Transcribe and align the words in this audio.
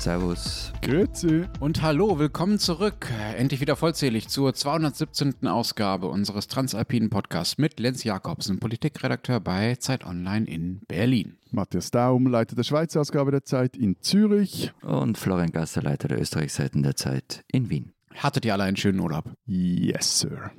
Servus. 0.00 0.72
Grüezi. 0.80 1.44
Und 1.60 1.82
hallo, 1.82 2.18
willkommen 2.18 2.58
zurück. 2.58 3.08
Endlich 3.36 3.60
wieder 3.60 3.76
vollzählig 3.76 4.28
zur 4.28 4.54
217. 4.54 5.46
Ausgabe 5.46 6.06
unseres 6.06 6.48
Transalpinen 6.48 7.10
Podcasts 7.10 7.58
mit 7.58 7.78
Lenz 7.78 8.02
Jakobsen, 8.02 8.60
Politikredakteur 8.60 9.40
bei 9.40 9.76
Zeit 9.76 10.06
Online 10.06 10.46
in 10.46 10.80
Berlin. 10.88 11.36
Matthias 11.50 11.90
Daum, 11.90 12.26
Leiter 12.26 12.56
der 12.56 12.62
Schweizer 12.62 13.02
Ausgabe 13.02 13.30
der 13.30 13.44
Zeit 13.44 13.76
in 13.76 14.00
Zürich. 14.00 14.72
Und 14.80 15.18
Florian 15.18 15.52
Gasser, 15.52 15.82
Leiter 15.82 16.08
der 16.08 16.18
Österreichseiten 16.18 16.82
der 16.82 16.96
Zeit 16.96 17.44
in 17.52 17.68
Wien. 17.68 17.92
Hattet 18.14 18.46
ihr 18.46 18.54
alle 18.54 18.64
einen 18.64 18.78
schönen 18.78 19.00
Urlaub? 19.00 19.30
Yes, 19.44 20.20
Sir. 20.20 20.50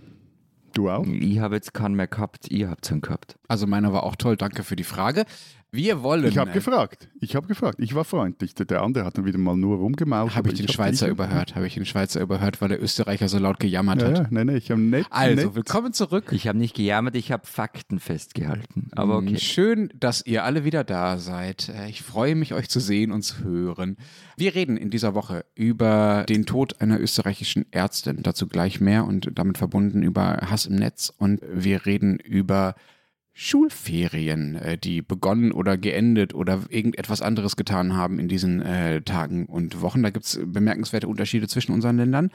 Du 0.73 0.89
auch? 0.89 1.05
Ich 1.05 1.39
habe 1.39 1.55
jetzt 1.55 1.73
keinen 1.73 1.95
mehr 1.95 2.07
gehabt, 2.07 2.49
ihr 2.49 2.69
habt 2.69 2.89
einen 2.91 3.01
gehabt. 3.01 3.35
Also 3.47 3.67
meiner 3.67 3.91
war 3.91 4.03
auch 4.03 4.15
toll, 4.15 4.37
danke 4.37 4.63
für 4.63 4.75
die 4.75 4.85
Frage. 4.85 5.25
Wir 5.73 6.03
wollen. 6.03 6.25
Ich 6.25 6.37
habe 6.37 6.51
gefragt. 6.51 7.07
Ich 7.21 7.33
habe 7.33 7.47
gefragt. 7.47 7.77
Ich 7.79 7.95
war 7.95 8.03
freundlich. 8.03 8.53
Der 8.55 8.81
andere 8.81 9.05
hat 9.05 9.17
dann 9.17 9.23
wieder 9.23 9.37
mal 9.37 9.55
nur 9.55 9.77
rumgemault. 9.77 10.35
Habe 10.35 10.49
ich 10.49 10.55
den 10.55 10.67
hab 10.67 10.73
Schweizer 10.75 11.05
dich- 11.05 11.13
überhört? 11.13 11.55
Habe 11.55 11.65
ich 11.65 11.75
den 11.75 11.85
Schweizer 11.85 12.19
überhört, 12.19 12.59
weil 12.61 12.67
der 12.67 12.83
Österreicher 12.83 13.29
so 13.29 13.37
laut 13.39 13.57
gejammert 13.57 14.01
Ja, 14.01 14.07
hat? 14.09 14.17
ja, 14.17 14.27
nein, 14.31 14.47
nein, 14.47 14.57
ich 14.57 14.69
habe 14.69 14.81
nett. 14.81 15.05
Also, 15.09 15.45
nett. 15.45 15.55
willkommen 15.55 15.93
zurück. 15.93 16.25
Ich 16.33 16.45
habe 16.49 16.57
nicht 16.57 16.75
gejammert, 16.75 17.15
ich 17.15 17.31
habe 17.31 17.47
Fakten 17.47 18.01
festgehalten. 18.01 18.89
Aber 18.91 19.15
okay. 19.15 19.39
Schön, 19.39 19.93
dass 19.97 20.25
ihr 20.25 20.43
alle 20.43 20.65
wieder 20.65 20.83
da 20.83 21.17
seid. 21.17 21.69
Äh, 21.69 21.87
Ich 21.89 22.01
freue 22.01 22.35
mich, 22.35 22.53
euch 22.53 22.67
zu 22.67 22.81
sehen 22.81 23.13
und 23.13 23.21
zu 23.21 23.41
hören. 23.45 23.95
Wir 24.35 24.53
reden 24.55 24.75
in 24.75 24.89
dieser 24.89 25.13
Woche 25.15 25.45
über 25.55 26.25
den 26.27 26.45
Tod 26.45 26.81
einer 26.81 26.99
österreichischen 26.99 27.65
Ärztin. 27.71 28.23
Dazu 28.23 28.47
gleich 28.49 28.81
mehr 28.81 29.05
und 29.05 29.29
damit 29.35 29.57
verbunden 29.57 30.03
über 30.03 30.37
Hass 30.49 30.65
im 30.65 30.75
Netz. 30.75 31.13
Und 31.17 31.39
wir 31.49 31.85
reden 31.85 32.17
über 32.17 32.75
Schulferien, 33.33 34.55
äh, 34.55 34.77
die 34.77 35.01
begonnen 35.01 35.51
oder 35.51 35.77
geendet 35.77 36.33
oder 36.33 36.61
irgendetwas 36.69 37.21
anderes 37.21 37.55
getan 37.55 37.95
haben 37.95 38.19
in 38.19 38.27
diesen 38.27 38.61
äh, 38.61 39.01
Tagen 39.01 39.45
und 39.45 39.81
Wochen. 39.81 40.03
Da 40.03 40.09
gibt 40.09 40.25
es 40.25 40.39
bemerkenswerte 40.43 41.07
Unterschiede 41.07 41.47
zwischen 41.47 41.71
unseren 41.71 41.97
Ländern. 41.97 42.31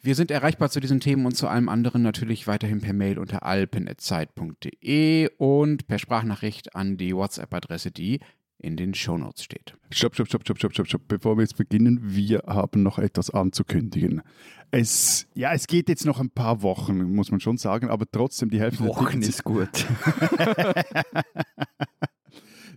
Wir 0.00 0.14
sind 0.16 0.32
erreichbar 0.32 0.68
zu 0.68 0.80
diesen 0.80 0.98
Themen 0.98 1.26
und 1.26 1.36
zu 1.36 1.46
allem 1.46 1.68
anderen 1.68 2.02
natürlich 2.02 2.48
weiterhin 2.48 2.80
per 2.80 2.92
Mail 2.92 3.18
unter 3.18 3.44
alpen.zeit.de 3.44 5.30
und 5.38 5.86
per 5.86 5.98
Sprachnachricht 6.00 6.74
an 6.74 6.96
die 6.96 7.14
WhatsApp-Adresse, 7.14 7.92
die 7.92 8.18
in 8.58 8.76
den 8.76 8.94
Shownotes 8.94 9.42
steht. 9.44 9.76
Stopp, 9.90 10.14
stopp, 10.14 10.28
stopp, 10.28 10.42
stopp, 10.42 10.58
stopp, 10.58 10.72
stopp, 10.72 10.86
stopp. 10.86 11.02
Bevor 11.08 11.36
wir 11.36 11.42
jetzt 11.42 11.56
beginnen, 11.56 11.98
wir 12.02 12.42
haben 12.46 12.82
noch 12.82 12.98
etwas 12.98 13.30
anzukündigen. 13.30 14.22
Es, 14.70 15.26
ja, 15.34 15.52
es 15.52 15.66
geht 15.66 15.88
jetzt 15.88 16.06
noch 16.06 16.20
ein 16.20 16.30
paar 16.30 16.62
Wochen, 16.62 17.02
muss 17.14 17.30
man 17.30 17.40
schon 17.40 17.58
sagen, 17.58 17.90
aber 17.90 18.06
trotzdem 18.10 18.50
die 18.50 18.60
Hälfte 18.60 18.84
der 18.84 18.92
Wochen 18.92 19.06
Tickets 19.06 19.28
ist 19.28 19.44
gut. 19.44 19.68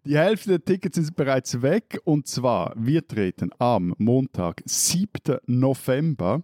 Die 0.05 0.19
Hälfte 0.19 0.49
der 0.51 0.63
Tickets 0.63 0.97
sind 0.97 1.15
bereits 1.15 1.63
weg 1.63 1.99
und 2.03 2.27
zwar, 2.27 2.75
wir 2.77 3.07
treten 3.07 3.49
am 3.57 3.95
Montag, 3.97 4.61
7. 4.65 5.07
November 5.47 6.43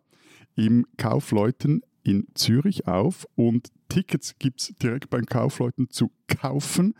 im 0.55 0.87
Kaufleuten 0.97 1.83
in 2.01 2.25
Zürich 2.33 2.87
auf 2.87 3.27
und 3.35 3.71
Tickets 3.91 4.35
gibt 4.39 4.61
es 4.61 4.73
direkt 4.81 5.09
beim 5.09 5.25
Kaufleuten 5.25 5.89
zu 5.89 6.11
kaufen. 6.27 6.93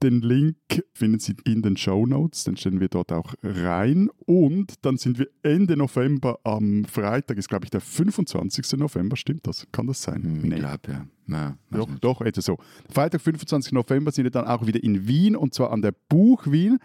Den 0.00 0.20
Link 0.20 0.56
finden 0.94 1.18
Sie 1.18 1.34
in 1.44 1.60
den 1.62 1.76
Show 1.76 2.06
Notes, 2.06 2.44
dann 2.44 2.56
stellen 2.56 2.78
wir 2.78 2.88
dort 2.88 3.10
auch 3.12 3.34
rein 3.42 4.08
und 4.26 4.74
dann 4.82 4.96
sind 4.96 5.18
wir 5.18 5.26
Ende 5.42 5.76
November 5.76 6.38
am 6.44 6.84
Freitag, 6.84 7.36
ist 7.38 7.48
glaube 7.48 7.64
ich 7.64 7.70
der 7.70 7.80
25. 7.80 8.78
November, 8.78 9.16
stimmt 9.16 9.46
das? 9.46 9.66
Kann 9.72 9.88
das 9.88 10.00
sein? 10.02 10.22
Hm, 10.22 10.52
Ich 10.52 10.58
glaube, 10.60 10.80
ja. 10.88 11.06
ja 11.26 11.56
weiß 11.70 11.80
Doch, 11.80 11.88
nicht. 11.88 12.04
doch, 12.04 12.20
etwa 12.20 12.40
so. 12.40 12.58
Freitag, 12.92 13.22
25. 13.22 13.72
November 13.72 14.12
sind 14.12 14.22
wir 14.24 14.30
dann 14.30 14.46
auch 14.46 14.64
wieder 14.66 14.82
in 14.84 15.08
Wien 15.08 15.34
und 15.34 15.52
zwar 15.52 15.72
an 15.72 15.82
der 15.82 15.94
Buch 16.08 16.46
Wien. 16.46 16.78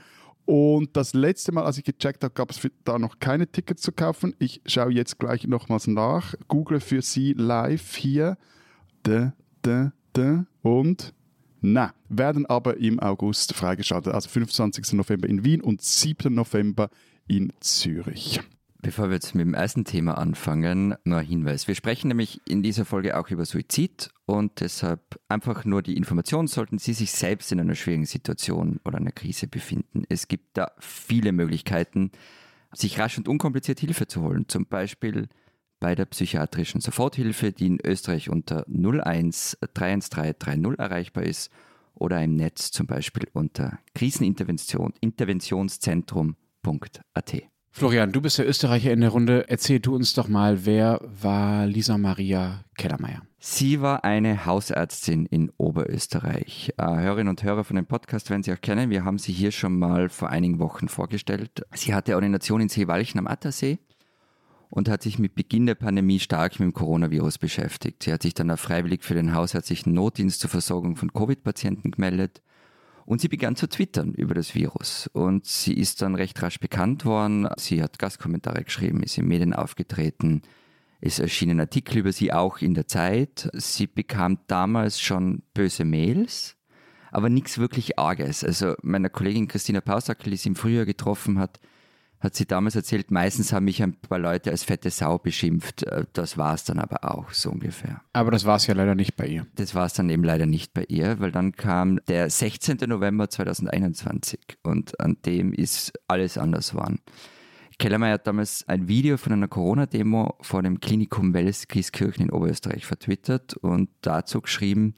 Und 0.46 0.98
das 0.98 1.14
letzte 1.14 1.52
Mal, 1.52 1.64
als 1.66 1.78
ich 1.78 1.84
gecheckt 1.84 2.24
habe, 2.24 2.34
gab 2.34 2.50
es 2.50 2.60
da 2.84 2.98
noch 2.98 3.20
keine 3.20 3.46
Tickets 3.48 3.84
zu 3.84 3.92
kaufen. 3.92 4.34
Ich 4.40 4.62
schaue 4.66 4.92
jetzt 4.92 5.20
gleich 5.20 5.46
nochmals 5.48 5.86
nach. 5.86 6.34
Google 6.48 6.80
für 6.80 7.04
Sie 7.04 7.34
live 7.34 7.96
hier. 7.96 8.38
Da, 9.04 9.34
da, 9.62 9.94
da. 10.14 10.46
Und 10.62 11.14
na, 11.62 11.94
werden 12.10 12.46
aber 12.46 12.78
im 12.78 13.00
August 13.00 13.54
freigeschaltet. 13.54 14.14
Also 14.14 14.30
25. 14.30 14.94
November 14.94 15.30
in 15.30 15.46
Wien 15.46 15.62
und 15.62 15.82
7. 15.82 16.34
November 16.34 16.90
in 17.28 17.54
Zürich. 17.60 18.42
Bevor 18.84 19.10
wir 19.10 19.14
jetzt 19.14 19.36
mit 19.36 19.46
dem 19.46 19.54
ersten 19.54 19.86
Thema 19.86 20.18
anfangen, 20.18 20.96
nur 21.04 21.20
ein 21.20 21.26
Hinweis. 21.26 21.68
Wir 21.68 21.76
sprechen 21.76 22.08
nämlich 22.08 22.42
in 22.48 22.64
dieser 22.64 22.84
Folge 22.84 23.16
auch 23.16 23.30
über 23.30 23.46
Suizid 23.46 24.10
und 24.26 24.60
deshalb 24.60 25.20
einfach 25.30 25.66
nur 25.66 25.84
die 25.84 25.96
Information, 25.98 26.48
sollten 26.48 26.80
Sie 26.80 26.94
sich 26.94 27.12
selbst 27.12 27.52
in 27.52 27.60
einer 27.60 27.76
schwierigen 27.76 28.08
Situation 28.08 28.80
oder 28.84 28.98
einer 28.98 29.12
Krise 29.12 29.48
befinden. 29.48 30.04
Es 30.10 30.28
gibt 30.28 30.58
da 30.58 30.72
viele 30.80 31.32
Möglichkeiten, 31.32 32.12
sich 32.74 32.98
rasch 32.98 33.20
und 33.20 33.28
unkompliziert 33.28 33.80
Hilfe 33.80 34.08
zu 34.08 34.24
holen. 34.24 34.46
Zum 34.48 34.66
Beispiel 34.66 35.28
bei 35.82 35.96
der 35.96 36.06
psychiatrischen 36.06 36.80
Soforthilfe, 36.80 37.52
die 37.52 37.68
in 37.68 37.80
Österreich 37.84 38.30
unter 38.30 38.66
01 38.70 39.58
313 39.74 40.64
30 40.64 40.80
erreichbar 40.80 41.24
ist 41.24 41.52
oder 41.96 42.24
im 42.24 42.38
Netz 42.38 42.72
zum 42.72 42.88
Beispiel 42.88 43.28
unter 43.34 43.80
krisenintervention 43.94 44.94
interventionszentrum.at. 45.02 47.44
Florian, 47.74 48.12
du 48.12 48.20
bist 48.22 48.38
der 48.38 48.48
Österreicher 48.48 48.92
in 48.92 49.00
der 49.02 49.10
Runde. 49.10 49.46
Erzähl 49.48 49.80
du 49.80 49.96
uns 49.96 50.14
doch 50.14 50.28
mal, 50.28 50.66
wer 50.66 51.00
war 51.04 51.66
Lisa 51.66 51.98
Maria 51.98 52.66
Kellermeier? 52.78 53.24
Sie 53.40 53.82
war 53.82 54.04
eine 54.04 54.46
Hausärztin 54.46 55.26
in 55.26 55.52
Oberösterreich. 55.58 56.74
Äh, 56.78 56.84
Hörerinnen 56.84 57.30
und 57.30 57.44
Hörer 57.44 57.64
von 57.64 57.78
dem 57.78 57.88
Podcast 57.88 58.30
werden 58.30 58.44
Sie 58.44 58.54
auch 58.54 58.62
kennen. 58.62 58.92
Wir 58.92 59.04
haben 59.04 59.18
sie 59.18 59.32
hier 59.32 59.52
schon 59.52 59.80
mal 59.80 60.10
vor 60.10 60.30
einigen 60.30 60.60
Wochen 60.60 60.90
vorgestellt. 60.90 61.64
Sie 61.74 61.92
hatte 61.94 62.16
Ordination 62.16 62.62
in 62.62 62.70
Seewalchen 62.70 63.20
am 63.20 63.26
Attersee 63.26 63.80
und 64.72 64.90
hat 64.90 65.04
sich 65.04 65.20
mit 65.20 65.36
Beginn 65.36 65.66
der 65.66 65.76
Pandemie 65.76 66.20
stark 66.20 66.54
mit 66.54 66.66
dem 66.66 66.74
Coronavirus 66.74 67.38
beschäftigt. 67.38 68.04
Sie 68.04 68.12
hat 68.12 68.24
sich 68.24 68.34
dann 68.34 68.50
auch 68.50 68.58
freiwillig 68.58 69.04
für 69.04 69.14
den 69.14 69.36
hausärztlichen 69.36 69.94
Notdienst 69.94 70.40
zur 70.40 70.50
Versorgung 70.50 70.96
von 70.96 71.14
Covid-Patienten 71.14 71.92
gemeldet 71.92 72.42
und 73.06 73.20
sie 73.20 73.28
begann 73.28 73.58
zu 73.58 73.68
twittern 73.68 74.14
über 74.14 74.34
das 74.34 74.56
Virus. 74.56 75.10
Und 75.12 75.46
sie 75.46 75.74
ist 75.74 76.02
dann 76.02 76.16
recht 76.16 76.42
rasch 76.42 76.60
bekannt 76.60 77.04
worden. 77.04 77.50
Sie 77.58 77.84
hat 77.84 78.00
Gastkommentare 78.00 78.64
geschrieben, 78.64 79.04
ist 79.04 79.18
in 79.18 79.28
Medien 79.28 79.54
aufgetreten. 79.54 80.42
Es 81.02 81.20
erschienen 81.20 81.60
Artikel 81.60 81.98
über 81.98 82.14
sie 82.14 82.32
auch 82.32 82.60
in 82.60 82.74
der 82.74 82.88
Zeit. 82.88 83.50
Sie 83.54 83.88
bekam 83.88 84.40
damals 84.48 85.02
schon 85.02 85.44
böse 85.54 85.84
Mails, 85.84 86.56
aber 87.12 87.28
nichts 87.28 87.58
wirklich 87.58 88.00
Arges. 88.00 88.46
Also 88.46 88.76
meiner 88.84 89.10
Kollegin 89.10 89.50
Christina 89.50 89.82
Pausackel, 89.82 90.32
die 90.32 90.38
sie 90.38 90.50
im 90.50 90.56
Frühjahr 90.56 90.86
getroffen 90.86 91.40
hat, 91.40 91.60
hat 92.22 92.36
sie 92.36 92.46
damals 92.46 92.76
erzählt, 92.76 93.12
meistens 93.12 93.52
haben 93.52 93.66
mich 93.66 93.82
ein 93.82 93.94
paar 93.94 94.20
Leute 94.20 94.52
als 94.52 94.64
fette 94.64 94.90
Sau 94.90 95.18
beschimpft. 95.18 95.84
Äh, 95.84 96.06
Das 96.14 96.38
war 96.38 96.54
es 96.54 96.64
dann 96.64 96.80
aber 96.80 97.04
auch, 97.04 97.32
so 97.32 97.50
ungefähr. 97.52 98.02
Aber 98.14 98.32
das 98.32 98.46
war 98.46 98.56
es 98.58 98.68
ja 98.68 98.74
leider 98.76 98.96
nicht 98.96 99.16
bei 99.16 99.28
ihr. 99.28 99.48
Das 99.56 99.76
war 99.76 99.86
es 99.86 99.94
dann 99.94 100.10
eben 100.10 100.24
leider 100.24 100.46
nicht 100.46 100.74
bei 100.74 100.86
ihr, 100.88 101.20
weil 101.20 101.32
dann 101.32 101.52
kam 101.54 102.00
der 102.08 102.30
16. 102.30 102.78
November 102.88 103.30
2021 103.30 104.40
und 104.64 105.00
an 105.00 105.18
dem 105.26 105.52
ist 105.52 105.94
alles 106.08 106.38
anders 106.38 106.72
geworden. 106.72 107.00
Kellermeier 107.80 108.14
hat 108.14 108.28
damals 108.28 108.68
ein 108.68 108.88
Video 108.88 109.18
von 109.18 109.34
einer 109.34 109.48
Corona-Demo 109.48 110.36
vor 110.42 110.62
dem 110.62 110.80
Klinikum 110.80 111.34
Welleskirchen 111.34 112.26
in 112.26 112.30
Oberösterreich 112.30 112.86
vertwittert 112.86 113.56
und 113.56 113.90
dazu 114.02 114.42
geschrieben, 114.42 114.94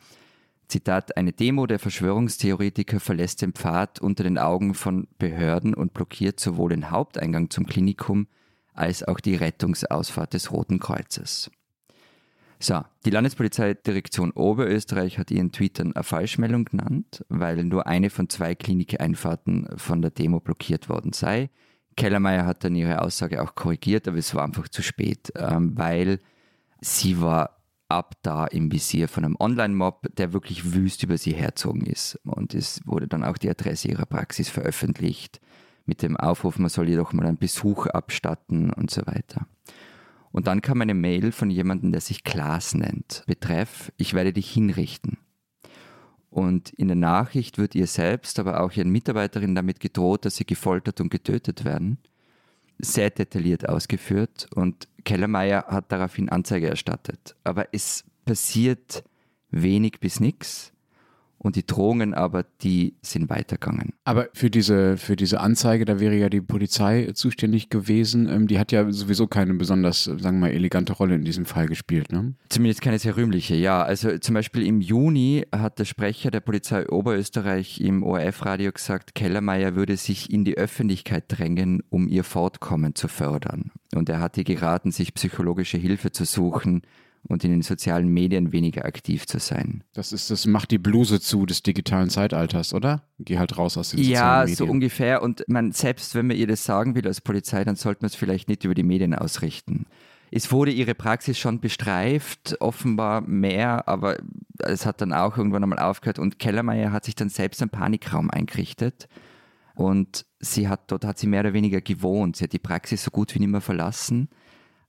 Zitat, 0.73 1.17
eine 1.17 1.34
Demo 1.34 1.67
der 1.67 1.78
Verschwörungstheoretiker 1.78 3.00
verlässt 3.00 3.44
den 3.44 3.53
Pfad 3.53 4.01
unter 4.01 4.23
den 4.23 4.39
Augen 4.39 4.73
von 4.73 5.07
Behörden 5.19 5.75
und 5.75 5.94
blockiert 5.94 6.39
sowohl 6.39 6.72
den 6.72 6.89
Haupteingang 6.89 7.51
zum 7.51 7.67
Klinikum 7.67 8.25
als 8.73 9.03
auch 9.03 9.19
die 9.19 9.35
Rettungsausfahrt 9.35 10.34
des 10.34 10.51
Roten 10.51 10.79
Kreuzes. 10.79 11.51
So, 12.59 12.81
die 13.06 13.11
Landespolizeidirektion 13.11 14.31
Oberösterreich 14.31 15.19
hat 15.19 15.29
ihren 15.29 15.51
Tweetern 15.51 15.94
eine 15.94 16.03
Falschmeldung 16.03 16.66
genannt, 16.66 17.23
weil 17.29 17.64
nur 17.66 17.85
eine 17.85 18.09
von 18.09 18.28
zwei 18.28 18.55
Klinikeinfahrten 18.55 19.78
von 19.78 20.02
der 20.02 20.09
Demo 20.09 20.40
blockiert 20.40 20.90
worden 20.90 21.14
sei. 21.14 21.52
Kellermeier 21.97 22.47
hat 22.47 22.64
dann 22.64 22.75
ihre 22.75 23.03
Aussage 23.03 23.43
auch 23.43 23.53
korrigiert, 23.53 24.08
aber 24.08 24.17
es 24.17 24.34
war 24.34 24.43
einfach 24.43 24.67
zu 24.70 24.81
spät, 24.81 25.31
ähm, 25.35 25.78
weil 25.78 26.20
sie 26.81 27.22
war 27.22 27.62
ab 27.93 28.16
da 28.23 28.45
im 28.47 28.72
Visier 28.72 29.07
von 29.07 29.23
einem 29.23 29.37
Online-Mob, 29.40 30.16
der 30.17 30.34
wirklich 30.34 30.73
wüst 30.73 31.03
über 31.03 31.17
sie 31.17 31.34
herzogen 31.34 31.85
ist. 31.85 32.19
Und 32.25 32.53
es 32.53 32.81
wurde 32.85 33.07
dann 33.07 33.23
auch 33.23 33.37
die 33.37 33.49
Adresse 33.49 33.87
ihrer 33.87 34.05
Praxis 34.05 34.49
veröffentlicht 34.49 35.40
mit 35.85 36.01
dem 36.01 36.17
Aufruf, 36.17 36.59
man 36.59 36.69
soll 36.69 36.90
jedoch 36.90 37.13
mal 37.13 37.25
einen 37.25 37.37
Besuch 37.37 37.87
abstatten 37.87 38.72
und 38.72 38.90
so 38.90 39.05
weiter. 39.05 39.47
Und 40.31 40.47
dann 40.47 40.61
kam 40.61 40.81
eine 40.81 40.93
Mail 40.93 41.31
von 41.31 41.49
jemandem, 41.49 41.91
der 41.91 42.01
sich 42.01 42.23
Klaas 42.23 42.73
nennt. 42.73 43.23
Betreff, 43.28 43.91
ich 43.97 44.13
werde 44.13 44.34
dich 44.34 44.51
hinrichten. 44.51 45.17
Und 46.29 46.72
in 46.72 46.87
der 46.87 46.96
Nachricht 46.96 47.59
wird 47.59 47.75
ihr 47.75 47.85
selbst, 47.85 48.39
aber 48.39 48.61
auch 48.61 48.72
ihren 48.72 48.89
Mitarbeiterinnen 48.89 49.55
damit 49.55 49.79
gedroht, 49.79 50.25
dass 50.25 50.37
sie 50.37 50.46
gefoltert 50.46 50.99
und 50.99 51.09
getötet 51.09 51.63
werden. 51.63 51.99
Sehr 52.84 53.09
detailliert 53.09 53.68
ausgeführt 53.70 54.47
und 54.53 54.88
Kellermeier 55.06 55.66
hat 55.68 55.91
daraufhin 55.91 56.30
Anzeige 56.30 56.68
erstattet. 56.68 57.35
Aber 57.44 57.68
es 57.72 58.03
passiert 58.26 59.03
wenig 59.52 60.00
bis 60.00 60.20
nichts. 60.20 60.74
Und 61.43 61.57
die 61.57 61.66
Drohungen 61.67 62.13
aber, 62.13 62.45
die 62.61 62.95
sind 63.01 63.29
weitergegangen. 63.29 63.93
Aber 64.05 64.29
für 64.34 64.49
diese, 64.49 64.95
für 64.95 65.17
diese 65.17 65.41
Anzeige, 65.41 65.84
da 65.84 65.99
wäre 65.99 66.16
ja 66.16 66.29
die 66.29 66.40
Polizei 66.41 67.11
zuständig 67.13 67.69
gewesen. 67.69 68.29
Ähm, 68.29 68.47
die 68.47 68.57
hat 68.57 68.72
ja 68.72 68.90
sowieso 68.91 69.28
keine 69.28 69.53
besonders, 69.53 70.05
sagen 70.05 70.40
wir 70.40 70.47
mal, 70.47 70.51
elegante 70.51 70.93
Rolle 70.93 71.16
in 71.16 71.25
diesem 71.25 71.45
Fall 71.45 71.67
gespielt, 71.67 72.13
ne? 72.13 72.34
Zumindest 72.47 72.81
keine 72.81 72.97
sehr 72.97 73.17
rühmliche, 73.17 73.55
ja. 73.55 73.84
Also 73.84 74.17
zum 74.19 74.35
Beispiel 74.35 74.66
im 74.66 74.79
Juni 74.79 75.45
hat 75.53 75.79
der 75.79 75.85
Sprecher 75.85 76.31
der 76.31 76.40
Polizei 76.40 76.87
Oberösterreich 76.87 77.81
im 77.81 78.03
ORF-Radio 78.03 78.72
gesagt, 78.72 79.13
Kellermeier 79.13 79.75
würde 79.75 79.97
sich 79.97 80.31
in 80.31 80.46
die 80.46 80.57
Öffentlichkeit 80.57 81.25
drängen, 81.28 81.84
um 81.89 82.07
ihr 82.07 82.23
Fortkommen 82.23 82.96
zu 82.96 83.09
fördern. 83.09 83.72
Und 83.93 84.07
er 84.07 84.22
hatte 84.22 84.46
geraten, 84.46 84.91
sich 84.91 85.13
psychologische 85.13 85.78
Hilfe 85.78 86.11
zu 86.11 86.23
suchen 86.23 86.84
und 87.28 87.43
in 87.43 87.52
den 87.52 87.61
sozialen 87.61 88.08
Medien 88.09 88.52
weniger 88.52 88.85
aktiv 88.85 89.25
zu 89.25 89.40
sein. 89.40 89.84
Das 89.93 90.11
ist, 90.11 90.29
das 90.29 90.46
macht 90.46 90.72
die 90.72 90.78
Bluse 90.78 91.22
zu 91.22 91.46
des 91.46 91.64
digitalen 91.64 92.09
Zeitalters, 92.09 92.73
oder? 92.73 93.03
Geh 93.20 93.37
halt 93.37 93.58
raus 93.58 93.78
aus 93.78 93.91
den 93.91 93.99
ja, 93.99 94.05
sozialen 94.05 94.40
Medien. 94.41 94.53
Ja, 94.53 94.55
so 94.58 94.66
ungefähr. 94.72 95.22
Und 95.22 95.43
man, 95.47 95.72
selbst 95.72 96.16
wenn 96.16 96.28
man 96.28 96.37
ihr 96.37 96.47
das 96.47 96.66
sagen 96.66 96.96
will 96.96 97.08
als 97.08 97.22
Polizei, 97.22 97.64
dann 97.64 97.75
sollte 97.75 98.02
man 98.02 98.08
es 98.08 98.16
vielleicht 98.16 98.49
nicht 98.49 98.66
über 98.66 98.73
die 98.73 98.84
Medien 98.84 99.16
ausrichten. 99.16 99.85
Es 100.31 100.52
wurde 100.52 100.72
ihre 100.72 100.96
Praxis 100.96 101.37
schon 101.37 101.59
bestreift, 101.59 102.58
offenbar 102.59 103.22
mehr, 103.22 103.87
aber 103.87 104.17
es 104.59 104.85
hat 104.85 104.99
dann 104.99 105.14
auch 105.14 105.37
irgendwann 105.37 105.61
einmal 105.61 105.79
aufgehört 105.79 106.17
und 106.17 106.40
Kellermeier 106.40 106.91
hat 106.91 107.05
sich 107.05 107.14
dann 107.14 107.29
selbst 107.29 107.61
einen 107.61 107.70
Panikraum 107.70 108.31
eingerichtet. 108.31 109.08
Und 109.75 110.25
sie 110.40 110.67
hat, 110.67 110.91
dort 110.91 111.05
hat 111.05 111.17
sie 111.17 111.28
mehr 111.28 111.41
oder 111.41 111.53
weniger 111.53 111.81
gewohnt. 111.81 112.35
Sie 112.35 112.43
hat 112.43 112.53
die 112.53 112.59
Praxis 112.59 113.03
so 113.03 113.11
gut 113.11 113.34
wie 113.34 113.40
nicht 113.40 113.49
mehr 113.49 113.61
verlassen. 113.61 114.29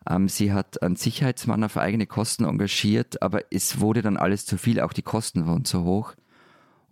Ähm, 0.08 0.28
sie 0.28 0.52
hat 0.52 0.82
einen 0.82 0.96
Sicherheitsmann 0.96 1.64
auf 1.64 1.76
eigene 1.76 2.06
Kosten 2.06 2.44
engagiert, 2.44 3.22
aber 3.22 3.40
es 3.50 3.80
wurde 3.80 4.02
dann 4.02 4.16
alles 4.16 4.46
zu 4.46 4.58
viel, 4.58 4.80
auch 4.80 4.92
die 4.92 5.02
Kosten 5.02 5.46
waren 5.46 5.64
zu 5.64 5.84
hoch. 5.84 6.14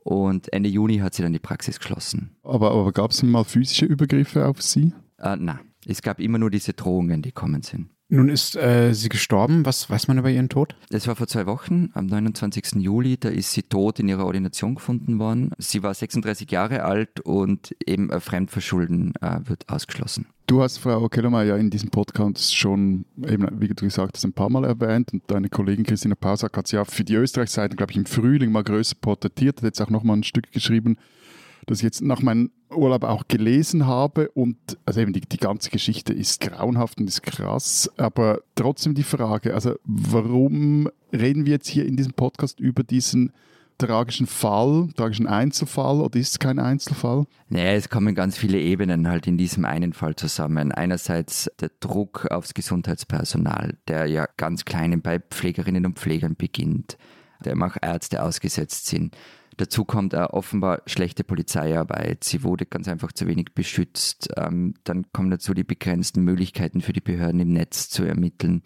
Und 0.05 0.53
Ende 0.53 0.69
Juni 0.69 0.99
hat 0.99 1.15
sie 1.15 1.23
dann 1.23 1.33
die 1.33 1.39
Praxis 1.39 1.79
geschlossen. 1.79 2.35
Aber, 2.43 2.73
aber 2.73 2.93
gab 2.93 3.13
es 3.13 3.23
mal 3.23 3.45
physische 3.45 3.87
Übergriffe 3.87 4.47
auf 4.47 4.61
sie? 4.61 4.93
Äh, 5.19 5.37
nein, 5.37 5.61
es 5.87 6.03
gab 6.03 6.19
immer 6.19 6.39
nur 6.39 6.51
diese 6.51 6.73
Drohungen, 6.73 7.23
die 7.23 7.33
kommen 7.33 7.63
sind. 7.63 7.92
Nun 8.15 8.29
ist 8.29 8.57
äh, 8.57 8.93
sie 8.93 9.09
gestorben. 9.09 9.65
Was 9.65 9.89
weiß 9.89 10.07
man 10.07 10.19
über 10.19 10.29
ihren 10.29 10.51
Tod? 10.51 10.77
Das 10.91 11.09
war 11.09 11.17
vor 11.17 11.29
zwei 11.29 11.47
Wochen, 11.47 11.89
am 11.95 12.05
29. 12.05 12.75
Juli. 12.75 13.17
Da 13.17 13.31
ist 13.31 13.53
sie 13.53 13.63
tot 13.63 14.01
in 14.01 14.09
ihrer 14.09 14.27
Ordination 14.27 14.75
gefunden 14.75 15.19
worden. 15.19 15.53
Sie 15.57 15.83
war 15.83 15.95
36 15.95 16.51
Jahre 16.51 16.83
alt 16.83 17.21
und 17.21 17.75
eben 17.87 18.11
Fremdverschulden 18.21 19.15
äh, 19.23 19.39
wird 19.45 19.67
ausgeschlossen. 19.71 20.27
Du 20.47 20.63
hast 20.63 20.77
Frau 20.77 21.09
Kellermeier 21.09 21.47
ja 21.47 21.57
in 21.57 21.71
diesem 21.71 21.89
Podcast 21.89 22.55
schon, 22.55 23.07
eben, 23.27 23.49
wie 23.59 23.69
du 23.69 23.75
gesagt 23.77 24.15
hast, 24.15 24.25
ein 24.25 24.35
paar 24.35 24.51
Mal 24.51 24.65
erwähnt 24.65 25.15
und 25.15 25.23
deine 25.29 25.49
Kollegin 25.49 25.87
Christina 25.87 26.15
Pausak 26.15 26.55
hat 26.55 26.69
sie 26.69 26.77
ja 26.77 26.85
für 26.85 27.05
die 27.05 27.15
Österreich-Seite, 27.15 27.77
glaube 27.77 27.93
ich, 27.93 27.97
im 27.97 28.05
Frühling 28.05 28.53
mal 28.53 28.63
größer 28.63 28.97
porträtiert, 29.01 29.57
hat 29.57 29.65
jetzt 29.65 29.81
auch 29.81 29.89
nochmal 29.89 30.19
ein 30.19 30.23
Stück 30.23 30.53
geschrieben, 30.53 30.99
das 31.65 31.79
ich 31.79 31.85
jetzt 31.85 32.03
nach 32.03 32.21
meinem 32.21 32.51
Urlaub 32.77 33.05
auch 33.05 33.29
gelesen 33.29 33.87
habe 33.87 34.31
und 34.31 34.57
also 34.85 35.01
eben 35.01 35.13
die, 35.13 35.21
die 35.21 35.39
ganze 35.39 35.71
Geschichte 35.71 36.13
ist 36.13 36.41
grauenhaft 36.41 36.99
und 36.99 37.09
ist 37.09 37.23
krass, 37.23 37.91
aber 37.97 38.41
trotzdem 38.55 38.95
die 38.95 39.03
Frage, 39.03 39.55
also 39.55 39.75
warum 39.85 40.89
reden 41.13 41.47
wir 41.47 41.53
jetzt 41.53 41.69
hier 41.69 41.87
in 41.87 41.97
diesem 41.97 42.13
Podcast 42.13 42.61
über 42.61 42.83
diesen 42.83 43.33
tragischen 43.79 44.27
Fall, 44.27 44.89
tragischen 44.97 45.27
Einzelfall 45.27 46.01
oder 46.01 46.19
ist 46.19 46.33
es 46.33 46.39
kein 46.39 46.59
Einzelfall? 46.59 47.25
Nee, 47.49 47.75
es 47.75 47.89
kommen 47.89 48.15
ganz 48.15 48.39
viele 48.39 48.59
Ebenen 48.59 49.09
halt 49.09 49.27
in 49.27 49.39
diesem 49.39 49.65
einen 49.65 49.93
Fall 49.93 50.15
zusammen. 50.15 50.73
Einerseits 50.73 51.51
der 51.61 51.71
Druck 51.81 52.27
aufs 52.31 52.55
Gesundheitspersonal, 52.55 53.77
der 53.89 54.07
ja 54.07 54.27
ganz 54.37 54.65
klein 54.65 55.03
bei 55.03 55.19
Pflegerinnen 55.19 55.87
und 55.87 55.99
Pflegern 55.99 56.37
beginnt, 56.37 56.97
der 57.45 57.57
auch 57.61 57.77
Ärzte 57.81 58.23
ausgesetzt 58.23 58.87
sind. 58.87 59.17
Dazu 59.57 59.85
kommt 59.85 60.15
auch 60.15 60.31
offenbar 60.31 60.83
schlechte 60.87 61.25
Polizeiarbeit. 61.25 62.25
Sie 62.25 62.43
wurde 62.43 62.67
ganz 62.67 62.89
einfach 62.89 63.13
zu 63.13 63.27
wenig 63.27 63.55
beschützt. 63.55 64.31
Ähm, 64.37 64.75
dann 64.85 65.11
kommen 65.13 65.31
dazu 65.31 65.55
die 65.55 65.65
begrenzten 65.65 66.23
Möglichkeiten 66.23 66.81
für 66.81 66.93
die 66.93 67.01
Behörden 67.01 67.41
im 67.41 67.53
Netz 67.53 67.89
zu 67.89 68.05
ermitteln. 68.05 68.63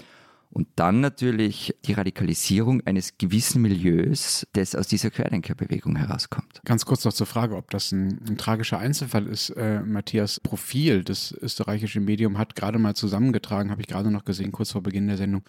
Und 0.57 0.69
dann 0.77 1.01
natürlich 1.01 1.75
die 1.85 1.93
Radikalisierung 1.93 2.81
eines 2.87 3.19
gewissen 3.19 3.61
Milieus, 3.61 4.47
das 4.55 4.75
aus 4.75 4.87
dieser 4.87 5.11
Querdenkerbewegung 5.11 5.97
herauskommt. 5.97 6.63
Ganz 6.65 6.87
kurz 6.87 7.05
noch 7.05 7.13
zur 7.13 7.27
Frage, 7.27 7.57
ob 7.57 7.71
das 7.71 7.93
ein, 7.93 8.21
ein 8.27 8.39
tragischer 8.39 8.79
Einzelfall 8.79 9.27
ist. 9.27 9.51
Äh, 9.51 9.83
Matthias 9.83 10.41
Profil, 10.41 11.05
das 11.05 11.33
österreichische 11.33 12.01
Medium, 12.01 12.39
hat 12.39 12.57
gerade 12.57 12.79
mal 12.79 12.95
zusammengetragen, 12.95 13.71
habe 13.71 13.83
ich 13.83 13.87
gerade 13.87 14.11
noch 14.11 14.25
gesehen, 14.25 14.51
kurz 14.51 14.73
vor 14.73 14.83
Beginn 14.83 15.09
der 15.09 15.19
Sendung, 15.19 15.43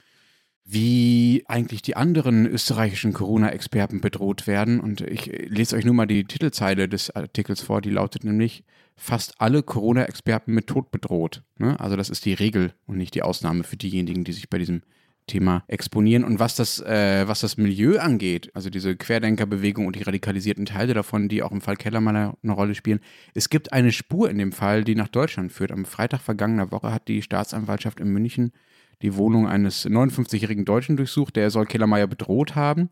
wie 0.69 1.45
eigentlich 1.47 1.81
die 1.81 1.95
anderen 1.95 2.45
österreichischen 2.45 3.13
Corona-Experten 3.13 4.01
bedroht 4.01 4.47
werden. 4.47 4.81
Und 4.81 4.99
ich 4.99 5.25
lese 5.47 5.77
euch 5.77 5.85
nur 5.85 5.93
mal 5.93 6.07
die 6.07 6.25
Titelzeile 6.25 6.89
des 6.89 7.09
Artikels 7.09 7.61
vor, 7.61 7.79
die 7.81 7.89
lautet 7.89 8.25
nämlich, 8.25 8.65
fast 8.97 9.39
alle 9.39 9.63
Corona-Experten 9.63 10.53
mit 10.53 10.67
Tod 10.67 10.91
bedroht. 10.91 11.43
Ne? 11.57 11.79
Also 11.79 11.95
das 11.95 12.09
ist 12.09 12.25
die 12.25 12.33
Regel 12.33 12.73
und 12.85 12.97
nicht 12.97 13.15
die 13.15 13.21
Ausnahme 13.21 13.63
für 13.63 13.77
diejenigen, 13.77 14.25
die 14.25 14.33
sich 14.33 14.49
bei 14.49 14.57
diesem 14.57 14.81
Thema 15.27 15.63
exponieren. 15.67 16.25
Und 16.25 16.39
was 16.39 16.55
das, 16.55 16.81
äh, 16.81 17.25
was 17.27 17.41
das 17.41 17.57
Milieu 17.57 17.99
angeht, 17.99 18.49
also 18.53 18.69
diese 18.69 18.95
Querdenkerbewegung 18.95 19.85
und 19.85 19.95
die 19.95 20.03
radikalisierten 20.03 20.65
Teile 20.65 20.93
davon, 20.93 21.29
die 21.29 21.43
auch 21.43 21.51
im 21.51 21.61
Fall 21.61 21.77
Kellermann 21.77 22.15
eine, 22.15 22.33
eine 22.43 22.53
Rolle 22.53 22.75
spielen, 22.75 22.99
es 23.33 23.49
gibt 23.49 23.71
eine 23.71 23.91
Spur 23.91 24.29
in 24.29 24.37
dem 24.37 24.51
Fall, 24.51 24.83
die 24.83 24.95
nach 24.95 25.09
Deutschland 25.09 25.51
führt. 25.51 25.71
Am 25.71 25.85
Freitag 25.85 26.21
vergangener 26.21 26.71
Woche 26.71 26.91
hat 26.91 27.07
die 27.07 27.21
Staatsanwaltschaft 27.21 27.99
in 27.99 28.09
München 28.09 28.51
die 29.01 29.15
Wohnung 29.15 29.47
eines 29.47 29.85
59-jährigen 29.85 30.65
Deutschen 30.65 30.97
durchsucht. 30.97 31.35
Der 31.35 31.49
soll 31.49 31.65
Kellermeier 31.65 32.07
bedroht 32.07 32.55
haben. 32.55 32.89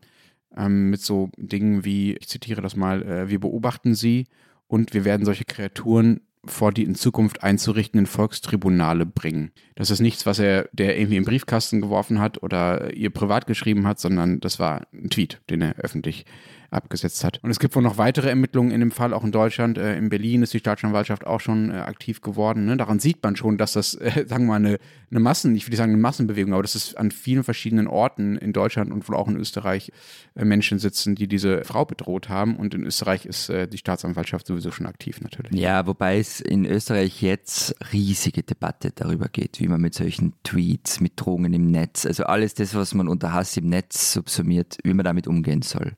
Ähm, 0.56 0.90
mit 0.90 1.00
so 1.00 1.30
Dingen 1.36 1.84
wie, 1.84 2.14
ich 2.14 2.28
zitiere 2.28 2.62
das 2.62 2.76
mal, 2.76 3.02
äh, 3.02 3.28
wir 3.28 3.40
beobachten 3.40 3.94
sie 3.94 4.26
und 4.68 4.94
wir 4.94 5.04
werden 5.04 5.26
solche 5.26 5.44
Kreaturen 5.44 6.20
vor 6.44 6.72
die 6.72 6.84
in 6.84 6.94
Zukunft 6.94 7.42
einzurichtenden 7.42 8.06
Volkstribunale 8.06 9.04
bringen. 9.04 9.50
Das 9.74 9.90
ist 9.90 10.00
nichts, 10.00 10.26
was 10.26 10.38
er, 10.38 10.68
der 10.72 10.98
irgendwie 10.98 11.16
im 11.16 11.24
Briefkasten 11.24 11.80
geworfen 11.80 12.20
hat 12.20 12.42
oder 12.42 12.94
ihr 12.94 13.10
privat 13.10 13.46
geschrieben 13.46 13.86
hat, 13.86 13.98
sondern 13.98 14.40
das 14.40 14.58
war 14.58 14.86
ein 14.92 15.10
Tweet, 15.10 15.40
den 15.50 15.62
er 15.62 15.76
öffentlich 15.76 16.24
abgesetzt 16.70 17.24
hat. 17.24 17.38
Und 17.42 17.50
es 17.50 17.58
gibt 17.58 17.74
wohl 17.76 17.82
noch 17.82 17.98
weitere 17.98 18.28
Ermittlungen 18.28 18.70
in 18.70 18.80
dem 18.80 18.90
Fall, 18.90 19.12
auch 19.12 19.24
in 19.24 19.32
Deutschland. 19.32 19.78
Äh, 19.78 19.96
in 19.96 20.08
Berlin 20.08 20.42
ist 20.42 20.54
die 20.54 20.58
Staatsanwaltschaft 20.58 21.26
auch 21.26 21.40
schon 21.40 21.70
äh, 21.70 21.74
aktiv 21.74 22.20
geworden. 22.20 22.66
Ne? 22.66 22.76
Daran 22.76 22.98
sieht 22.98 23.22
man 23.22 23.36
schon, 23.36 23.58
dass 23.58 23.72
das, 23.72 23.94
äh, 23.94 24.24
sagen 24.28 24.44
wir 24.44 24.52
mal, 24.52 24.56
eine, 24.56 24.78
eine 25.10 25.20
Massen, 25.20 25.54
ich 25.54 25.68
will 25.68 25.76
sagen 25.76 25.92
eine 25.92 26.00
Massenbewegung, 26.00 26.52
aber 26.52 26.62
dass 26.62 26.74
es 26.74 26.94
an 26.94 27.10
vielen 27.10 27.44
verschiedenen 27.44 27.86
Orten 27.86 28.36
in 28.36 28.52
Deutschland 28.52 28.92
und 28.92 29.08
wohl 29.08 29.16
auch 29.16 29.28
in 29.28 29.36
Österreich 29.36 29.92
äh, 30.34 30.44
Menschen 30.44 30.78
sitzen, 30.78 31.14
die 31.14 31.28
diese 31.28 31.64
Frau 31.64 31.84
bedroht 31.84 32.28
haben. 32.28 32.56
Und 32.56 32.74
in 32.74 32.84
Österreich 32.84 33.26
ist 33.26 33.48
äh, 33.48 33.68
die 33.68 33.78
Staatsanwaltschaft 33.78 34.46
sowieso 34.46 34.70
schon 34.70 34.86
aktiv 34.86 35.20
natürlich. 35.20 35.52
Ja, 35.52 35.86
wobei 35.86 36.18
es 36.18 36.40
in 36.40 36.64
Österreich 36.64 37.22
jetzt 37.22 37.76
riesige 37.92 38.42
Debatte 38.42 38.92
darüber 38.94 39.28
geht, 39.28 39.60
wie 39.60 39.68
man 39.68 39.80
mit 39.80 39.94
solchen 39.94 40.34
Tweets, 40.42 41.00
mit 41.00 41.12
Drohungen 41.16 41.52
im 41.52 41.70
Netz, 41.70 42.06
also 42.06 42.24
alles 42.24 42.54
das, 42.54 42.74
was 42.74 42.94
man 42.94 43.08
unter 43.08 43.32
Hass 43.32 43.56
im 43.56 43.68
Netz 43.68 44.12
subsumiert, 44.12 44.78
wie 44.82 44.94
man 44.94 45.04
damit 45.04 45.26
umgehen 45.26 45.62
soll 45.62 45.96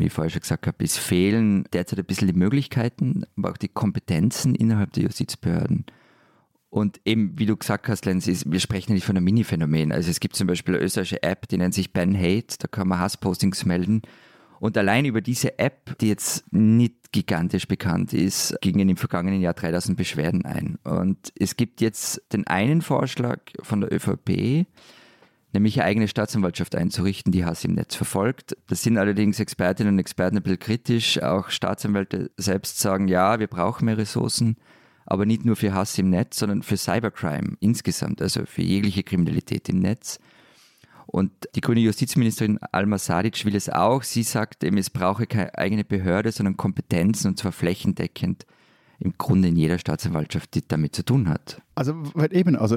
wie 0.00 0.06
ich 0.06 0.12
vorher 0.12 0.30
schon 0.30 0.40
gesagt 0.40 0.66
habe, 0.66 0.84
es 0.84 0.96
fehlen 0.96 1.64
derzeit 1.72 1.98
ein 1.98 2.04
bisschen 2.04 2.28
die 2.28 2.34
Möglichkeiten, 2.34 3.24
aber 3.36 3.50
auch 3.50 3.56
die 3.56 3.68
Kompetenzen 3.68 4.54
innerhalb 4.54 4.92
der 4.92 5.04
Justizbehörden. 5.04 5.86
Und 6.70 7.00
eben, 7.04 7.38
wie 7.38 7.46
du 7.46 7.56
gesagt 7.56 7.88
hast, 7.88 8.06
Lenz, 8.06 8.28
ist, 8.28 8.50
wir 8.50 8.60
sprechen 8.60 8.94
nicht 8.94 9.04
von 9.04 9.16
einem 9.16 9.24
Mini-Phänomen. 9.24 9.90
Also 9.90 10.08
es 10.08 10.20
gibt 10.20 10.36
zum 10.36 10.46
Beispiel 10.46 10.76
eine 10.76 10.84
österreichische 10.84 11.22
App, 11.22 11.48
die 11.48 11.58
nennt 11.58 11.74
sich 11.74 11.92
Ben 11.92 12.16
Hate, 12.16 12.56
da 12.58 12.68
kann 12.68 12.88
man 12.88 13.00
Hasspostings 13.00 13.64
melden. 13.64 14.02
Und 14.60 14.76
allein 14.78 15.04
über 15.04 15.20
diese 15.20 15.58
App, 15.58 15.98
die 15.98 16.08
jetzt 16.08 16.52
nicht 16.52 17.12
gigantisch 17.12 17.66
bekannt 17.66 18.12
ist, 18.12 18.56
gingen 18.60 18.88
im 18.88 18.96
vergangenen 18.96 19.40
Jahr 19.40 19.54
3000 19.54 19.96
Beschwerden 19.96 20.44
ein. 20.44 20.78
Und 20.84 21.32
es 21.38 21.56
gibt 21.56 21.80
jetzt 21.80 22.22
den 22.32 22.46
einen 22.46 22.82
Vorschlag 22.82 23.40
von 23.62 23.80
der 23.80 23.92
ÖVP, 23.92 24.66
nämlich 25.52 25.80
eine 25.80 25.86
eigene 25.86 26.08
Staatsanwaltschaft 26.08 26.74
einzurichten, 26.74 27.32
die 27.32 27.44
Hass 27.44 27.64
im 27.64 27.74
Netz 27.74 27.94
verfolgt. 27.94 28.56
Das 28.68 28.82
sind 28.82 28.98
allerdings 28.98 29.40
Expertinnen 29.40 29.94
und 29.94 29.98
Experten 29.98 30.36
ein 30.36 30.42
bisschen 30.42 30.58
kritisch. 30.58 31.22
Auch 31.22 31.50
Staatsanwälte 31.50 32.30
selbst 32.36 32.78
sagen, 32.78 33.08
ja, 33.08 33.40
wir 33.40 33.46
brauchen 33.46 33.86
mehr 33.86 33.98
Ressourcen, 33.98 34.56
aber 35.06 35.26
nicht 35.26 35.44
nur 35.44 35.56
für 35.56 35.74
Hass 35.74 35.98
im 35.98 36.10
Netz, 36.10 36.38
sondern 36.38 36.62
für 36.62 36.76
Cybercrime 36.76 37.56
insgesamt, 37.60 38.22
also 38.22 38.46
für 38.46 38.62
jegliche 38.62 39.02
Kriminalität 39.02 39.68
im 39.68 39.80
Netz. 39.80 40.18
Und 41.06 41.32
die 41.56 41.60
grüne 41.60 41.80
Justizministerin 41.80 42.58
Alma 42.70 42.96
Sadic 42.96 43.44
will 43.44 43.56
es 43.56 43.68
auch. 43.68 44.04
Sie 44.04 44.22
sagt 44.22 44.62
eben, 44.62 44.78
es 44.78 44.90
brauche 44.90 45.26
keine 45.26 45.58
eigene 45.58 45.82
Behörde, 45.82 46.30
sondern 46.30 46.56
Kompetenzen 46.56 47.28
und 47.28 47.38
zwar 47.38 47.50
flächendeckend 47.50 48.46
im 49.00 49.14
Grunde 49.16 49.48
in 49.48 49.56
jeder 49.56 49.78
Staatsanwaltschaft, 49.78 50.54
die 50.54 50.62
damit 50.66 50.94
zu 50.94 51.04
tun 51.04 51.28
hat. 51.28 51.62
Also 51.74 51.94
weil 52.14 52.36
eben, 52.36 52.54
also 52.54 52.76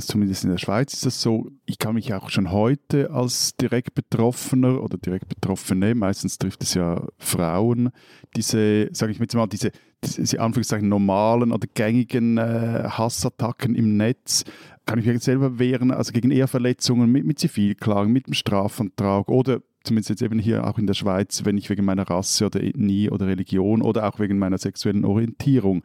zumindest 0.00 0.44
in 0.44 0.50
der 0.50 0.58
Schweiz 0.58 0.94
ist 0.94 1.04
das 1.04 1.20
so, 1.20 1.50
ich 1.66 1.78
kann 1.78 1.96
mich 1.96 2.14
auch 2.14 2.30
schon 2.30 2.52
heute 2.52 3.10
als 3.10 3.56
direkt 3.56 3.94
Betroffener 3.94 4.80
oder 4.80 4.96
direkt 4.96 5.28
Betroffene, 5.28 5.96
meistens 5.96 6.38
trifft 6.38 6.62
es 6.62 6.74
ja 6.74 7.04
Frauen, 7.18 7.90
diese, 8.36 8.88
sage 8.92 9.10
ich 9.10 9.18
jetzt 9.18 9.34
mal, 9.34 9.48
diese, 9.48 9.72
diese 10.04 10.40
Anführungszeichen 10.40 10.88
normalen 10.88 11.50
oder 11.50 11.66
gängigen 11.74 12.38
äh, 12.38 12.84
Hassattacken 12.88 13.74
im 13.74 13.96
Netz, 13.96 14.44
kann 14.86 15.00
ich 15.00 15.06
mich 15.06 15.22
selber 15.22 15.58
wehren, 15.58 15.90
also 15.90 16.12
gegen 16.12 16.30
Ehrverletzungen 16.30 17.10
mit, 17.10 17.26
mit 17.26 17.38
Zivilklagen, 17.40 18.12
mit 18.12 18.28
dem 18.28 18.34
Strafantrag 18.34 19.28
oder 19.28 19.60
zumindest 19.88 20.10
jetzt 20.10 20.22
eben 20.22 20.38
hier 20.38 20.66
auch 20.66 20.78
in 20.78 20.86
der 20.86 20.94
Schweiz, 20.94 21.44
wenn 21.44 21.58
ich 21.58 21.68
wegen 21.70 21.84
meiner 21.84 22.08
Rasse 22.08 22.46
oder 22.46 22.62
Ethnie 22.62 23.10
oder 23.10 23.26
Religion 23.26 23.82
oder 23.82 24.08
auch 24.08 24.18
wegen 24.18 24.38
meiner 24.38 24.58
sexuellen 24.58 25.04
Orientierung 25.04 25.82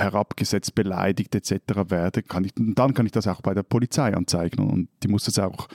herabgesetzt, 0.00 0.74
beleidigt 0.74 1.34
etc. 1.34 1.52
werde, 1.88 2.22
kann 2.22 2.44
ich, 2.44 2.52
dann 2.56 2.94
kann 2.94 3.06
ich 3.06 3.12
das 3.12 3.26
auch 3.26 3.40
bei 3.40 3.54
der 3.54 3.62
Polizei 3.62 4.14
anzeigen 4.14 4.68
und 4.68 4.88
die 5.02 5.08
muss 5.08 5.24
das 5.24 5.38
auch 5.38 5.68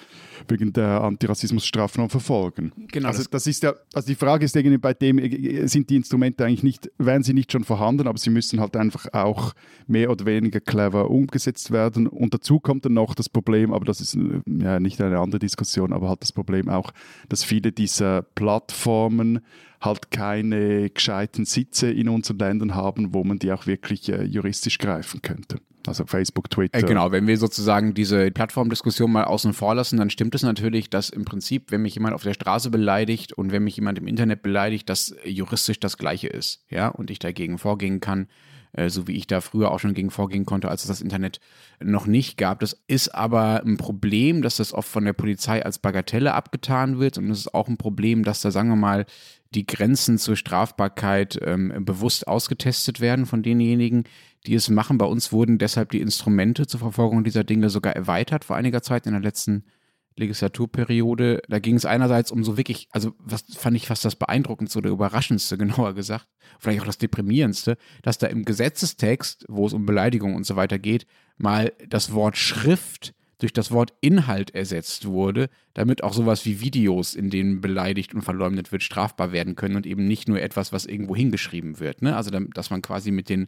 wegen 0.47 0.73
der 0.73 1.01
Antirassismusstrafnorm 1.01 2.09
verfolgen. 2.09 2.71
Genau. 2.91 3.07
Also 3.07 3.23
das 3.29 3.47
ist 3.47 3.63
ja, 3.63 3.73
also 3.93 4.07
die 4.07 4.15
Frage 4.15 4.45
ist 4.45 4.55
irgendwie 4.55 4.77
bei 4.77 4.93
dem, 4.93 5.19
äh, 5.19 5.67
sind 5.67 5.89
die 5.89 5.95
Instrumente 5.95 6.45
eigentlich 6.45 6.63
nicht, 6.63 6.91
wären 6.97 7.23
sie 7.23 7.33
nicht 7.33 7.51
schon 7.51 7.63
vorhanden, 7.63 8.07
aber 8.07 8.17
sie 8.17 8.29
müssen 8.29 8.59
halt 8.59 8.75
einfach 8.75 9.11
auch 9.13 9.53
mehr 9.87 10.11
oder 10.11 10.25
weniger 10.25 10.59
clever 10.59 11.09
umgesetzt 11.09 11.71
werden. 11.71 12.07
Und 12.07 12.33
dazu 12.33 12.59
kommt 12.59 12.85
dann 12.85 12.93
noch 12.93 13.15
das 13.15 13.29
Problem, 13.29 13.73
aber 13.73 13.85
das 13.85 14.01
ist 14.01 14.15
äh, 14.15 14.41
ja 14.45 14.79
nicht 14.79 15.01
eine 15.01 15.19
andere 15.19 15.39
Diskussion, 15.39 15.93
aber 15.93 16.09
halt 16.09 16.21
das 16.21 16.31
Problem 16.31 16.69
auch, 16.69 16.91
dass 17.29 17.43
viele 17.43 17.71
dieser 17.71 18.23
Plattformen 18.23 19.41
halt 19.85 20.11
keine 20.11 20.89
gescheiten 20.89 21.45
Sitze 21.45 21.91
in 21.91 22.09
unseren 22.09 22.39
Ländern 22.39 22.75
haben, 22.75 23.13
wo 23.13 23.23
man 23.23 23.39
die 23.39 23.51
auch 23.51 23.67
wirklich 23.67 24.09
äh, 24.09 24.23
juristisch 24.23 24.77
greifen 24.77 25.21
könnte. 25.21 25.59
Also 25.87 26.05
Facebook, 26.05 26.49
Twitter. 26.49 26.79
Äh, 26.79 26.83
genau, 26.83 27.11
wenn 27.11 27.27
wir 27.27 27.37
sozusagen 27.37 27.93
diese 27.93 28.31
Plattformdiskussion 28.31 29.11
mal 29.11 29.25
außen 29.25 29.53
vor 29.53 29.75
lassen, 29.75 29.97
dann 29.97 30.09
stimmt 30.09 30.35
es 30.35 30.43
natürlich, 30.43 30.89
dass 30.89 31.09
im 31.09 31.25
Prinzip, 31.25 31.71
wenn 31.71 31.81
mich 31.81 31.95
jemand 31.95 32.15
auf 32.15 32.23
der 32.23 32.33
Straße 32.33 32.69
beleidigt 32.69 33.33
und 33.33 33.51
wenn 33.51 33.63
mich 33.63 33.75
jemand 33.75 33.97
im 33.97 34.07
Internet 34.07 34.41
beleidigt, 34.41 34.89
das 34.89 35.15
juristisch 35.23 35.79
das 35.79 35.97
Gleiche 35.97 36.27
ist. 36.27 36.65
Ja, 36.69 36.87
und 36.87 37.11
ich 37.11 37.19
dagegen 37.19 37.57
vorgehen 37.57 37.99
kann, 37.99 38.27
äh, 38.73 38.89
so 38.89 39.07
wie 39.07 39.13
ich 39.15 39.27
da 39.27 39.41
früher 39.41 39.71
auch 39.71 39.79
schon 39.79 39.93
gegen 39.93 40.11
vorgehen 40.11 40.45
konnte, 40.45 40.69
als 40.69 40.83
es 40.83 40.87
das 40.87 41.01
Internet 41.01 41.39
noch 41.79 42.07
nicht 42.07 42.37
gab. 42.37 42.59
Das 42.59 42.77
ist 42.87 43.13
aber 43.13 43.63
ein 43.65 43.77
Problem, 43.77 44.41
dass 44.41 44.57
das 44.57 44.73
oft 44.73 44.89
von 44.89 45.05
der 45.05 45.13
Polizei 45.13 45.63
als 45.63 45.79
Bagatelle 45.79 46.33
abgetan 46.33 46.99
wird 46.99 47.17
und 47.17 47.29
es 47.29 47.39
ist 47.39 47.53
auch 47.53 47.67
ein 47.67 47.77
Problem, 47.77 48.23
dass 48.23 48.41
da, 48.41 48.51
sagen 48.51 48.69
wir 48.69 48.75
mal, 48.75 49.05
die 49.55 49.65
Grenzen 49.65 50.17
zur 50.17 50.35
Strafbarkeit 50.35 51.39
ähm, 51.43 51.73
bewusst 51.85 52.27
ausgetestet 52.27 52.99
werden 52.99 53.25
von 53.25 53.41
denjenigen, 53.41 54.03
die 54.45 54.53
es 54.53 54.69
machen. 54.69 54.97
Bei 54.97 55.05
uns 55.05 55.31
wurden 55.31 55.57
deshalb 55.57 55.91
die 55.91 56.01
Instrumente 56.01 56.67
zur 56.67 56.79
Verfolgung 56.79 57.23
dieser 57.23 57.43
Dinge 57.43 57.69
sogar 57.69 57.95
erweitert 57.95 58.45
vor 58.45 58.55
einiger 58.55 58.81
Zeit 58.81 59.05
in 59.05 59.13
der 59.13 59.21
letzten 59.21 59.63
Legislaturperiode. 60.17 61.41
Da 61.49 61.59
ging 61.59 61.75
es 61.75 61.85
einerseits 61.85 62.31
um 62.31 62.43
so 62.43 62.57
wirklich, 62.57 62.87
also 62.91 63.13
was 63.19 63.43
fand 63.55 63.75
ich 63.75 63.87
fast 63.87 64.05
das 64.05 64.15
beeindruckendste 64.15 64.79
oder 64.79 64.89
überraschendste, 64.89 65.57
genauer 65.57 65.93
gesagt, 65.93 66.27
vielleicht 66.59 66.81
auch 66.81 66.85
das 66.85 66.97
deprimierendste, 66.97 67.77
dass 68.03 68.17
da 68.17 68.27
im 68.27 68.45
Gesetzestext, 68.45 69.45
wo 69.47 69.65
es 69.65 69.73
um 69.73 69.85
Beleidigung 69.85 70.35
und 70.35 70.45
so 70.45 70.55
weiter 70.55 70.79
geht, 70.79 71.05
mal 71.37 71.73
das 71.87 72.13
Wort 72.13 72.37
Schrift 72.37 73.13
durch 73.37 73.53
das 73.53 73.71
Wort 73.71 73.93
Inhalt 74.01 74.53
ersetzt 74.55 75.05
wurde, 75.05 75.49
damit 75.73 76.03
auch 76.03 76.13
sowas 76.13 76.45
wie 76.45 76.61
Videos, 76.61 77.15
in 77.15 77.29
denen 77.29 77.61
beleidigt 77.61 78.13
und 78.13 78.21
verleumdet 78.21 78.71
wird, 78.71 78.83
strafbar 78.83 79.31
werden 79.31 79.55
können 79.55 79.75
und 79.75 79.85
eben 79.85 80.07
nicht 80.07 80.27
nur 80.27 80.41
etwas, 80.41 80.71
was 80.71 80.85
irgendwo 80.85 81.15
hingeschrieben 81.15 81.79
wird. 81.79 82.01
Ne? 82.01 82.15
Also, 82.15 82.31
dass 82.31 82.69
man 82.69 82.81
quasi 82.81 83.11
mit 83.11 83.29
den, 83.29 83.47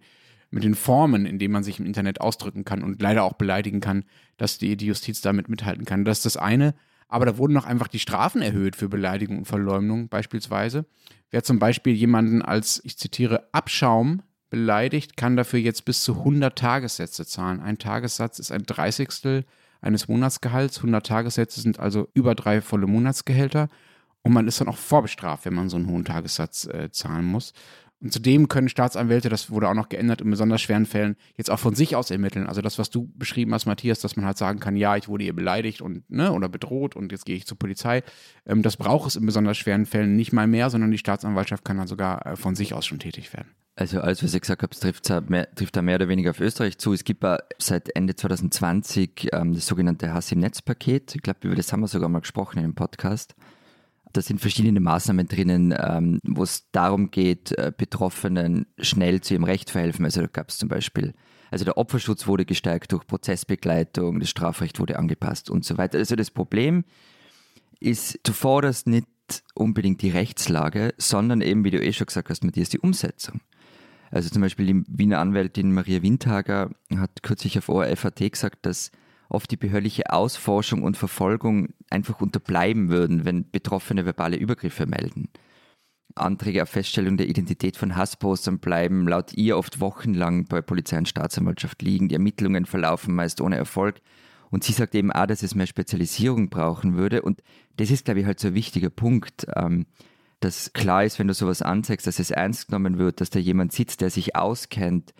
mit 0.50 0.64
den 0.64 0.76
Formen, 0.76 1.26
in 1.26 1.40
denen 1.40 1.54
man 1.54 1.64
sich 1.64 1.80
im 1.80 1.86
Internet 1.86 2.22
ausdrücken 2.22 2.66
kann 2.66 2.84
und 2.84 3.02
leider 3.02 3.24
auch 3.24 3.34
beleidigen 3.34 3.80
kann, 3.80 4.04
dass 4.38 4.58
die, 4.58 4.76
die 4.78 4.88
Justiz 4.88 5.22
damit 5.22 5.50
mithalten 5.50 5.86
kann. 5.86 6.06
Das 6.06 6.20
ist 6.20 6.26
das 6.26 6.38
eine. 6.38 6.74
Aber 7.10 7.26
da 7.26 7.38
wurden 7.38 7.54
noch 7.54 7.66
einfach 7.66 7.88
die 7.88 8.00
Strafen 8.00 8.42
erhöht 8.42 8.76
für 8.76 8.90
Beleidigung 8.90 9.40
und 9.40 9.46
Verleumdung 9.46 10.10
beispielsweise. 10.10 10.86
Wer 11.32 11.44
zum 11.44 11.60
Beispiel 11.60 11.94
jemanden 11.94 12.42
als, 12.42 12.82
ich 12.84 12.98
zitiere, 12.98 13.48
Abschaum 13.54 14.22
beleidigt, 14.50 15.18
kann 15.18 15.36
dafür 15.36 15.60
jetzt 15.60 15.86
bis 15.86 16.04
zu 16.04 16.20
100 16.20 16.58
Tagessätze 16.58 17.26
zahlen. 17.26 17.62
Ein 17.62 17.78
Tagessatz 17.78 18.40
ist 18.40 18.52
ein 18.52 18.64
Dreißigstel 18.64 19.46
eines 19.88 20.08
Monatsgehalts. 20.08 20.78
100 20.78 21.06
Tagessätze 21.06 21.62
sind 21.62 21.80
also 21.80 22.10
über 22.14 22.36
drei 22.36 22.62
volle 22.62 22.86
Monatsgehälter. 22.86 23.70
Und 24.22 24.34
man 24.34 24.48
ist 24.48 24.60
dann 24.62 24.68
auch 24.68 24.78
vorbestraft, 24.78 25.46
wenn 25.46 25.54
man 25.54 25.70
so 25.70 25.78
einen 25.78 25.88
hohen 25.90 26.06
Tagessatz 26.06 26.66
äh, 26.66 26.92
zahlen 26.92 27.26
muss. 27.26 27.54
Und 28.00 28.14
zudem 28.14 28.48
können 28.48 28.70
Staatsanwälte, 28.70 29.30
das 29.30 29.50
wurde 29.50 29.68
auch 29.70 29.74
noch 29.74 29.90
geändert, 29.90 30.22
in 30.22 30.30
besonders 30.30 30.62
schweren 30.62 30.86
Fällen 30.86 31.16
jetzt 31.36 31.50
auch 31.50 31.58
von 31.58 31.74
sich 31.74 31.96
aus 31.96 32.12
ermitteln. 32.12 32.46
Also 32.46 32.62
das, 32.62 32.78
was 32.78 32.92
du 32.92 33.12
beschrieben 33.16 33.54
hast, 33.54 33.66
Matthias, 33.66 34.00
dass 34.00 34.16
man 34.16 34.26
halt 34.26 34.38
sagen 34.38 34.60
kann, 34.60 34.76
ja, 34.76 34.96
ich 34.96 35.08
wurde 35.08 35.24
hier 35.24 35.36
beleidigt 35.36 35.82
und 35.82 36.08
ne, 36.10 36.32
oder 36.32 36.48
bedroht 36.48 36.96
und 36.96 37.12
jetzt 37.12 37.26
gehe 37.26 37.36
ich 37.36 37.48
zur 37.48 37.58
Polizei. 37.58 38.04
Ähm, 38.46 38.62
das 38.62 38.78
braucht 38.78 39.08
es 39.10 39.16
in 39.16 39.26
besonders 39.26 39.58
schweren 39.58 39.88
Fällen 39.88 40.16
nicht 40.16 40.32
mal 40.32 40.48
mehr, 40.48 40.70
sondern 40.70 40.92
die 40.92 41.00
Staatsanwaltschaft 41.00 41.66
kann 41.66 41.78
dann 41.78 41.88
sogar 41.88 42.26
äh, 42.26 42.36
von 42.36 42.56
sich 42.56 42.74
aus 42.74 42.86
schon 42.86 43.00
tätig 43.00 43.34
werden. 43.34 43.50
Also 43.76 44.02
alles, 44.02 44.24
was 44.24 44.34
ich 44.34 44.42
gesagt 44.42 44.64
habe, 44.64 44.76
trifft, 44.76 45.04
trifft 45.06 45.76
da 45.76 45.82
mehr 45.84 45.96
oder 45.96 46.08
weniger 46.08 46.32
auf 46.32 46.40
Österreich 46.40 46.80
zu. 46.80 46.94
Es 46.94 47.04
gibt 47.04 47.24
seit 47.60 47.96
Ende 47.96 48.16
2020 48.16 49.30
ähm, 49.34 49.54
das 49.54 49.68
sogenannte 49.68 50.14
Hass 50.14 50.32
im 50.32 50.40
Netz-Paket. 50.40 51.16
Ich 51.16 51.22
glaube, 51.22 51.40
über 51.44 51.56
das 51.56 51.72
haben 51.72 51.82
wir 51.82 51.88
sogar 51.88 52.10
mal 52.10 52.22
gesprochen 52.22 52.58
in 52.58 52.64
dem 52.64 52.76
Podcast. 52.76 53.36
Da 54.18 54.24
sind 54.24 54.42
verschiedene 54.42 54.80
Maßnahmen 54.80 55.28
drinnen, 55.28 55.76
ähm, 55.78 56.20
wo 56.24 56.42
es 56.42 56.72
darum 56.72 57.12
geht, 57.12 57.52
äh, 57.52 57.72
Betroffenen 57.78 58.66
schnell 58.80 59.22
zu 59.22 59.36
ihrem 59.36 59.44
Recht 59.44 59.70
verhelfen. 59.70 60.06
Also 60.06 60.22
da 60.22 60.28
gab 60.28 60.50
es 60.50 60.58
zum 60.58 60.70
Beispiel, 60.70 61.14
also 61.52 61.66
der 61.66 61.78
Opferschutz 61.78 62.26
wurde 62.26 62.44
gestärkt 62.44 62.94
durch 62.94 63.06
Prozessbegleitung, 63.06 64.20
das 64.20 64.32
Strafrecht 64.32 64.80
wurde 64.80 64.98
angepasst 64.98 65.52
und 65.52 65.66
so 65.66 65.78
weiter. 65.78 66.00
Also 66.00 66.16
das 66.16 66.32
Problem 66.32 66.84
ist 67.80 68.20
zuvorderst 68.24 68.88
nicht 68.88 69.06
unbedingt 69.54 70.02
die 70.02 70.10
Rechtslage, 70.10 70.96
sondern 70.98 71.42
eben, 71.42 71.64
wie 71.64 71.70
du 71.70 71.80
eh 71.80 71.94
schon 71.94 72.08
gesagt 72.08 72.32
hast, 72.32 72.44
Matthias, 72.44 72.70
die 72.70 72.80
Umsetzung. 72.80 73.42
Also 74.10 74.32
zum 74.32 74.42
Beispiel 74.42 74.66
die 74.66 74.84
Wiener 74.88 75.20
Anwältin 75.20 75.72
Maria 75.72 76.02
Windhager 76.02 76.72
hat 76.96 77.22
kürzlich 77.22 77.60
auf 77.60 77.70
ORF.at 77.70 78.32
gesagt, 78.32 78.66
dass 78.66 78.90
oft 79.30 79.52
die 79.52 79.58
behördliche 79.58 80.12
Ausforschung 80.12 80.84
und 80.84 80.98
Verfolgung 80.98 81.74
einfach 81.90 82.22
unterbleiben 82.22 82.90
würden, 82.90 83.26
wenn 83.26 83.50
Betroffene 83.50 84.06
verbale 84.06 84.38
Übergriffe 84.38 84.86
melden. 84.86 85.30
Anträge 86.16 86.64
auf 86.64 86.70
Feststellung 86.70 87.18
der 87.18 87.28
Identität 87.28 87.78
von 87.78 87.96
Hasspostern 87.96 88.60
bleiben 88.60 89.08
laut 89.08 89.34
ihr 89.34 89.58
oft 89.58 89.80
wochenlang 89.80 90.46
bei 90.46 90.62
Polizei 90.62 90.98
und 90.98 91.08
Staatsanwaltschaft 91.08 91.82
liegen. 91.82 92.10
Die 92.10 92.16
Ermittlungen 92.16 92.66
verlaufen 92.66 93.14
meist 93.14 93.42
ohne 93.42 93.58
Erfolg. 93.58 94.02
Und 94.50 94.64
sie 94.64 94.74
sagt 94.74 94.96
eben 94.96 95.12
auch, 95.12 95.26
dass 95.28 95.44
es 95.44 95.56
mehr 95.56 95.68
Spezialisierung 95.68 96.50
brauchen 96.50 96.96
würde. 96.96 97.22
Und 97.22 97.44
das 97.76 97.92
ist, 97.92 98.06
glaube 98.06 98.22
ich, 98.22 98.26
halt 98.26 98.40
so 98.40 98.50
ein 98.50 98.54
wichtiger 98.54 98.90
Punkt. 98.90 99.46
Ähm, 99.56 99.86
dass 100.40 100.72
klar 100.74 101.04
ist, 101.04 101.18
wenn 101.20 101.28
du 101.28 101.34
sowas 101.34 101.62
anzeigst, 101.62 102.06
dass 102.06 102.20
es 102.20 102.32
ernst 102.32 102.68
genommen 102.68 103.00
wird, 103.00 103.22
dass 103.22 103.30
da 103.30 103.40
jemand 103.40 103.72
sitzt, 103.72 104.02
der 104.02 104.10
sich 104.10 104.36
auskennt. 104.36 105.14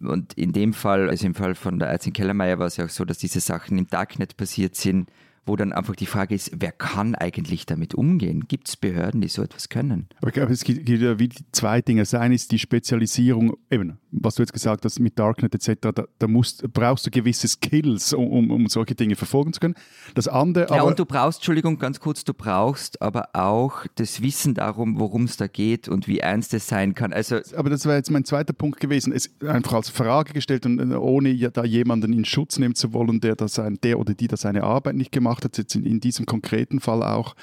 Und 0.00 0.34
in 0.34 0.52
dem 0.52 0.74
Fall, 0.74 1.08
also 1.08 1.26
im 1.26 1.34
Fall 1.34 1.54
von 1.54 1.78
der 1.78 1.88
Ärztin 1.88 2.12
Kellermeier 2.12 2.58
war 2.58 2.66
es 2.66 2.76
ja 2.76 2.84
auch 2.84 2.90
so, 2.90 3.04
dass 3.04 3.18
diese 3.18 3.40
Sachen 3.40 3.78
im 3.78 3.88
Darknet 3.88 4.36
passiert 4.36 4.76
sind, 4.76 5.10
wo 5.48 5.56
dann 5.56 5.72
einfach 5.72 5.96
die 5.96 6.06
Frage 6.06 6.34
ist, 6.34 6.52
wer 6.54 6.72
kann 6.72 7.14
eigentlich 7.14 7.66
damit 7.66 7.94
umgehen? 7.94 8.44
Gibt 8.46 8.68
es 8.68 8.76
Behörden, 8.76 9.20
die 9.20 9.28
so 9.28 9.42
etwas 9.42 9.68
können? 9.68 10.08
Aber 10.18 10.28
ich 10.28 10.34
glaube, 10.34 10.52
es 10.52 10.62
gibt, 10.62 10.88
ja 10.88 11.18
wie 11.18 11.30
zwei 11.52 11.80
Dinge. 11.80 12.02
Das 12.02 12.14
eine 12.14 12.34
ist 12.34 12.52
die 12.52 12.58
Spezialisierung, 12.58 13.56
eben, 13.70 13.98
was 14.12 14.36
du 14.36 14.42
jetzt 14.42 14.52
gesagt 14.52 14.84
hast 14.84 15.00
mit 15.00 15.18
Darknet 15.18 15.54
etc., 15.54 15.90
da, 15.94 16.04
da 16.18 16.28
musst, 16.28 16.72
brauchst 16.72 17.06
du 17.06 17.10
gewisse 17.10 17.48
Skills, 17.48 18.12
um, 18.12 18.50
um, 18.50 18.68
solche 18.68 18.94
Dinge 18.94 19.16
verfolgen 19.16 19.52
zu 19.52 19.60
können. 19.60 19.74
Das 20.14 20.28
andere 20.28 20.66
Ja, 20.74 20.82
und 20.82 20.98
du 20.98 21.06
brauchst, 21.06 21.38
Entschuldigung, 21.38 21.78
ganz 21.78 21.98
kurz, 22.00 22.24
du 22.24 22.34
brauchst 22.34 23.00
aber 23.00 23.30
auch 23.32 23.86
das 23.94 24.22
Wissen 24.22 24.54
darum, 24.54 24.98
worum 25.00 25.24
es 25.24 25.36
da 25.36 25.46
geht 25.46 25.88
und 25.88 26.06
wie 26.06 26.18
ernst 26.18 26.52
es 26.54 26.68
sein 26.68 26.94
kann. 26.94 27.12
Also, 27.12 27.40
aber 27.56 27.70
das 27.70 27.86
wäre 27.86 27.96
jetzt 27.96 28.10
mein 28.10 28.24
zweiter 28.24 28.52
Punkt 28.52 28.80
gewesen. 28.80 29.12
Es 29.12 29.30
einfach 29.40 29.74
als 29.74 29.88
Frage 29.88 30.32
gestellt 30.34 30.66
und 30.66 30.78
äh, 30.78 30.94
ohne 30.94 31.34
da 31.50 31.64
jemanden 31.64 32.12
in 32.12 32.24
Schutz 32.24 32.58
nehmen 32.58 32.74
zu 32.74 32.92
wollen, 32.92 33.20
der, 33.20 33.34
das 33.34 33.58
ein, 33.58 33.78
der 33.82 33.98
oder 33.98 34.14
die 34.14 34.28
da 34.28 34.36
seine 34.36 34.64
Arbeit 34.64 34.96
nicht 34.96 35.12
gemacht 35.12 35.37
hat, 35.44 35.58
jetzt 35.58 35.74
in, 35.74 35.84
in 35.84 36.00
diesem 36.00 36.26
konkreten 36.26 36.80
Fall 36.80 37.02
auch 37.02 37.34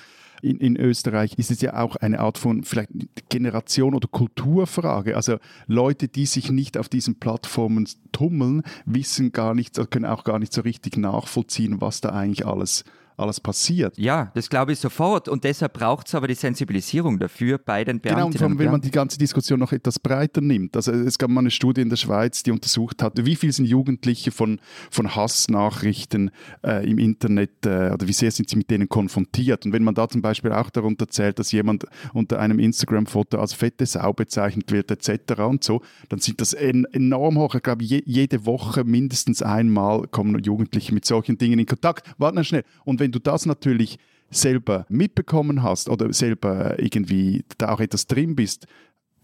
in, 0.41 0.57
in 0.59 0.75
Österreich 0.77 1.33
ist 1.37 1.49
es 1.49 1.61
ja 1.61 1.81
auch 1.81 1.95
eine 1.95 2.19
Art 2.19 2.37
von 2.37 2.63
vielleicht 2.63 2.91
Generation- 3.29 3.95
oder 3.95 4.07
Kulturfrage. 4.07 5.15
Also 5.15 5.37
Leute, 5.65 6.07
die 6.07 6.25
sich 6.25 6.51
nicht 6.51 6.77
auf 6.77 6.87
diesen 6.87 7.15
Plattformen 7.15 7.87
tummeln, 8.11 8.61
wissen 8.85 9.31
gar 9.31 9.55
nicht, 9.55 9.79
können 9.89 10.05
auch 10.05 10.23
gar 10.23 10.39
nicht 10.39 10.53
so 10.53 10.61
richtig 10.61 10.97
nachvollziehen, 10.97 11.81
was 11.81 12.01
da 12.01 12.09
eigentlich 12.09 12.45
alles 12.45 12.83
alles 13.17 13.39
passiert. 13.39 13.97
Ja, 13.97 14.31
das 14.35 14.49
glaube 14.49 14.73
ich 14.73 14.79
sofort. 14.79 15.27
Und 15.29 15.43
deshalb 15.43 15.73
braucht 15.73 16.07
es 16.07 16.15
aber 16.15 16.27
die 16.27 16.35
Sensibilisierung 16.35 17.19
dafür 17.19 17.57
bei 17.57 17.83
den 17.83 17.99
Beamtinnen 17.99 18.31
Genau, 18.31 18.45
und 18.47 18.59
wenn 18.59 18.71
man 18.71 18.81
die 18.81 18.91
ganze 18.91 19.17
Diskussion 19.17 19.59
noch 19.59 19.71
etwas 19.71 19.99
breiter 19.99 20.41
nimmt. 20.41 20.75
Also 20.75 20.91
es 20.91 21.17
gab 21.17 21.29
mal 21.29 21.41
eine 21.41 21.51
Studie 21.51 21.81
in 21.81 21.89
der 21.89 21.97
Schweiz, 21.97 22.43
die 22.43 22.51
untersucht 22.51 23.01
hat, 23.01 23.13
wie 23.25 23.35
viel 23.35 23.51
sind 23.51 23.65
Jugendliche 23.65 24.31
von, 24.31 24.59
von 24.91 25.15
Hassnachrichten 25.15 26.31
äh, 26.65 26.89
im 26.89 26.97
Internet 26.97 27.65
äh, 27.65 27.91
oder 27.93 28.07
wie 28.07 28.13
sehr 28.13 28.31
sind 28.31 28.49
sie 28.49 28.57
mit 28.57 28.69
denen 28.69 28.89
konfrontiert. 28.89 29.65
Und 29.65 29.73
wenn 29.73 29.83
man 29.83 29.95
da 29.95 30.07
zum 30.07 30.21
Beispiel 30.21 30.51
auch 30.51 30.69
darunter 30.69 31.07
zählt, 31.07 31.39
dass 31.39 31.51
jemand 31.51 31.85
unter 32.13 32.39
einem 32.39 32.59
Instagram-Foto 32.59 33.37
als 33.39 33.53
fette 33.53 33.85
Sau 33.85 34.13
bezeichnet 34.13 34.71
wird 34.71 34.91
etc. 34.91 35.39
und 35.41 35.63
so, 35.63 35.81
dann 36.09 36.19
sind 36.19 36.41
das 36.41 36.53
en 36.53 36.85
enorm 36.85 37.37
hoch. 37.37 37.55
Ich 37.55 37.63
glaube, 37.63 37.83
je, 37.83 38.01
jede 38.05 38.45
Woche 38.45 38.83
mindestens 38.83 39.41
einmal 39.41 40.07
kommen 40.07 40.41
Jugendliche 40.43 40.93
mit 40.93 41.05
solchen 41.05 41.37
Dingen 41.37 41.59
in 41.59 41.65
Kontakt. 41.65 42.07
Warte 42.17 42.43
schnell. 42.43 42.63
Und 42.83 42.99
wenn 42.99 43.04
du 43.11 43.19
das 43.19 43.45
natürlich 43.45 43.97
selber 44.31 44.85
mitbekommen 44.89 45.63
hast 45.63 45.89
oder 45.89 46.11
selber 46.11 46.79
irgendwie 46.79 47.45
da 47.57 47.69
auch 47.69 47.79
etwas 47.79 48.07
drin 48.07 48.35
bist, 48.35 48.67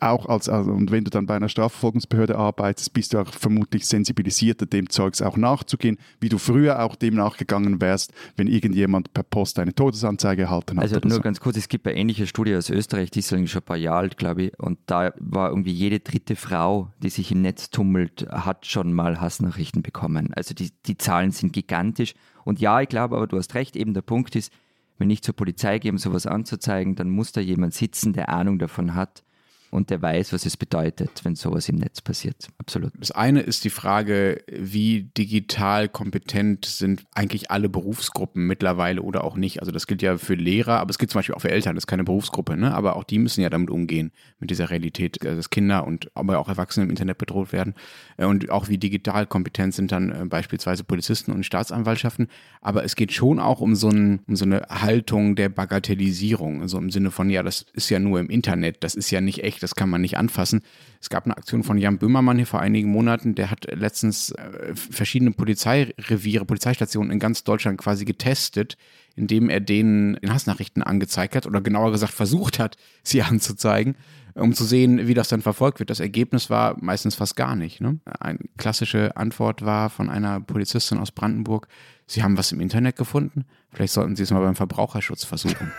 auch 0.01 0.25
als, 0.25 0.49
also, 0.49 0.71
und 0.71 0.91
wenn 0.91 1.03
du 1.03 1.11
dann 1.11 1.27
bei 1.27 1.35
einer 1.35 1.47
Strafverfolgungsbehörde 1.47 2.35
arbeitest, 2.35 2.93
bist 2.93 3.13
du 3.13 3.19
auch 3.19 3.27
vermutlich 3.27 3.85
sensibilisierter, 3.85 4.65
dem 4.65 4.89
Zeugs 4.89 5.21
auch 5.21 5.37
nachzugehen, 5.37 5.97
wie 6.19 6.29
du 6.29 6.39
früher 6.39 6.83
auch 6.83 6.95
dem 6.95 7.15
nachgegangen 7.15 7.79
wärst, 7.81 8.11
wenn 8.35 8.47
irgendjemand 8.47 9.13
per 9.13 9.23
Post 9.23 9.59
eine 9.59 9.75
Todesanzeige 9.75 10.43
erhalten 10.43 10.77
hat. 10.77 10.83
Also 10.83 10.99
nur 11.03 11.17
so. 11.17 11.21
ganz 11.21 11.39
kurz, 11.39 11.55
es 11.57 11.69
gibt 11.69 11.87
eine 11.87 11.95
ähnliche 11.95 12.25
Studie 12.25 12.55
aus 12.55 12.69
Österreich, 12.69 13.11
die 13.11 13.19
ist 13.19 13.29
schon 13.29 13.39
ein 13.39 13.61
paar 13.63 13.77
Jahre 13.77 14.01
alt, 14.01 14.17
glaube 14.17 14.43
ich, 14.43 14.59
und 14.59 14.79
da 14.87 15.13
war 15.19 15.49
irgendwie 15.49 15.73
jede 15.73 15.99
dritte 15.99 16.35
Frau, 16.35 16.91
die 17.03 17.09
sich 17.09 17.31
im 17.31 17.41
Netz 17.41 17.69
tummelt, 17.69 18.25
hat 18.31 18.65
schon 18.65 18.93
mal 18.93 19.21
Hassnachrichten 19.21 19.83
bekommen. 19.83 20.33
Also 20.33 20.55
die, 20.55 20.71
die 20.87 20.97
Zahlen 20.97 21.31
sind 21.31 21.53
gigantisch. 21.53 22.15
Und 22.43 22.59
ja, 22.59 22.81
ich 22.81 22.89
glaube, 22.89 23.15
aber 23.15 23.27
du 23.27 23.37
hast 23.37 23.55
recht, 23.55 23.75
eben 23.75 23.93
der 23.93 24.01
Punkt 24.01 24.35
ist, 24.35 24.51
wenn 24.97 25.09
ich 25.09 25.23
zur 25.23 25.35
Polizei 25.35 25.79
gehe, 25.79 25.91
um 25.91 25.97
sowas 25.97 26.27
anzuzeigen, 26.27 26.95
dann 26.95 27.09
muss 27.09 27.31
da 27.31 27.41
jemand 27.41 27.73
sitzen, 27.73 28.13
der 28.13 28.29
Ahnung 28.29 28.59
davon 28.59 28.95
hat 28.95 29.23
und 29.71 29.89
der 29.89 30.01
weiß, 30.01 30.33
was 30.33 30.45
es 30.45 30.57
bedeutet, 30.57 31.21
wenn 31.23 31.35
sowas 31.35 31.69
im 31.69 31.77
Netz 31.77 32.01
passiert. 32.01 32.49
Absolut. 32.57 32.91
Das 32.99 33.11
eine 33.11 33.39
ist 33.39 33.63
die 33.63 33.69
Frage, 33.69 34.43
wie 34.51 35.03
digital 35.17 35.87
kompetent 35.87 36.65
sind 36.65 37.05
eigentlich 37.15 37.49
alle 37.51 37.69
Berufsgruppen 37.69 38.45
mittlerweile 38.45 39.01
oder 39.01 39.23
auch 39.23 39.37
nicht. 39.37 39.61
Also 39.61 39.71
das 39.71 39.87
gilt 39.87 40.01
ja 40.01 40.17
für 40.17 40.35
Lehrer, 40.35 40.79
aber 40.79 40.91
es 40.91 40.97
gilt 40.97 41.09
zum 41.09 41.19
Beispiel 41.19 41.35
auch 41.35 41.41
für 41.41 41.51
Eltern, 41.51 41.75
das 41.75 41.83
ist 41.83 41.87
keine 41.87 42.03
Berufsgruppe, 42.03 42.57
ne? 42.57 42.75
aber 42.75 42.97
auch 42.97 43.05
die 43.05 43.17
müssen 43.17 43.41
ja 43.41 43.49
damit 43.49 43.69
umgehen, 43.69 44.11
mit 44.39 44.49
dieser 44.49 44.69
Realität, 44.69 45.23
äh, 45.23 45.35
dass 45.35 45.49
Kinder 45.49 45.87
und 45.87 46.11
aber 46.15 46.37
auch 46.39 46.49
Erwachsene 46.49 46.83
im 46.83 46.89
Internet 46.89 47.17
bedroht 47.17 47.53
werden. 47.53 47.73
Äh, 48.17 48.25
und 48.25 48.49
auch 48.49 48.67
wie 48.67 48.77
digital 48.77 49.25
kompetent 49.25 49.73
sind 49.73 49.93
dann 49.93 50.11
äh, 50.11 50.25
beispielsweise 50.25 50.83
Polizisten 50.83 51.31
und 51.31 51.45
Staatsanwaltschaften. 51.45 52.27
Aber 52.59 52.83
es 52.83 52.97
geht 52.97 53.13
schon 53.13 53.39
auch 53.39 53.61
um 53.61 53.75
so, 53.75 53.89
ein, 53.89 54.19
um 54.27 54.35
so 54.35 54.43
eine 54.43 54.63
Haltung 54.69 55.37
der 55.37 55.47
Bagatellisierung, 55.47 56.61
also 56.61 56.77
im 56.77 56.89
Sinne 56.89 57.11
von, 57.11 57.29
ja, 57.29 57.41
das 57.41 57.65
ist 57.73 57.89
ja 57.89 57.99
nur 57.99 58.19
im 58.19 58.29
Internet, 58.29 58.83
das 58.83 58.95
ist 58.95 59.11
ja 59.11 59.21
nicht 59.21 59.43
echt 59.45 59.60
das 59.61 59.75
kann 59.75 59.89
man 59.89 60.01
nicht 60.01 60.17
anfassen. 60.17 60.61
Es 60.99 61.09
gab 61.09 61.25
eine 61.25 61.37
Aktion 61.37 61.63
von 61.63 61.77
Jan 61.77 61.97
Böhmermann 61.97 62.37
hier 62.37 62.47
vor 62.47 62.59
einigen 62.59 62.89
Monaten, 62.89 63.35
der 63.35 63.51
hat 63.51 63.65
letztens 63.73 64.31
äh, 64.31 64.75
verschiedene 64.75 65.31
Polizeireviere, 65.31 66.45
Polizeistationen 66.45 67.11
in 67.11 67.19
ganz 67.19 67.43
Deutschland 67.43 67.77
quasi 67.77 68.05
getestet, 68.05 68.77
indem 69.15 69.49
er 69.49 69.59
denen 69.59 70.15
in 70.15 70.33
Hassnachrichten 70.33 70.83
angezeigt 70.83 71.35
hat 71.35 71.45
oder 71.45 71.61
genauer 71.61 71.91
gesagt 71.91 72.13
versucht 72.13 72.59
hat, 72.59 72.77
sie 73.03 73.21
anzuzeigen, 73.21 73.95
um 74.33 74.53
zu 74.53 74.63
sehen, 74.63 75.07
wie 75.07 75.13
das 75.13 75.27
dann 75.27 75.41
verfolgt 75.41 75.79
wird. 75.79 75.89
Das 75.89 75.99
Ergebnis 75.99 76.49
war 76.49 76.77
meistens 76.79 77.15
fast 77.15 77.35
gar 77.35 77.55
nicht. 77.55 77.81
Ne? 77.81 77.99
Eine 78.19 78.39
klassische 78.57 79.15
Antwort 79.17 79.63
war 79.63 79.89
von 79.89 80.09
einer 80.09 80.39
Polizistin 80.39 80.97
aus 80.97 81.11
Brandenburg, 81.11 81.67
Sie 82.07 82.23
haben 82.23 82.37
was 82.37 82.51
im 82.51 82.59
Internet 82.59 82.97
gefunden, 82.97 83.45
vielleicht 83.71 83.93
sollten 83.93 84.17
Sie 84.17 84.23
es 84.23 84.31
mal 84.31 84.41
beim 84.41 84.55
Verbraucherschutz 84.55 85.23
versuchen. 85.23 85.71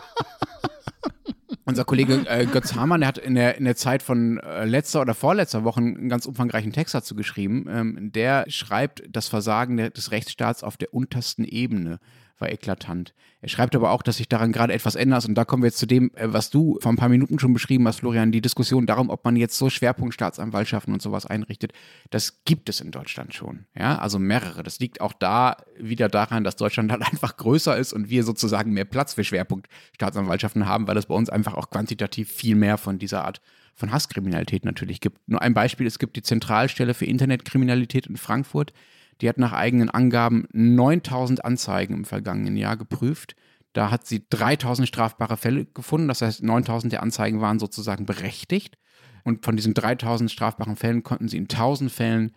Unser 1.69 1.85
Kollege 1.85 2.25
äh, 2.25 2.47
Götz 2.47 2.73
Hamann, 2.73 3.01
der 3.01 3.07
hat 3.09 3.19
in 3.19 3.35
der, 3.35 3.57
in 3.57 3.63
der 3.63 3.75
Zeit 3.75 4.01
von 4.01 4.39
äh, 4.39 4.65
letzter 4.65 5.01
oder 5.01 5.13
vorletzter 5.13 5.63
Woche 5.63 5.79
einen 5.81 6.09
ganz 6.09 6.25
umfangreichen 6.25 6.73
Text 6.73 6.95
dazu 6.95 7.13
geschrieben. 7.13 7.67
Ähm, 7.69 8.11
der 8.11 8.45
schreibt 8.47 9.03
das 9.07 9.27
Versagen 9.27 9.77
des 9.77 10.11
Rechtsstaats 10.11 10.63
auf 10.63 10.77
der 10.77 10.95
untersten 10.95 11.45
Ebene 11.45 11.99
war 12.39 12.51
eklatant. 12.51 13.13
Er 13.41 13.49
schreibt 13.49 13.75
aber 13.75 13.91
auch, 13.91 14.01
dass 14.01 14.17
sich 14.17 14.27
daran 14.27 14.51
gerade 14.51 14.73
etwas 14.73 14.95
ändert. 14.95 15.25
Und 15.25 15.35
da 15.35 15.45
kommen 15.45 15.63
wir 15.63 15.67
jetzt 15.67 15.77
zu 15.77 15.85
dem, 15.85 16.11
äh, 16.15 16.33
was 16.33 16.49
du 16.49 16.77
vor 16.81 16.91
ein 16.91 16.97
paar 16.97 17.09
Minuten 17.09 17.39
schon 17.39 17.53
beschrieben 17.53 17.87
hast, 17.87 17.99
Florian, 17.99 18.31
die 18.31 18.41
Diskussion 18.41 18.85
darum, 18.85 19.09
ob 19.09 19.23
man 19.23 19.35
jetzt 19.35 19.57
so 19.57 19.69
Schwerpunktstaatsanwaltschaften 19.69 20.93
und 20.93 21.01
sowas 21.01 21.25
einrichtet. 21.25 21.71
Das 22.09 22.43
gibt 22.43 22.69
es 22.69 22.81
in 22.81 22.91
Deutschland 22.91 23.33
schon. 23.33 23.65
Ja, 23.77 23.97
also 23.97 24.19
mehrere. 24.19 24.63
Das 24.63 24.79
liegt 24.79 24.99
auch 24.99 25.13
da 25.13 25.57
wieder 25.77 26.09
daran, 26.09 26.43
dass 26.43 26.57
Deutschland 26.57 26.91
halt 26.91 27.03
einfach 27.11 27.37
größer 27.37 27.77
ist 27.77 27.93
und 27.93 28.09
wir 28.09 28.23
sozusagen 28.23 28.73
mehr 28.73 28.85
Platz 28.85 29.13
für 29.13 29.23
Schwerpunktstaatsanwaltschaften 29.23 30.65
haben, 30.65 30.87
weil 30.87 30.97
es 30.97 31.05
bei 31.05 31.15
uns 31.15 31.29
einfach 31.29 31.53
auch 31.53 31.69
quantitativ 31.69 32.31
viel 32.31 32.55
mehr 32.55 32.77
von 32.77 32.99
dieser 32.99 33.23
Art 33.23 33.41
von 33.75 33.93
Hasskriminalität 33.93 34.65
natürlich 34.65 34.99
gibt. 34.99 35.17
Nur 35.27 35.41
ein 35.41 35.53
Beispiel, 35.53 35.87
es 35.87 35.99
gibt 35.99 36.17
die 36.17 36.21
Zentralstelle 36.21 36.93
für 36.93 37.05
Internetkriminalität 37.05 38.07
in 38.07 38.17
Frankfurt, 38.17 38.73
die 39.21 39.29
hat 39.29 39.37
nach 39.37 39.53
eigenen 39.53 39.89
Angaben 39.89 40.47
9000 40.53 41.43
Anzeigen 41.43 41.93
im 41.93 42.05
vergangenen 42.05 42.55
Jahr 42.55 42.77
geprüft. 42.77 43.35
Da 43.73 43.91
hat 43.91 44.07
sie 44.07 44.25
3000 44.29 44.87
strafbare 44.87 45.37
Fälle 45.37 45.65
gefunden. 45.65 46.07
Das 46.07 46.21
heißt, 46.21 46.43
9000 46.43 46.93
der 46.93 47.03
Anzeigen 47.03 47.41
waren 47.41 47.59
sozusagen 47.59 48.05
berechtigt. 48.05 48.77
Und 49.23 49.45
von 49.45 49.55
diesen 49.55 49.73
3000 49.73 50.31
strafbaren 50.31 50.75
Fällen 50.75 51.03
konnten 51.03 51.27
sie 51.27 51.37
in 51.37 51.43
1000 51.43 51.91
Fällen 51.91 52.31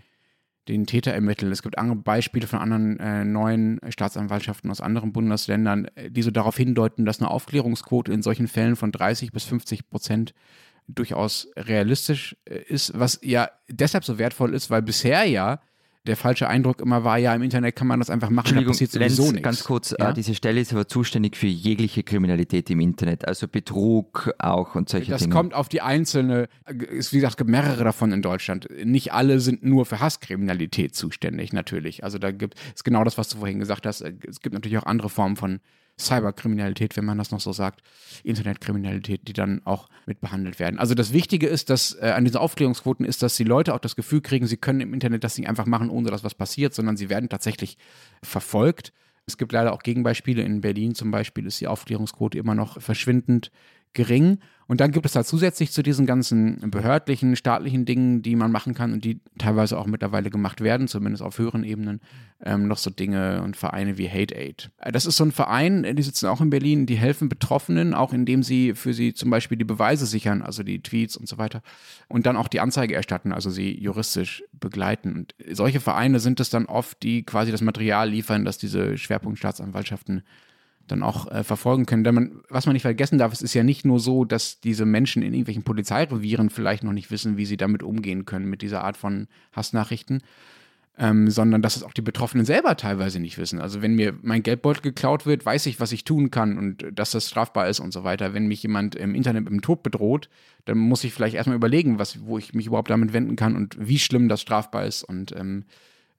den 0.68 0.86
Täter 0.86 1.12
ermitteln. 1.12 1.50
Es 1.50 1.62
gibt 1.62 1.78
andere 1.78 1.96
Beispiele 1.96 2.46
von 2.46 2.60
anderen 2.60 2.98
äh, 3.00 3.24
neuen 3.24 3.80
Staatsanwaltschaften 3.88 4.70
aus 4.70 4.80
anderen 4.80 5.12
Bundesländern, 5.12 5.86
äh, 5.96 6.10
die 6.10 6.22
so 6.22 6.30
darauf 6.30 6.56
hindeuten, 6.56 7.04
dass 7.04 7.20
eine 7.20 7.30
Aufklärungsquote 7.30 8.12
in 8.12 8.22
solchen 8.22 8.46
Fällen 8.46 8.76
von 8.76 8.92
30 8.92 9.32
bis 9.32 9.44
50 9.44 9.90
Prozent 9.90 10.34
durchaus 10.86 11.48
realistisch 11.56 12.36
äh, 12.44 12.58
ist, 12.62 12.92
was 12.96 13.18
ja 13.22 13.50
deshalb 13.68 14.04
so 14.04 14.18
wertvoll 14.18 14.54
ist, 14.54 14.70
weil 14.70 14.82
bisher 14.82 15.24
ja 15.24 15.60
der 16.06 16.16
falsche 16.16 16.48
Eindruck 16.48 16.80
immer 16.80 17.04
war, 17.04 17.16
ja, 17.18 17.34
im 17.34 17.42
Internet 17.42 17.76
kann 17.76 17.86
man 17.86 18.00
das 18.00 18.10
einfach 18.10 18.30
machen, 18.30 18.56
da 18.56 18.62
passiert 18.62 18.90
sowieso 18.90 19.22
Lenz, 19.22 19.32
nichts. 19.34 19.44
ganz 19.44 19.64
kurz, 19.64 19.94
ja? 19.96 20.10
äh, 20.10 20.14
diese 20.14 20.34
Stelle 20.34 20.60
ist 20.60 20.72
aber 20.72 20.88
zuständig 20.88 21.36
für 21.36 21.46
jegliche 21.46 22.02
Kriminalität 22.02 22.68
im 22.70 22.80
Internet, 22.80 23.28
also 23.28 23.46
Betrug 23.46 24.34
auch 24.38 24.74
und 24.74 24.88
solche 24.88 25.12
das 25.12 25.20
Dinge. 25.20 25.30
Das 25.32 25.36
kommt 25.36 25.54
auf 25.54 25.68
die 25.68 25.80
einzelne, 25.80 26.48
ist 26.66 27.12
wie 27.12 27.16
gesagt, 27.16 27.34
es 27.34 27.36
gibt 27.36 27.50
mehrere 27.50 27.84
davon 27.84 28.10
in 28.10 28.20
Deutschland. 28.20 28.68
Nicht 28.84 29.12
alle 29.12 29.38
sind 29.38 29.62
nur 29.62 29.86
für 29.86 30.00
Hasskriminalität 30.00 30.94
zuständig, 30.96 31.52
natürlich. 31.52 32.02
Also 32.02 32.18
da 32.18 32.32
gibt 32.32 32.56
es 32.74 32.82
genau 32.82 33.04
das, 33.04 33.16
was 33.16 33.28
du 33.28 33.38
vorhin 33.38 33.60
gesagt 33.60 33.86
hast. 33.86 34.00
Es 34.00 34.40
gibt 34.40 34.54
natürlich 34.54 34.78
auch 34.78 34.86
andere 34.86 35.08
Formen 35.08 35.36
von 35.36 35.60
Cyberkriminalität, 35.98 36.96
wenn 36.96 37.04
man 37.04 37.18
das 37.18 37.30
noch 37.30 37.40
so 37.40 37.52
sagt, 37.52 37.82
Internetkriminalität, 38.24 39.28
die 39.28 39.32
dann 39.32 39.62
auch 39.64 39.88
mit 40.06 40.20
behandelt 40.20 40.58
werden. 40.58 40.78
Also 40.78 40.94
das 40.94 41.12
Wichtige 41.12 41.46
ist, 41.46 41.70
dass 41.70 41.94
äh, 42.00 42.12
an 42.16 42.24
diesen 42.24 42.38
Aufklärungsquoten 42.38 43.04
ist, 43.04 43.22
dass 43.22 43.36
die 43.36 43.44
Leute 43.44 43.74
auch 43.74 43.78
das 43.78 43.96
Gefühl 43.96 44.20
kriegen, 44.20 44.46
sie 44.46 44.56
können 44.56 44.80
im 44.80 44.94
Internet 44.94 45.24
das 45.24 45.38
nicht 45.38 45.48
einfach 45.48 45.66
machen, 45.66 45.90
ohne 45.90 46.10
dass 46.10 46.24
was 46.24 46.34
passiert, 46.34 46.74
sondern 46.74 46.96
sie 46.96 47.10
werden 47.10 47.28
tatsächlich 47.28 47.78
verfolgt. 48.22 48.92
Es 49.26 49.38
gibt 49.38 49.52
leider 49.52 49.72
auch 49.72 49.82
Gegenbeispiele. 49.82 50.42
In 50.42 50.60
Berlin 50.60 50.94
zum 50.94 51.10
Beispiel 51.10 51.46
ist 51.46 51.60
die 51.60 51.68
Aufklärungsquote 51.68 52.38
immer 52.38 52.54
noch 52.54 52.80
verschwindend 52.80 53.52
gering. 53.92 54.38
Und 54.68 54.80
dann 54.80 54.92
gibt 54.92 55.04
es 55.04 55.12
da 55.12 55.22
zusätzlich 55.22 55.70
zu 55.70 55.82
diesen 55.82 56.06
ganzen 56.06 56.70
behördlichen, 56.70 57.36
staatlichen 57.36 57.84
Dingen, 57.84 58.22
die 58.22 58.36
man 58.36 58.50
machen 58.50 58.72
kann 58.72 58.94
und 58.94 59.04
die 59.04 59.20
teilweise 59.36 59.78
auch 59.78 59.86
mittlerweile 59.86 60.30
gemacht 60.30 60.62
werden, 60.62 60.88
zumindest 60.88 61.22
auf 61.22 61.38
höheren 61.38 61.62
Ebenen, 61.62 62.00
ähm, 62.42 62.68
noch 62.68 62.78
so 62.78 62.88
Dinge 62.88 63.42
und 63.42 63.56
Vereine 63.56 63.98
wie 63.98 64.08
Hate 64.08 64.34
Aid. 64.34 64.70
Äh, 64.78 64.92
das 64.92 65.04
ist 65.04 65.18
so 65.18 65.24
ein 65.24 65.32
Verein, 65.32 65.84
äh, 65.84 65.94
die 65.94 66.02
sitzen 66.02 66.26
auch 66.26 66.40
in 66.40 66.48
Berlin, 66.48 66.86
die 66.86 66.94
helfen 66.94 67.28
Betroffenen, 67.28 67.92
auch 67.92 68.14
indem 68.14 68.42
sie 68.42 68.74
für 68.74 68.94
sie 68.94 69.12
zum 69.12 69.28
Beispiel 69.28 69.58
die 69.58 69.64
Beweise 69.64 70.06
sichern, 70.06 70.40
also 70.40 70.62
die 70.62 70.82
Tweets 70.82 71.18
und 71.18 71.28
so 71.28 71.36
weiter, 71.36 71.60
und 72.08 72.24
dann 72.24 72.36
auch 72.36 72.48
die 72.48 72.60
Anzeige 72.60 72.94
erstatten, 72.94 73.32
also 73.32 73.50
sie 73.50 73.78
juristisch 73.78 74.42
begleiten. 74.52 75.12
Und 75.12 75.34
solche 75.50 75.80
Vereine 75.80 76.18
sind 76.18 76.40
es 76.40 76.48
dann 76.48 76.64
oft, 76.64 77.02
die 77.02 77.24
quasi 77.24 77.50
das 77.50 77.60
Material 77.60 78.08
liefern, 78.08 78.46
dass 78.46 78.56
diese 78.56 78.96
Schwerpunktstaatsanwaltschaften 78.96 80.22
dann 80.86 81.02
auch 81.02 81.30
äh, 81.30 81.44
verfolgen 81.44 81.86
können. 81.86 82.04
Denn 82.04 82.14
man, 82.14 82.40
was 82.48 82.66
man 82.66 82.72
nicht 82.72 82.82
vergessen 82.82 83.18
darf, 83.18 83.32
es 83.32 83.42
ist 83.42 83.54
ja 83.54 83.62
nicht 83.62 83.84
nur 83.84 84.00
so, 84.00 84.24
dass 84.24 84.60
diese 84.60 84.84
Menschen 84.84 85.22
in 85.22 85.32
irgendwelchen 85.32 85.62
Polizeirevieren 85.62 86.50
vielleicht 86.50 86.84
noch 86.84 86.92
nicht 86.92 87.10
wissen, 87.10 87.36
wie 87.36 87.46
sie 87.46 87.56
damit 87.56 87.82
umgehen 87.82 88.24
können, 88.24 88.48
mit 88.48 88.62
dieser 88.62 88.84
Art 88.84 88.96
von 88.96 89.28
Hassnachrichten, 89.52 90.22
ähm, 90.98 91.30
sondern 91.30 91.62
dass 91.62 91.76
es 91.76 91.82
auch 91.82 91.92
die 91.92 92.02
Betroffenen 92.02 92.44
selber 92.44 92.76
teilweise 92.76 93.18
nicht 93.18 93.38
wissen. 93.38 93.60
Also 93.60 93.80
wenn 93.80 93.94
mir 93.94 94.14
mein 94.22 94.42
Geldbeutel 94.42 94.82
geklaut 94.82 95.24
wird, 95.24 95.46
weiß 95.46 95.66
ich, 95.66 95.80
was 95.80 95.92
ich 95.92 96.04
tun 96.04 96.30
kann 96.30 96.58
und 96.58 96.84
dass 96.92 97.12
das 97.12 97.28
strafbar 97.28 97.68
ist 97.68 97.80
und 97.80 97.92
so 97.92 98.04
weiter. 98.04 98.34
Wenn 98.34 98.46
mich 98.46 98.62
jemand 98.62 98.94
im 98.94 99.14
Internet 99.14 99.44
mit 99.44 99.52
dem 99.52 99.62
Tod 99.62 99.82
bedroht, 99.82 100.28
dann 100.64 100.78
muss 100.78 101.04
ich 101.04 101.14
vielleicht 101.14 101.34
erstmal 101.34 101.56
überlegen, 101.56 101.98
was, 101.98 102.24
wo 102.24 102.38
ich 102.38 102.52
mich 102.54 102.66
überhaupt 102.66 102.90
damit 102.90 103.12
wenden 103.12 103.36
kann 103.36 103.56
und 103.56 103.76
wie 103.78 103.98
schlimm 103.98 104.28
das 104.28 104.42
strafbar 104.42 104.84
ist 104.84 105.02
und 105.02 105.34
ähm, 105.34 105.64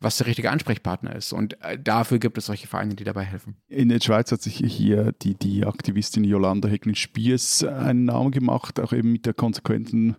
was 0.03 0.17
der 0.17 0.27
richtige 0.27 0.51
Ansprechpartner 0.51 1.15
ist. 1.15 1.33
Und 1.33 1.61
äh, 1.61 1.79
dafür 1.79 2.19
gibt 2.19 2.37
es 2.37 2.45
solche 2.45 2.67
Vereine, 2.67 2.95
die 2.95 3.03
dabei 3.03 3.23
helfen. 3.23 3.55
In 3.67 3.89
der 3.89 3.99
Schweiz 4.01 4.31
hat 4.31 4.41
sich 4.41 4.57
hier 4.57 5.13
die, 5.21 5.35
die 5.35 5.65
Aktivistin 5.65 6.23
Jolanda 6.23 6.67
Hecklin-Spiers 6.67 7.63
einen 7.63 8.05
Namen 8.05 8.31
gemacht, 8.31 8.79
auch 8.79 8.93
eben 8.93 9.11
mit 9.11 9.25
der 9.25 9.33
konsequenten 9.33 10.17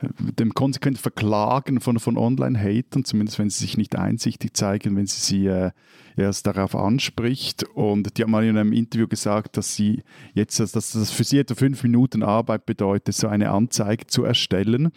äh, 0.00 0.08
dem 0.38 0.54
konsequenten 0.54 1.00
Verklagen 1.00 1.80
von, 1.80 1.98
von 1.98 2.16
Online-Hatern, 2.16 3.04
zumindest 3.04 3.38
wenn 3.38 3.50
sie 3.50 3.60
sich 3.60 3.76
nicht 3.76 3.96
einsichtig 3.96 4.54
zeigen, 4.54 4.96
wenn 4.96 5.06
sie 5.06 5.20
sie 5.20 5.46
äh, 5.46 5.70
erst 6.16 6.46
darauf 6.46 6.74
anspricht. 6.74 7.64
Und 7.74 8.16
die 8.16 8.22
hat 8.22 8.28
mal 8.28 8.44
in 8.44 8.58
einem 8.58 8.72
Interview 8.72 9.08
gesagt, 9.08 9.56
dass 9.56 9.74
sie 9.74 10.02
jetzt, 10.34 10.60
dass 10.60 10.72
das 10.72 11.10
für 11.10 11.24
sie 11.24 11.38
etwa 11.38 11.54
fünf 11.54 11.82
Minuten 11.82 12.22
Arbeit 12.22 12.66
bedeutet, 12.66 13.14
so 13.14 13.28
eine 13.28 13.50
Anzeige 13.50 14.06
zu 14.06 14.24
erstellen 14.24 14.92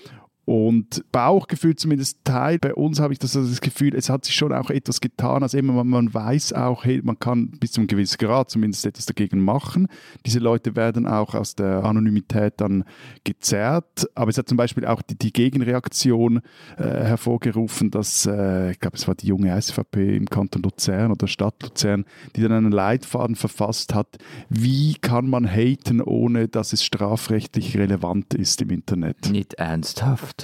Und 0.45 1.03
Bauchgefühl 1.11 1.75
zumindest 1.75 2.19
Teil, 2.23 2.59
bei 2.59 2.75
uns 2.75 2.99
habe 2.99 3.13
ich 3.13 3.19
das, 3.19 3.35
also 3.35 3.49
das 3.49 3.61
Gefühl, 3.61 3.95
es 3.95 4.09
hat 4.09 4.25
sich 4.25 4.35
schon 4.35 4.53
auch 4.53 4.69
etwas 4.69 5.01
getan. 5.01 5.41
Also 5.41 5.57
immer, 5.57 5.73
man, 5.73 5.87
man 5.87 6.13
weiß 6.13 6.53
auch, 6.53 6.85
hey, 6.85 7.01
man 7.03 7.17
kann 7.17 7.49
bis 7.59 7.71
zu 7.71 7.81
einem 7.81 7.87
gewissen 7.87 8.17
Grad 8.19 8.51
zumindest 8.51 8.85
etwas 8.85 9.07
dagegen 9.07 9.39
machen. 9.39 9.87
Diese 10.25 10.37
Leute 10.37 10.75
werden 10.75 11.07
auch 11.07 11.33
aus 11.33 11.55
der 11.55 11.83
Anonymität 11.83 12.53
dann 12.57 12.83
gezerrt. 13.23 14.07
Aber 14.13 14.29
es 14.29 14.37
hat 14.37 14.47
zum 14.47 14.57
Beispiel 14.57 14.85
auch 14.85 15.01
die, 15.01 15.17
die 15.17 15.33
Gegenreaktion 15.33 16.41
äh, 16.77 16.83
hervorgerufen, 16.83 17.89
dass, 17.89 18.27
äh, 18.27 18.71
ich 18.71 18.79
glaube, 18.79 18.97
es 18.97 19.07
war 19.07 19.15
die 19.15 19.27
junge 19.27 19.59
SVP 19.59 20.15
im 20.15 20.27
Kanton 20.27 20.61
Luzern 20.61 21.11
oder 21.11 21.27
Stadt 21.27 21.63
Luzern, 21.63 22.05
die 22.35 22.41
dann 22.43 22.51
einen 22.51 22.71
Leitfaden 22.71 23.35
verfasst 23.35 23.95
hat, 23.95 24.17
wie 24.49 24.93
kann 24.93 25.27
man 25.27 25.47
haten, 25.47 26.01
ohne 26.01 26.47
dass 26.47 26.71
es 26.71 26.83
strafrechtlich 26.83 27.77
relevant 27.77 28.35
ist 28.35 28.61
im 28.61 28.69
Internet. 28.69 29.31
Nicht 29.31 29.55
ernsthaft. 29.55 30.34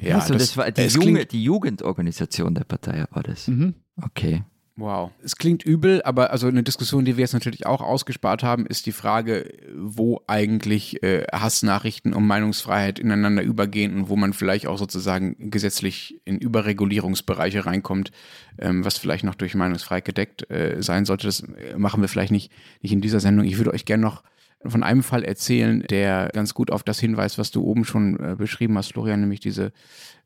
Ja, 0.00 0.16
also 0.16 0.34
das, 0.34 0.54
das 0.54 0.56
war 0.56 0.70
die, 0.70 0.82
Junge, 0.82 1.26
die 1.26 1.42
Jugendorganisation 1.42 2.54
der 2.54 2.64
Partei 2.64 3.04
war 3.10 3.22
das. 3.22 3.48
Mhm. 3.48 3.74
Okay. 4.00 4.44
Wow. 4.78 5.10
Es 5.24 5.34
klingt 5.34 5.64
übel, 5.64 6.02
aber 6.02 6.30
also 6.30 6.46
eine 6.46 6.62
Diskussion, 6.62 7.04
die 7.04 7.16
wir 7.16 7.22
jetzt 7.22 7.32
natürlich 7.32 7.66
auch 7.66 7.80
ausgespart 7.80 8.44
haben, 8.44 8.64
ist 8.64 8.86
die 8.86 8.92
Frage, 8.92 9.52
wo 9.74 10.22
eigentlich 10.28 11.02
äh, 11.02 11.24
Hassnachrichten 11.32 12.14
und 12.14 12.24
Meinungsfreiheit 12.24 13.00
ineinander 13.00 13.42
übergehen 13.42 13.96
und 13.96 14.08
wo 14.08 14.14
man 14.14 14.32
vielleicht 14.34 14.68
auch 14.68 14.78
sozusagen 14.78 15.50
gesetzlich 15.50 16.20
in 16.24 16.38
Überregulierungsbereiche 16.38 17.66
reinkommt, 17.66 18.12
ähm, 18.60 18.84
was 18.84 18.98
vielleicht 18.98 19.24
noch 19.24 19.34
durch 19.34 19.56
Meinungsfreiheit 19.56 20.04
gedeckt 20.04 20.48
äh, 20.48 20.80
sein 20.80 21.06
sollte. 21.06 21.26
Das 21.26 21.40
äh, 21.40 21.76
machen 21.76 22.00
wir 22.00 22.08
vielleicht 22.08 22.30
nicht, 22.30 22.52
nicht 22.80 22.92
in 22.92 23.00
dieser 23.00 23.18
Sendung. 23.18 23.46
Ich 23.46 23.58
würde 23.58 23.72
euch 23.74 23.84
gerne 23.84 24.04
noch 24.04 24.22
von 24.64 24.82
einem 24.82 25.02
Fall 25.02 25.24
erzählen, 25.24 25.82
der 25.88 26.30
ganz 26.32 26.52
gut 26.54 26.70
auf 26.70 26.82
das 26.82 26.98
hinweist, 26.98 27.38
was 27.38 27.50
du 27.50 27.62
oben 27.62 27.84
schon 27.84 28.18
äh, 28.18 28.34
beschrieben 28.36 28.76
hast, 28.76 28.92
Florian, 28.92 29.20
nämlich 29.20 29.40
diese, 29.40 29.72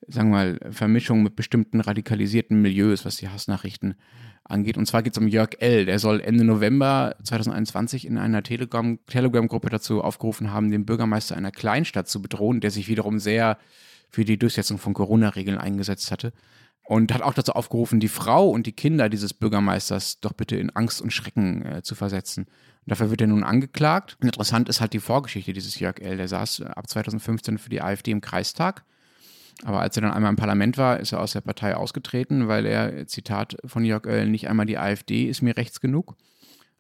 sagen 0.09 0.31
wir 0.31 0.37
mal, 0.37 0.61
Vermischung 0.71 1.23
mit 1.23 1.37
bestimmten 1.37 1.81
radikalisierten 1.81 2.61
Milieus, 2.61 3.05
was 3.05 3.17
die 3.17 3.29
Hassnachrichten 3.29 3.95
angeht. 4.45 4.79
Und 4.79 4.87
zwar 4.87 5.03
geht 5.03 5.13
es 5.13 5.19
um 5.19 5.29
Jörg 5.29 5.51
L., 5.59 5.85
der 5.85 5.99
soll 5.99 6.21
Ende 6.21 6.45
November 6.45 7.17
2021 7.23 8.07
in 8.07 8.19
einer 8.19 8.43
Telegram-Gruppe 8.43 9.01
Telegram 9.07 9.49
dazu 9.71 10.03
aufgerufen 10.03 10.51
haben, 10.51 10.71
den 10.71 10.87
Bürgermeister 10.87 11.37
einer 11.37 11.53
Kleinstadt 11.53 12.09
zu 12.09 12.23
bedrohen, 12.23 12.61
der 12.61 12.71
sich 12.71 12.89
wiederum 12.89 13.19
sehr 13.19 13.59
für 14.09 14.25
die 14.25 14.39
Durchsetzung 14.39 14.79
von 14.79 14.95
Corona-Regeln 14.95 15.59
eingesetzt 15.59 16.11
hatte. 16.11 16.33
Und 16.85 17.15
hat 17.15 17.23
auch 17.23 17.35
dazu 17.35 17.53
aufgerufen, 17.53 18.01
die 18.01 18.09
Frau 18.09 18.51
und 18.51 18.67
die 18.67 18.73
Kinder 18.73 19.09
dieses 19.09 19.33
Bürgermeisters 19.33 20.21
doch 20.21 20.33
bitte 20.33 20.57
in 20.57 20.71
Angst 20.71 21.01
und 21.01 21.13
Schrecken 21.13 21.65
äh, 21.65 21.83
zu 21.83 21.95
versetzen. 21.95 22.47
Dafür 22.87 23.11
wird 23.11 23.21
er 23.21 23.29
nun 23.29 23.45
angeklagt. 23.45 24.17
Und 24.21 24.27
interessant 24.27 24.69
ist 24.69 24.81
halt 24.81 24.93
die 24.93 25.01
Vorgeschichte 25.01 25.53
dieses 25.53 25.79
Jörg 25.79 26.01
L. 26.01 26.17
Der 26.17 26.29
saß 26.29 26.61
äh, 26.61 26.65
ab 26.65 26.89
2015 26.89 27.59
für 27.59 27.71
die 27.71 27.83
AfD 27.83 28.11
im 28.11 28.21
Kreistag. 28.21 28.85
Aber 29.65 29.81
als 29.81 29.97
er 29.97 30.03
dann 30.03 30.13
einmal 30.13 30.31
im 30.31 30.37
Parlament 30.37 30.79
war, 30.79 30.99
ist 30.99 31.13
er 31.13 31.21
aus 31.21 31.33
der 31.33 31.41
Partei 31.41 31.77
ausgetreten, 31.77 32.49
weil 32.49 32.67
er, 32.67 33.07
Zitat 33.07 33.57
von 33.65 33.85
Jörg 33.85 34.07
L., 34.07 34.29
nicht 34.29 34.49
einmal 34.49 34.67
die 34.67 34.79
AfD 34.79 35.29
ist 35.29 35.43
mir 35.43 35.57
rechts 35.57 35.81
genug. 35.81 36.17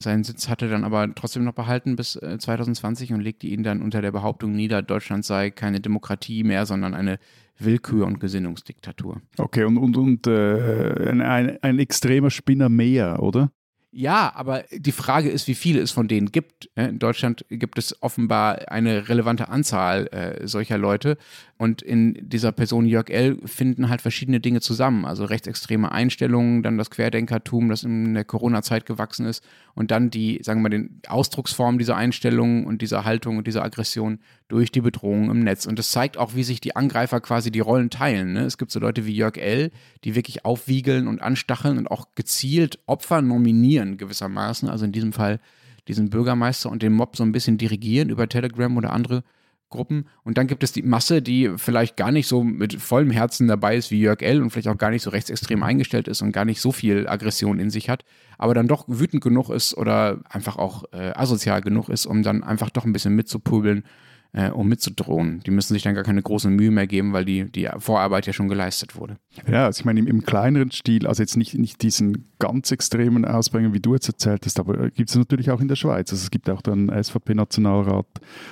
Seinen 0.03 0.25
Sitz 0.25 0.49
hatte 0.49 0.65
er 0.67 0.73
dann 0.73 0.83
aber 0.83 1.15
trotzdem 1.15 1.45
noch 1.45 1.55
behalten 1.55 1.95
bis 1.95 2.13
2020 2.13 3.11
äh, 3.11 3.15
und 3.15 3.21
legte 3.21 3.47
ihn 3.47 3.63
dann 3.63 3.83
unter 3.83 4.03
der 4.03 4.11
Behauptung 4.11 4.53
nieder, 4.53 4.83
Deutschland 4.83 5.25
sei 5.25 5.51
keine 5.51 5.81
Demokratie 5.81 6.43
mehr, 6.43 6.67
sondern 6.67 6.95
eine 6.95 7.21
Willkür- 7.59 8.07
und 8.07 8.19
Gesinnungsdiktatur. 8.19 9.21
Okay, 9.39 9.63
und, 9.63 9.79
und, 9.79 9.97
und 9.97 10.27
äh, 10.27 11.09
ein, 11.09 11.59
ein 11.63 11.79
extremer 11.79 12.31
Spinner 12.31 12.69
mehr, 12.69 13.23
oder? 13.23 13.53
Ja, 13.95 14.33
aber 14.35 14.65
die 14.73 14.91
Frage 14.91 15.29
ist, 15.29 15.49
wie 15.49 15.55
viele 15.55 15.83
es 15.83 15.91
von 15.91 16.09
denen 16.09 16.33
gibt. 16.33 16.71
In 16.77 16.99
Deutschland 16.99 17.45
gibt 17.51 17.77
es 17.77 18.03
offenbar 18.03 18.71
eine 18.73 19.11
relevante 19.11 19.51
Anzahl 19.51 20.07
äh, 20.07 20.49
solcher 20.49 20.79
Leute. 20.79 21.19
Und 21.59 21.83
in 21.83 22.17
dieser 22.19 22.53
Person 22.53 22.87
Jörg 22.87 23.11
L. 23.11 23.39
finden 23.45 23.91
halt 23.91 24.01
verschiedene 24.01 24.41
Dinge 24.41 24.63
zusammen. 24.63 25.05
Also 25.05 25.27
rechtsextreme 25.27 25.93
Einstellungen, 25.93 26.63
dann 26.63 26.79
das 26.79 26.91
Querdenkertum, 26.91 27.69
das 27.69 27.83
in 27.83 28.15
der 28.15 28.25
Corona-Zeit 28.25 28.87
gewachsen 28.87 29.27
ist. 29.27 29.45
Und 29.75 29.91
dann 29.91 30.09
die, 30.09 30.41
sagen 30.43 30.61
wir 30.61 30.71
mal, 30.71 30.77
den 30.77 31.01
Ausdrucksform 31.07 31.79
dieser 31.79 31.95
Einstellungen 31.95 32.65
und 32.65 32.81
dieser 32.81 33.05
Haltung 33.05 33.37
und 33.37 33.47
dieser 33.47 33.63
Aggression 33.63 34.21
durch 34.49 34.73
die 34.73 34.81
Bedrohung 34.81 35.31
im 35.31 35.41
Netz. 35.41 35.67
Und 35.67 35.79
das 35.79 35.91
zeigt 35.91 36.17
auch, 36.17 36.35
wie 36.35 36.45
sich 36.45 36.63
die 36.63 36.77
Angreifer 36.77 37.21
quasi 37.21 37.51
die 37.51 37.61
Rollen 37.61 37.91
teilen. 37.91 38.33
Ne? 38.33 38.45
Es 38.45 38.59
gibt 38.59 38.71
so 38.71 38.81
Leute 38.81 39.07
wie 39.07 39.15
Jörg 39.15 39.37
L., 39.37 39.71
die 40.05 40.15
wirklich 40.15 40.47
aufwiegeln 40.47 41.07
und 41.09 41.21
anstacheln 41.21 41.77
und 41.79 41.91
auch 41.91 42.09
gezielt 42.15 42.79
Opfer 42.87 43.21
nominieren 43.23 43.82
gewissermaßen. 43.97 44.69
Also 44.69 44.85
in 44.85 44.93
diesem 44.93 45.13
Fall 45.13 45.41
diesen 45.89 46.11
Bürgermeister 46.11 46.71
und 46.71 46.83
den 46.83 46.93
Mob 46.93 47.17
so 47.17 47.25
ein 47.25 47.33
bisschen 47.33 47.59
dirigieren 47.59 48.09
über 48.09 48.29
Telegram 48.29 48.77
oder 48.77 48.93
andere 48.93 49.25
Gruppen. 49.73 50.07
Und 50.23 50.39
dann 50.39 50.47
gibt 50.47 50.63
es 50.63 50.71
die 50.71 50.83
Masse, 50.83 51.21
die 51.23 51.51
vielleicht 51.57 51.97
gar 51.97 52.13
nicht 52.13 52.29
so 52.29 52.45
mit 52.45 52.81
vollem 52.81 53.11
Herzen 53.11 53.49
dabei 53.49 53.75
ist 53.75 53.91
wie 53.91 54.01
Jörg 54.01 54.23
L. 54.23 54.41
und 54.41 54.51
vielleicht 54.51 54.69
auch 54.69 54.79
gar 54.79 54.91
nicht 54.91 55.03
so 55.03 55.11
rechtsextrem 55.11 55.65
eingestellt 55.65 56.07
ist 56.07 56.23
und 56.23 56.31
gar 56.31 56.45
nicht 56.45 56.61
so 56.61 56.71
viel 56.71 57.09
Aggression 57.09 57.59
in 57.59 57.71
sich 57.71 57.89
hat, 57.89 58.05
aber 58.39 58.55
dann 58.55 58.69
doch 58.69 58.85
wütend 58.87 59.23
genug 59.25 59.51
ist 59.51 59.77
oder 59.77 60.21
einfach 60.29 60.57
auch 60.57 60.85
äh, 60.93 61.13
asozial 61.15 61.63
genug 61.63 61.89
ist, 61.89 62.07
um 62.07 62.23
dann 62.23 62.45
einfach 62.45 62.71
doch 62.71 62.85
ein 62.85 62.93
bisschen 62.93 63.17
mitzupubeln 63.17 63.85
äh, 64.33 64.51
um 64.51 64.69
mitzudrohen. 64.69 65.41
Die 65.45 65.51
müssen 65.51 65.75
sich 65.75 65.83
dann 65.83 65.95
gar 65.95 66.05
keine 66.05 66.23
großen 66.23 66.55
Mühe 66.55 66.71
mehr 66.71 66.87
geben, 66.87 67.13
weil 67.13 67.25
die, 67.25 67.51
die 67.51 67.69
Vorarbeit 67.79 68.27
ja 68.27 68.33
schon 68.33 68.49
geleistet 68.49 68.97
wurde. 68.97 69.19
Ja, 69.47 69.67
also 69.67 69.81
ich 69.81 69.85
meine, 69.85 70.01
im, 70.01 70.07
im 70.07 70.25
kleineren 70.25 70.71
Stil, 70.71 71.07
also 71.07 71.23
jetzt 71.23 71.37
nicht, 71.37 71.55
nicht 71.55 71.83
diesen 71.83 72.31
ganz 72.39 72.71
extremen 72.73 73.25
Ausprägungen, 73.25 73.75
wie 73.75 73.81
du 73.81 73.95
jetzt 73.95 74.09
erzählt 74.09 74.45
hast, 74.47 74.59
aber 74.59 74.91
gibt 74.91 75.11
es 75.11 75.17
natürlich 75.17 75.51
auch 75.51 75.61
in 75.61 75.69
der 75.69 75.77
Schweiz. 75.77 76.11
Also 76.13 76.23
es 76.23 76.31
gibt 76.31 76.49
auch 76.49 76.63
den 76.63 76.91
SVP-Nationalrat 76.91 78.07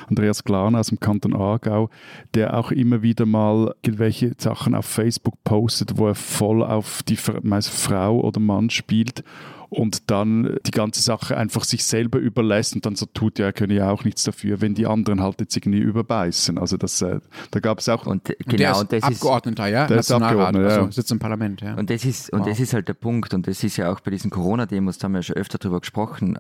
Andreas 0.09 0.45
Glan 0.45 0.77
aus 0.77 0.89
dem 0.89 1.01
Kanton 1.01 1.35
Aargau, 1.35 1.89
der 2.35 2.57
auch 2.57 2.71
immer 2.71 3.03
wieder 3.03 3.25
mal 3.25 3.75
irgendwelche 3.83 4.33
Sachen 4.39 4.75
auf 4.75 4.85
Facebook 4.85 5.43
postet, 5.45 5.97
wo 5.97 6.09
er 6.09 6.15
voll 6.15 6.63
auf 6.63 7.03
die 7.03 7.19
meist 7.43 7.71
Frau 7.71 8.21
oder 8.21 8.41
Mann 8.41 8.71
spielt 8.71 9.25
und 9.71 10.11
dann 10.11 10.57
die 10.67 10.73
ganze 10.73 11.01
Sache 11.01 11.37
einfach 11.37 11.65
sich 11.65 11.85
selber 11.85 12.19
überlässt 12.19 12.75
und 12.75 12.85
dann 12.85 12.97
so 12.97 13.07
tut, 13.07 13.39
ja, 13.39 13.47
er 13.47 13.53
könne 13.53 13.75
ja 13.75 13.91
auch 13.91 14.05
nichts 14.05 14.25
dafür, 14.25 14.61
wenn 14.61 14.75
die 14.75 14.87
anderen 14.87 15.23
halt 15.23 15.41
jetzt 15.41 15.57
irgendwie 15.57 15.79
überbeißen. 15.79 16.59
Also 16.59 16.77
das, 16.77 17.01
äh, 17.03 17.21
da 17.53 17.61
gab 17.61 17.79
es 17.79 17.89
auch... 17.89 18.05
Und, 18.05 18.25
genau, 18.25 18.81
und 18.81 18.91
der 18.91 18.99
ist 18.99 19.05
und 19.05 19.13
das 19.13 19.23
Abgeordneter, 19.23 19.67
ja? 19.69 19.87
Der 19.87 19.99
ist 19.99 20.11
Abgeordneter, 20.11 20.69
also 20.69 20.81
ja. 20.81 20.93
sitzt 20.93 21.13
im 21.13 21.21
Parlament, 21.21 21.61
ja. 21.61 21.75
Und 21.75 21.89
das 21.89 22.05
ist, 22.05 22.33
und 22.33 22.41
Wow. 22.41 22.49
das 22.49 22.59
ist 22.59 22.75
halt 22.75 22.89
der 22.89 22.95
Punkt, 22.95 23.33
und 23.33 23.47
das 23.47 23.63
ist 23.63 23.77
ja 23.77 23.93
auch 23.93 24.01
bei 24.01 24.11
diesen 24.11 24.31
Corona-Demos, 24.31 24.99
da 24.99 25.05
haben 25.05 25.13
wir 25.13 25.19
ja 25.19 25.23
schon 25.23 25.37
öfter 25.37 25.59
drüber 25.59 25.81
gesprochen, 25.81 26.39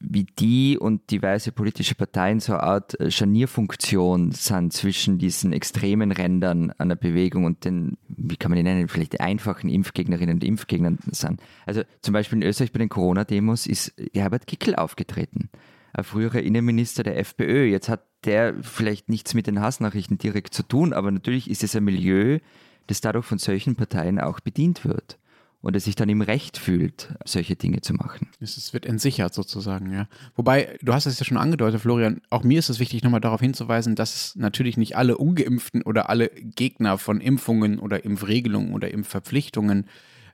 wie 0.00 0.24
die 0.24 0.78
und 0.78 1.10
diverse 1.10 1.52
politische 1.52 1.94
Parteien 1.94 2.40
so 2.40 2.54
eine 2.54 2.62
Art 2.62 2.98
äh, 2.98 3.10
Scharnierfunktion 3.10 4.32
sind 4.32 4.72
zwischen 4.72 5.18
diesen 5.18 5.52
extremen 5.52 6.10
Rändern 6.10 6.72
einer 6.78 6.96
Bewegung 6.96 7.44
und 7.44 7.64
den, 7.66 7.98
wie 8.08 8.36
kann 8.36 8.50
man 8.50 8.56
die 8.56 8.62
nennen, 8.62 8.88
vielleicht 8.88 9.20
einfachen 9.20 9.68
Impfgegnerinnen 9.68 10.36
und 10.36 10.44
Impfgegnern 10.44 10.98
sind. 11.10 11.40
Also 11.66 11.82
zum 12.00 12.14
Beispiel 12.14 12.38
in 12.38 12.48
Österreich 12.48 12.72
bei 12.72 12.78
den 12.78 12.88
Corona-Demos 12.88 13.66
ist 13.66 13.94
Herbert 14.14 14.46
Kickel 14.46 14.74
aufgetreten, 14.74 15.50
ein 15.92 16.04
früherer 16.04 16.40
Innenminister 16.40 17.02
der 17.02 17.18
FPÖ. 17.18 17.66
Jetzt 17.66 17.90
hat 17.90 18.06
der 18.24 18.54
vielleicht 18.62 19.10
nichts 19.10 19.34
mit 19.34 19.46
den 19.46 19.60
Hassnachrichten 19.60 20.16
direkt 20.16 20.54
zu 20.54 20.62
tun, 20.62 20.94
aber 20.94 21.10
natürlich 21.10 21.50
ist 21.50 21.62
es 21.62 21.76
ein 21.76 21.84
Milieu, 21.84 22.38
das 22.86 23.02
dadurch 23.02 23.26
von 23.26 23.38
solchen 23.38 23.76
Parteien 23.76 24.18
auch 24.18 24.40
bedient 24.40 24.84
wird 24.86 25.19
und 25.62 25.76
es 25.76 25.84
sich 25.84 25.94
dann 25.94 26.08
im 26.08 26.22
Recht 26.22 26.56
fühlt, 26.56 27.14
solche 27.24 27.54
Dinge 27.54 27.80
zu 27.82 27.92
machen. 27.92 28.28
Es 28.40 28.72
wird 28.72 28.86
entsichert 28.86 29.34
sozusagen, 29.34 29.92
ja. 29.92 30.08
Wobei, 30.34 30.78
du 30.80 30.94
hast 30.94 31.06
es 31.06 31.18
ja 31.18 31.24
schon 31.24 31.36
angedeutet, 31.36 31.80
Florian, 31.82 32.22
auch 32.30 32.42
mir 32.42 32.58
ist 32.58 32.70
es 32.70 32.80
wichtig, 32.80 33.02
nochmal 33.02 33.20
darauf 33.20 33.40
hinzuweisen, 33.40 33.94
dass 33.94 34.34
natürlich 34.36 34.76
nicht 34.76 34.96
alle 34.96 35.18
Ungeimpften 35.18 35.82
oder 35.82 36.08
alle 36.08 36.28
Gegner 36.28 36.96
von 36.96 37.20
Impfungen 37.20 37.78
oder 37.78 38.04
Impfregelungen 38.04 38.72
oder 38.72 38.90
Impfverpflichtungen 38.90 39.86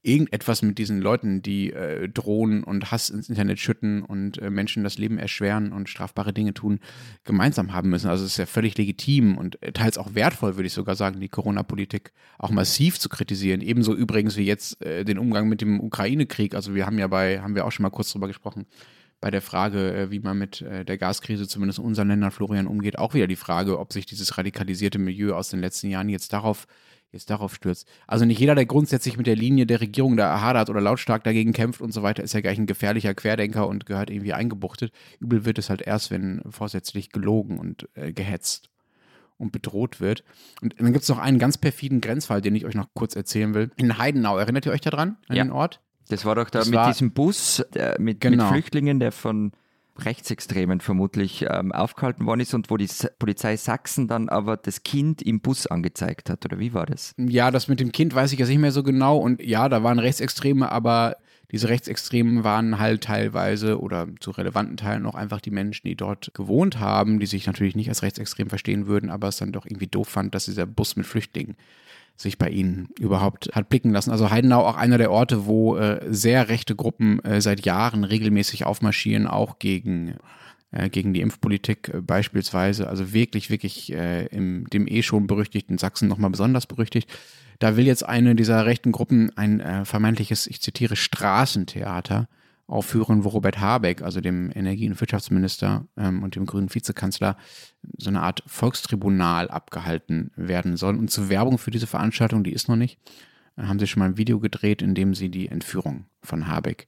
irgendetwas 0.07 0.63
mit 0.63 0.79
diesen 0.79 1.01
Leuten, 1.01 1.43
die 1.43 1.73
äh, 1.73 2.09
drohen 2.09 2.63
und 2.65 2.91
Hass 2.91 3.11
ins 3.11 3.29
Internet 3.29 3.59
schütten 3.59 4.03
und 4.03 4.39
äh, 4.39 4.51
Menschen 4.51 4.85
das 4.85 4.99
Leben 4.99 5.19
erschweren 5.19 5.73
und 5.73 5.89
strafbare 5.89 6.33
Dinge 6.33 6.55
tun, 6.55 6.81
gemeinsam 7.25 7.73
haben 7.73 7.91
müssen. 7.91 8.09
Also 8.09 8.25
es 8.25 8.33
ist 8.33 8.39
ja 8.39 8.47
völlig 8.47 8.79
legitim 8.79 9.37
und 9.37 9.63
äh, 9.63 9.73
teils 9.73 9.99
auch 9.99 10.15
wertvoll, 10.15 10.57
würde 10.57 10.67
ich 10.67 10.73
sogar 10.73 10.95
sagen, 10.95 11.21
die 11.21 11.29
Corona-Politik 11.29 12.13
auch 12.39 12.51
massiv 12.51 12.99
zu 12.99 13.09
kritisieren. 13.09 13.61
Ebenso 13.61 13.95
übrigens 13.95 14.37
wie 14.37 14.45
jetzt 14.45 14.81
äh, 14.85 15.05
den 15.05 15.19
Umgang 15.19 15.49
mit 15.49 15.61
dem 15.61 15.81
Ukraine-Krieg. 15.81 16.55
Also 16.55 16.75
wir 16.75 16.87
haben 16.87 16.99
ja 16.99 17.09
bei, 17.09 17.41
haben 17.41 17.55
wir 17.55 17.65
auch 17.65 17.73
schon 17.73 17.83
mal 17.83 17.91
kurz 17.91 18.13
drüber 18.13 18.29
gesprochen, 18.29 18.67
bei 19.21 19.31
der 19.31 19.43
Frage, 19.43 19.95
äh, 19.95 20.11
wie 20.11 20.21
man 20.21 20.39
mit 20.39 20.61
äh, 20.63 20.85
der 20.85 20.99
Gaskrise 20.99 21.49
zumindest 21.49 21.79
in 21.79 21.85
unseren 21.85 22.09
Ländern, 22.09 22.31
Florian, 22.31 22.67
umgeht, 22.67 22.99
auch 22.99 23.15
wieder 23.15 23.27
die 23.27 23.37
Frage, 23.37 23.79
ob 23.79 23.93
sich 23.93 24.07
dieses 24.07 24.37
radikalisierte 24.37 24.99
Milieu 24.99 25.35
aus 25.35 25.49
den 25.49 25.61
letzten 25.61 25.89
Jahren 25.89 26.09
jetzt 26.09 26.33
darauf 26.33 26.67
jetzt 27.13 27.31
darauf 27.31 27.55
stürzt. 27.55 27.89
Also 28.07 28.25
nicht 28.25 28.39
jeder, 28.41 28.55
der 28.55 28.67
grundsätzlich 28.67 29.17
mit 29.17 29.27
der 29.27 29.37
Linie 29.37 29.67
der 29.67 29.81
Regierung 29.81 30.17
da 30.17 30.41
hadert 30.41 30.69
oder 30.71 30.81
lautstark 30.81 31.25
dagegen 31.25 31.53
kämpft 31.53 31.81
und 31.81 31.93
so 31.93 32.03
weiter, 32.03 32.23
ist 32.23 32.35
ja 32.35 32.41
gleich 32.41 32.59
ein 32.59 32.67
gefährlicher 32.67 33.15
Querdenker 33.15 33.67
und 33.69 33.87
gehört 33.87 34.11
irgendwie 34.11 34.33
eingebuchtet. 34.35 34.93
Übel 35.21 35.45
wird 35.45 35.59
es 35.59 35.71
halt 35.71 35.83
erst, 35.83 36.11
wenn 36.11 36.43
vorsätzlich 36.51 37.11
gelogen 37.13 37.59
und 37.59 37.89
äh, 37.95 38.13
gehetzt 38.13 38.69
und 39.39 39.53
bedroht 39.53 40.01
wird. 40.01 40.25
Und 40.63 40.75
dann 40.79 40.93
gibt 40.93 41.03
es 41.05 41.09
noch 41.09 41.19
einen 41.19 41.39
ganz 41.39 41.59
perfiden 41.59 42.01
Grenzfall, 42.01 42.41
den 42.43 42.55
ich 42.55 42.65
euch 42.67 42.75
noch 42.75 42.89
kurz 42.95 43.15
erzählen 43.17 43.55
will. 43.55 43.71
In 43.77 43.99
Heidenau, 43.99 44.37
erinnert 44.39 44.67
ihr 44.67 44.73
euch 44.73 44.81
daran, 44.81 45.17
an 45.29 45.37
Ja. 45.37 45.45
den 45.45 45.53
Ort? 45.53 45.81
Das 46.09 46.25
war 46.25 46.35
doch 46.35 46.49
da 46.51 46.61
Das 46.61 46.69
mit 46.69 46.77
war- 46.77 46.91
diesem 46.93 47.13
Bus 47.13 47.65
der, 47.75 48.01
mit, 48.01 48.21
Genau. 48.21 48.45
mit 48.45 48.53
Flüchtlingen, 48.53 49.01
der 49.01 49.13
von 49.13 49.53
Rechtsextremen 49.99 50.81
vermutlich 50.81 51.47
ähm, 51.49 51.73
aufgehalten 51.73 52.27
worden 52.27 52.41
ist 52.41 52.55
und 52.55 52.71
wo 52.71 52.77
die 52.77 52.89
Polizei 53.19 53.57
Sachsen 53.57 54.09
dann 54.09 54.29
aber 54.29 54.57
das 54.57 54.83
Kind 54.83 55.23
im 55.23 55.41
Bus 55.41 55.67
angezeigt 55.67 56.31
hat, 56.31 56.45
oder 56.45 56.59
wie 56.59 56.75
war 56.75 56.87
das? 56.87 57.15
Ja, 57.19 57.51
das 57.51 57.69
mit 57.69 57.81
dem 57.81 57.93
Kind 57.93 58.15
weiß 58.15 58.33
ich 58.33 58.39
jetzt 58.39 58.49
nicht 58.49 58.59
mehr 58.59 58.73
so 58.73 58.83
genau 58.83 59.19
und 59.19 59.43
ja, 59.43 59.69
da 59.69 59.83
waren 59.83 59.99
Rechtsextreme, 59.99 60.71
aber 60.71 61.17
diese 61.53 61.69
Rechtsextremen 61.69 62.43
waren 62.43 62.79
halt 62.79 63.05
teilweise 63.05 63.81
oder 63.81 64.09
zu 64.21 64.33
relevanten 64.33 64.77
Teilen 64.77 65.07
auch 65.07 65.15
einfach 65.15 65.41
die 65.41 65.53
Menschen, 65.53 65.87
die 65.87 65.95
dort 65.95 66.35
gewohnt 66.35 66.81
haben, 66.81 67.21
die 67.21 67.27
sich 67.27 67.47
natürlich 67.47 67.77
nicht 67.77 67.89
als 67.89 68.03
rechtsextrem 68.03 68.49
verstehen 68.49 68.87
würden, 68.87 69.11
aber 69.11 69.29
es 69.29 69.37
dann 69.37 69.53
doch 69.53 69.65
irgendwie 69.65 69.87
doof 69.87 70.09
fand, 70.09 70.35
dass 70.35 70.47
dieser 70.47 70.67
Bus 70.67 70.97
mit 70.97 71.07
Flüchtlingen 71.07 71.57
sich 72.17 72.39
bei 72.39 72.49
ihnen 72.49 72.89
überhaupt 72.99 73.51
hat 73.53 73.69
blicken 73.69 73.91
lassen. 73.91 74.11
Also 74.11 74.31
Heidenau 74.31 74.65
auch 74.65 74.77
einer 74.77 74.99
der 74.99 75.11
Orte, 75.11 75.47
wo 75.47 75.77
äh, 75.77 76.01
sehr 76.09 76.49
rechte 76.49 76.75
Gruppen 76.75 77.23
äh, 77.25 77.41
seit 77.41 77.65
Jahren 77.67 78.05
regelmäßig 78.05 78.65
aufmarschieren, 78.65 79.27
auch 79.27 79.59
gegen 79.59 80.17
äh, 80.73 80.89
gegen 80.89 81.13
die 81.13 81.21
Impfpolitik 81.21 81.91
äh, 81.93 82.01
beispielsweise, 82.01 82.89
also 82.89 83.13
wirklich, 83.13 83.51
wirklich 83.51 83.93
äh, 83.93 84.27
im 84.27 84.69
dem 84.71 84.89
eh 84.89 85.03
schon 85.03 85.27
berüchtigten 85.27 85.79
Sachsen 85.79 86.09
nochmal 86.09 86.31
besonders 86.31 86.67
berüchtigt. 86.67 87.11
Da 87.59 87.77
will 87.77 87.87
jetzt 87.87 88.07
eine 88.07 88.35
dieser 88.35 88.67
rechten 88.67 88.93
Gruppen 88.93 89.31
ein 89.37 89.61
äh, 89.61 89.85
vermeintliches, 89.85 90.47
ich 90.47 90.61
zitiere, 90.61 90.97
Straßentheater 90.97 92.29
aufführen, 92.67 93.25
wo 93.25 93.29
Robert 93.29 93.61
Habeck, 93.61 94.03
also 94.03 94.21
dem 94.21 94.51
Energie- 94.55 94.89
und 94.89 95.01
Wirtschaftsminister 95.01 95.87
ähm, 95.97 96.23
und 96.23 96.35
dem 96.35 96.47
grünen 96.47 96.75
Vizekanzler, 96.75 97.37
so 97.97 98.11
eine 98.11 98.23
Art 98.23 98.43
Volkstribunal 98.47 99.49
abgehalten 99.49 100.33
werden 100.37 100.77
soll. 100.77 100.97
Und 100.97 101.11
zur 101.11 101.29
Werbung 101.29 101.59
für 101.59 101.71
diese 101.71 101.87
Veranstaltung, 101.87 102.43
die 102.43 102.53
ist 102.53 102.69
noch 102.69 102.77
nicht, 102.77 102.99
haben 103.57 103.79
sie 103.79 103.87
schon 103.87 104.01
mal 104.01 104.07
ein 104.07 104.17
Video 104.17 104.41
gedreht, 104.41 104.83
in 104.83 104.95
dem 104.95 105.15
sie 105.15 105.31
die 105.31 105.49
Entführung 105.49 106.07
von 106.23 106.49
Habeck 106.49 106.87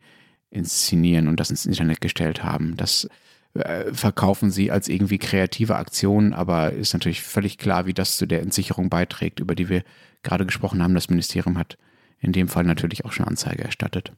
inszenieren 0.50 1.28
und 1.28 1.38
das 1.38 1.50
ins 1.50 1.66
Internet 1.66 2.00
gestellt 2.00 2.42
haben. 2.42 2.76
Das 2.76 3.08
äh, 3.54 3.92
verkaufen 3.92 4.50
sie 4.50 4.70
als 4.70 4.88
irgendwie 4.88 5.18
kreative 5.18 5.76
Aktion, 5.76 6.32
aber 6.32 6.72
ist 6.72 6.92
natürlich 6.92 7.22
völlig 7.22 7.58
klar, 7.58 7.86
wie 7.86 7.94
das 7.94 8.16
zu 8.16 8.26
der 8.26 8.42
Entsicherung 8.42 8.90
beiträgt, 8.90 9.40
über 9.40 9.54
die 9.54 9.68
wir 9.68 9.82
gerade 10.22 10.44
gesprochen 10.44 10.82
haben. 10.82 10.94
Das 10.94 11.08
Ministerium 11.08 11.56
hat 11.56 11.78
in 12.20 12.32
dem 12.32 12.48
Fall 12.48 12.64
natürlich 12.64 13.04
auch 13.04 13.12
schon 13.12 13.26
Anzeige 13.26 13.62
erstattet. 13.64 14.12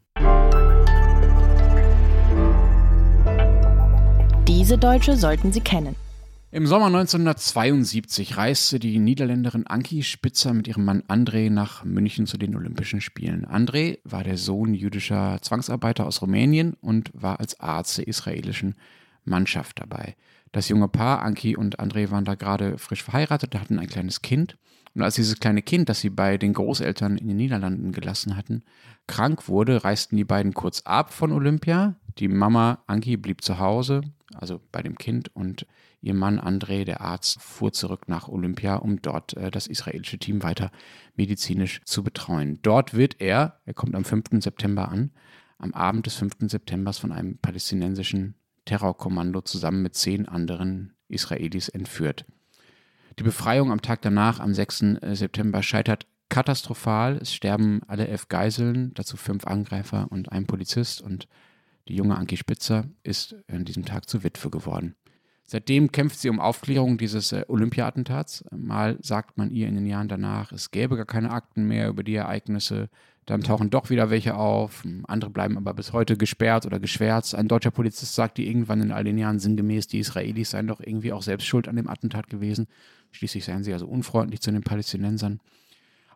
Diese 4.51 4.77
Deutsche 4.77 5.17
sollten 5.17 5.53
Sie 5.53 5.61
kennen. 5.61 5.95
Im 6.51 6.67
Sommer 6.67 6.87
1972 6.87 8.37
reiste 8.37 8.81
die 8.81 8.99
Niederländerin 8.99 9.69
Anki 9.69 10.03
Spitzer 10.03 10.53
mit 10.53 10.67
ihrem 10.67 10.85
Mann 10.85 11.05
André 11.07 11.51
nach 11.51 11.85
München 11.85 12.27
zu 12.27 12.37
den 12.37 12.57
Olympischen 12.57 13.01
Spielen. 13.01 13.47
André 13.47 14.01
war 14.03 14.25
der 14.25 14.37
Sohn 14.37 14.75
jüdischer 14.75 15.39
Zwangsarbeiter 15.41 16.05
aus 16.05 16.21
Rumänien 16.21 16.75
und 16.81 17.13
war 17.15 17.39
als 17.39 17.61
Arzt 17.61 17.99
der 17.99 18.09
israelischen 18.09 18.75
Mannschaft 19.25 19.79
dabei. 19.79 20.17
Das 20.51 20.69
junge 20.69 20.89
Paar, 20.89 21.23
Anki 21.23 21.57
und 21.57 21.79
André, 21.79 22.11
waren 22.11 22.25
da 22.25 22.35
gerade 22.35 22.77
frisch 22.77 23.05
verheiratet, 23.05 23.55
hatten 23.55 23.79
ein 23.79 23.87
kleines 23.87 24.21
Kind. 24.21 24.59
Und 24.95 25.03
als 25.03 25.15
dieses 25.15 25.39
kleine 25.39 25.63
Kind, 25.63 25.89
das 25.89 26.01
sie 26.01 26.11
bei 26.11 26.37
den 26.37 26.53
Großeltern 26.53 27.17
in 27.17 27.29
den 27.29 27.37
Niederlanden 27.37 27.93
gelassen 27.93 28.37
hatten, 28.37 28.65
krank 29.07 29.49
wurde, 29.49 29.85
reisten 29.85 30.17
die 30.17 30.25
beiden 30.25 30.53
kurz 30.53 30.83
ab 30.83 31.13
von 31.13 31.33
Olympia. 31.33 31.97
Die 32.19 32.29
Mama 32.29 32.83
Anki 32.87 33.17
blieb 33.17 33.43
zu 33.43 33.59
Hause, 33.59 34.03
also 34.35 34.61
bei 34.73 34.83
dem 34.83 34.99
Kind, 34.99 35.35
und 35.35 35.67
ihr 36.03 36.15
Mann 36.15 36.41
André, 36.41 36.85
der 36.85 37.01
Arzt, 37.01 37.41
fuhr 37.41 37.73
zurück 37.73 38.09
nach 38.09 38.29
Olympia, 38.29 38.77
um 38.77 39.01
dort 39.01 39.37
äh, 39.37 39.51
das 39.51 39.67
israelische 39.67 40.19
Team 40.19 40.43
weiter 40.43 40.71
medizinisch 41.15 41.81
zu 41.85 42.03
betreuen. 42.03 42.59
Dort 42.63 42.95
wird 42.95 43.21
er, 43.21 43.61
er 43.65 43.75
kommt 43.75 43.95
am 43.95 44.05
5. 44.05 44.43
September 44.43 44.89
an, 44.89 45.13
am 45.59 45.73
Abend 45.73 46.07
des 46.07 46.17
5. 46.17 46.51
September 46.51 46.93
von 46.93 47.13
einem 47.13 47.39
palästinensischen 47.39 48.35
Terrorkommando 48.65 49.43
zusammen 49.43 49.83
mit 49.83 49.95
zehn 49.95 50.27
anderen 50.27 50.95
Israelis 51.09 51.69
entführt. 51.69 52.25
Die 53.19 53.23
Befreiung 53.23 53.71
am 53.71 53.83
Tag 53.83 54.03
danach, 54.03 54.41
am 54.41 54.55
6. 54.55 54.83
Äh, 54.83 55.15
September, 55.15 55.63
scheitert 55.63 56.07
katastrophal. 56.29 57.19
Es 57.21 57.35
sterben 57.35 57.81
alle 57.87 58.09
elf 58.09 58.29
Geiseln, 58.29 58.93
dazu 58.95 59.17
fünf 59.17 59.47
Angreifer 59.47 60.07
und 60.11 60.33
ein 60.33 60.47
Polizist. 60.47 61.03
Und 61.03 61.29
die 61.89 61.97
junge 61.97 62.17
Anki 62.17 62.37
Spitzer 62.37 62.85
ist 63.03 63.35
an 63.49 63.65
diesem 63.65 63.85
Tag 63.85 64.09
zur 64.09 64.23
Witwe 64.23 64.51
geworden. 64.51 64.95
Seitdem 65.45 65.91
kämpft 65.91 66.21
sie 66.21 66.31
um 66.31 66.39
Aufklärung 66.39 66.97
dieses 66.97 67.33
äh, 67.33 67.45
Olympia-Attentats. 67.49 68.45
Mal 68.57 68.97
sagt 69.01 69.37
man 69.37 69.51
ihr 69.51 69.67
in 69.67 69.75
den 69.75 69.87
Jahren 69.87 70.07
danach, 70.07 70.53
es 70.53 70.71
gäbe 70.71 70.97
gar 70.97 71.07
keine 71.07 71.33
Akten 71.33 71.65
mehr 71.67 71.89
über 71.89 72.05
die 72.05 72.15
Ereignisse. 72.15 72.89
Dann 73.27 73.43
tauchen 73.43 73.69
doch 73.69 73.91
wieder 73.91 74.11
welche 74.11 74.37
auf. 74.37 74.85
Andere 75.09 75.31
bleiben 75.31 75.57
aber 75.57 75.75
bis 75.75 75.93
heute 75.93 76.17
gesperrt 76.17 76.67
oder 76.67 76.79
geschwärzt. 76.79 77.35
Ein 77.35 77.49
deutscher 77.49 77.73
Polizist 77.73 78.15
sagt 78.15 78.39
ihr 78.39 78.47
irgendwann 78.47 78.81
in 78.81 78.93
all 78.93 79.03
den 79.03 79.19
Jahren 79.19 79.41
sinngemäß, 79.41 79.89
die 79.89 79.99
Israelis 79.99 80.51
seien 80.51 80.69
doch 80.69 80.81
irgendwie 80.81 81.13
auch 81.13 81.23
selbst 81.23 81.47
schuld 81.47 81.67
an 81.67 81.75
dem 81.75 81.89
Attentat 81.89 82.29
gewesen. 82.29 82.69
Schließlich 83.13 83.45
seien 83.45 83.65
sie 83.65 83.73
also 83.73 83.87
unfreundlich 83.87 84.41
zu 84.41 84.51
den 84.51 84.63
Palästinensern. 84.63 85.41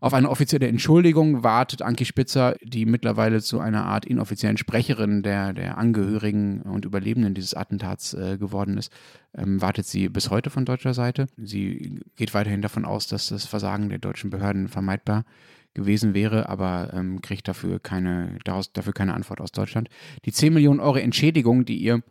Auf 0.05 0.13
eine 0.13 0.29
offizielle 0.29 0.69
Entschuldigung 0.69 1.45
wartet 1.45 1.81
Anki 1.81 2.05
Spitzer, 2.05 2.57
die 2.63 2.85
mittlerweile 2.85 3.41
zu 3.41 3.61
einer 3.61 3.87
Art 3.87 4.05
inoffiziellen 4.05 4.59
Sprecherin 4.59 5.23
der, 5.23 5.55
der 5.55 5.79
Angehörigen 5.79 6.61
und 6.61 6.85
Überlebenden 6.85 7.33
dieses 7.33 7.55
Attentats 7.55 8.13
äh, 8.13 8.37
geworden 8.37 8.77
ist, 8.77 8.93
ähm, 9.35 9.63
wartet 9.63 9.87
sie 9.87 10.11
bis 10.11 10.29
heute 10.29 10.51
von 10.51 10.67
deutscher 10.67 10.93
Seite. 10.93 11.27
Sie 11.39 12.01
geht 12.17 12.35
weiterhin 12.35 12.61
davon 12.61 12.85
aus, 12.85 13.07
dass 13.07 13.29
das 13.29 13.47
Versagen 13.47 13.89
der 13.89 13.99
deutschen 13.99 14.29
Behörden 14.29 14.69
vermeidbar 14.69 15.25
gewesen 15.73 16.13
wäre, 16.13 16.51
aber 16.51 16.93
ähm, 16.93 17.23
kriegt 17.23 17.49
dafür 17.49 17.81
keine, 17.81 18.39
daraus, 18.45 18.75
dafür 18.75 18.93
keine 18.93 19.15
Antwort 19.15 19.41
aus 19.41 19.53
Deutschland. 19.53 19.89
Die 20.27 20.33
10 20.33 20.53
Millionen 20.53 20.81
Euro 20.81 20.99
Entschädigung, 20.99 21.65
die 21.65 21.79
ihr 21.79 22.03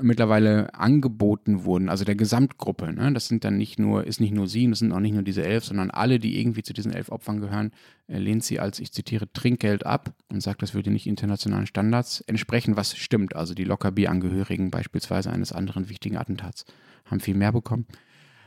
mittlerweile 0.00 0.74
angeboten 0.74 1.64
wurden, 1.64 1.88
also 1.88 2.04
der 2.04 2.16
Gesamtgruppe. 2.16 2.92
Ne? 2.92 3.12
Das 3.12 3.28
sind 3.28 3.44
dann 3.44 3.56
nicht 3.56 3.78
nur, 3.78 4.06
ist 4.06 4.20
nicht 4.20 4.32
nur 4.32 4.48
sie, 4.48 4.68
das 4.68 4.80
sind 4.80 4.92
auch 4.92 5.00
nicht 5.00 5.14
nur 5.14 5.22
diese 5.22 5.44
elf, 5.44 5.64
sondern 5.64 5.90
alle, 5.90 6.18
die 6.18 6.38
irgendwie 6.40 6.62
zu 6.62 6.72
diesen 6.72 6.92
elf 6.92 7.10
Opfern 7.10 7.40
gehören, 7.40 7.72
äh, 8.08 8.18
lehnt 8.18 8.44
sie 8.44 8.60
als, 8.60 8.78
ich 8.80 8.92
zitiere, 8.92 9.32
Trinkgeld 9.32 9.86
ab 9.86 10.14
und 10.30 10.42
sagt, 10.42 10.62
das 10.62 10.74
würde 10.74 10.90
nicht 10.90 11.06
internationalen 11.06 11.66
Standards 11.66 12.20
entsprechen, 12.22 12.76
was 12.76 12.96
stimmt. 12.96 13.36
Also 13.36 13.54
die 13.54 13.64
Lockerbie-Angehörigen 13.64 14.70
beispielsweise 14.70 15.30
eines 15.30 15.52
anderen 15.52 15.88
wichtigen 15.88 16.16
Attentats 16.16 16.64
haben 17.04 17.20
viel 17.20 17.36
mehr 17.36 17.52
bekommen. 17.52 17.86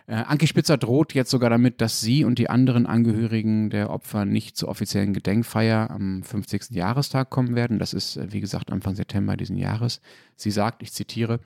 Äh, 0.10 0.24
Anke 0.26 0.48
Spitzer 0.48 0.76
droht 0.76 1.14
jetzt 1.14 1.30
sogar 1.30 1.52
damit, 1.52 1.82
dass 1.82 2.02
sie 2.02 2.24
und 2.24 2.40
die 2.40 2.50
anderen 2.50 2.88
Angehörigen 2.88 3.70
der 3.70 3.92
Opfer 3.92 4.26
nicht 4.26 4.58
zur 4.58 4.70
offiziellen 4.70 5.14
Gedenkfeier 5.14 5.92
am 5.92 6.24
50. 6.24 6.72
Jahrestag 6.72 7.30
kommen 7.30 7.54
werden. 7.56 7.78
Das 7.78 7.94
ist, 7.94 8.18
äh, 8.18 8.34
wie 8.34 8.40
gesagt, 8.40 8.72
Anfang 8.72 8.96
September 8.96 9.38
diesen 9.38 9.56
Jahres. 9.56 10.02
Sie 10.36 10.50
sagt, 10.50 10.82
ich 10.82 10.94
zitiere, 10.94 11.40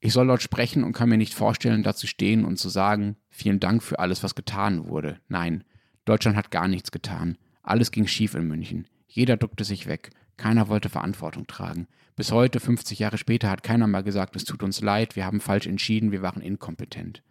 ich 0.00 0.14
soll 0.14 0.26
dort 0.26 0.40
sprechen 0.40 0.84
und 0.84 0.94
kann 0.94 1.10
mir 1.10 1.18
nicht 1.18 1.34
vorstellen, 1.34 1.82
da 1.82 1.94
zu 1.94 2.06
stehen 2.06 2.46
und 2.46 2.56
zu 2.56 2.70
sagen, 2.70 3.16
vielen 3.28 3.60
Dank 3.60 3.82
für 3.82 3.98
alles, 3.98 4.22
was 4.22 4.34
getan 4.34 4.88
wurde. 4.88 5.20
Nein, 5.28 5.62
Deutschland 6.06 6.38
hat 6.38 6.50
gar 6.50 6.68
nichts 6.68 6.92
getan. 6.92 7.36
Alles 7.62 7.90
ging 7.90 8.06
schief 8.06 8.34
in 8.34 8.48
München. 8.48 8.88
Jeder 9.06 9.36
duckte 9.36 9.64
sich 9.64 9.86
weg. 9.86 10.12
Keiner 10.38 10.68
wollte 10.68 10.88
Verantwortung 10.88 11.46
tragen. 11.46 11.88
Bis 12.16 12.32
heute, 12.32 12.58
50 12.58 12.98
Jahre 12.98 13.18
später, 13.18 13.50
hat 13.50 13.62
keiner 13.62 13.86
mal 13.86 14.02
gesagt, 14.02 14.34
es 14.34 14.44
tut 14.44 14.62
uns 14.62 14.80
leid, 14.80 15.14
wir 15.14 15.26
haben 15.26 15.40
falsch 15.40 15.66
entschieden, 15.66 16.10
wir 16.10 16.22
waren 16.22 16.40
inkompetent. 16.40 17.22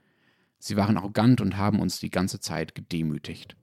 Sie 0.64 0.78
waren 0.78 0.96
arrogant 0.96 1.42
und 1.42 1.58
haben 1.58 1.80
uns 1.80 2.00
die 2.00 2.12
ganze 2.12 2.40
Zeit 2.40 2.76
gedemütigt. 2.76 3.56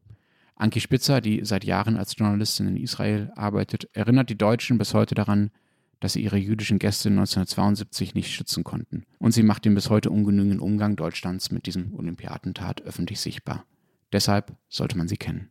Anki 0.57 0.81
Spitzer, 0.81 1.21
die 1.21 1.45
seit 1.45 1.63
Jahren 1.63 1.97
als 1.97 2.17
Journalistin 2.19 2.67
in 2.67 2.77
Israel 2.77 3.31
arbeitet, 3.37 3.89
erinnert 3.93 4.31
die 4.31 4.37
Deutschen 4.37 4.79
bis 4.79 4.95
heute 4.95 5.15
daran, 5.15 5.53
dass 6.01 6.15
sie 6.15 6.23
ihre 6.23 6.39
jüdischen 6.39 6.81
Gäste 6.81 7.09
1972 7.09 8.17
nicht 8.17 8.33
schützen 8.33 8.65
konnten. 8.65 9.05
Und 9.19 9.31
sie 9.31 9.45
macht 9.45 9.65
den 9.65 9.77
bis 9.77 9.91
heute 9.91 10.11
ungenügenden 10.11 10.59
Umgang 10.59 10.97
Deutschlands 10.97 11.53
mit 11.53 11.67
diesem 11.67 11.95
Olympiatentat 11.95 12.83
öffentlich 12.83 13.21
sichtbar. 13.21 13.65
Deshalb 14.13 14.57
sollte 14.69 14.99
man 14.99 15.07
sie 15.07 15.19
kennen. 15.19 15.51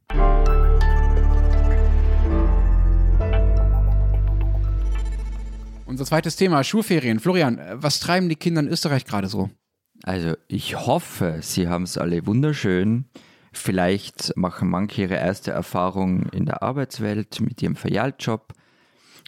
Unser 5.85 6.03
zweites 6.03 6.35
Thema, 6.35 6.65
Schulferien. 6.65 7.21
Florian, 7.21 7.61
was 7.71 8.01
treiben 8.01 8.27
die 8.27 8.35
Kinder 8.35 8.59
in 8.59 8.67
Österreich 8.67 9.05
gerade 9.05 9.29
so? 9.29 9.49
Also 10.03 10.35
ich 10.47 10.75
hoffe, 10.75 11.39
Sie 11.41 11.67
haben 11.67 11.83
es 11.83 11.97
alle 11.97 12.25
wunderschön. 12.25 13.05
Vielleicht 13.51 14.35
machen 14.37 14.69
manche 14.69 15.01
ihre 15.03 15.15
erste 15.15 15.51
Erfahrung 15.51 16.27
in 16.29 16.45
der 16.45 16.61
Arbeitswelt 16.61 17.41
mit 17.41 17.61
ihrem 17.61 17.75
Filialjob, 17.75 18.53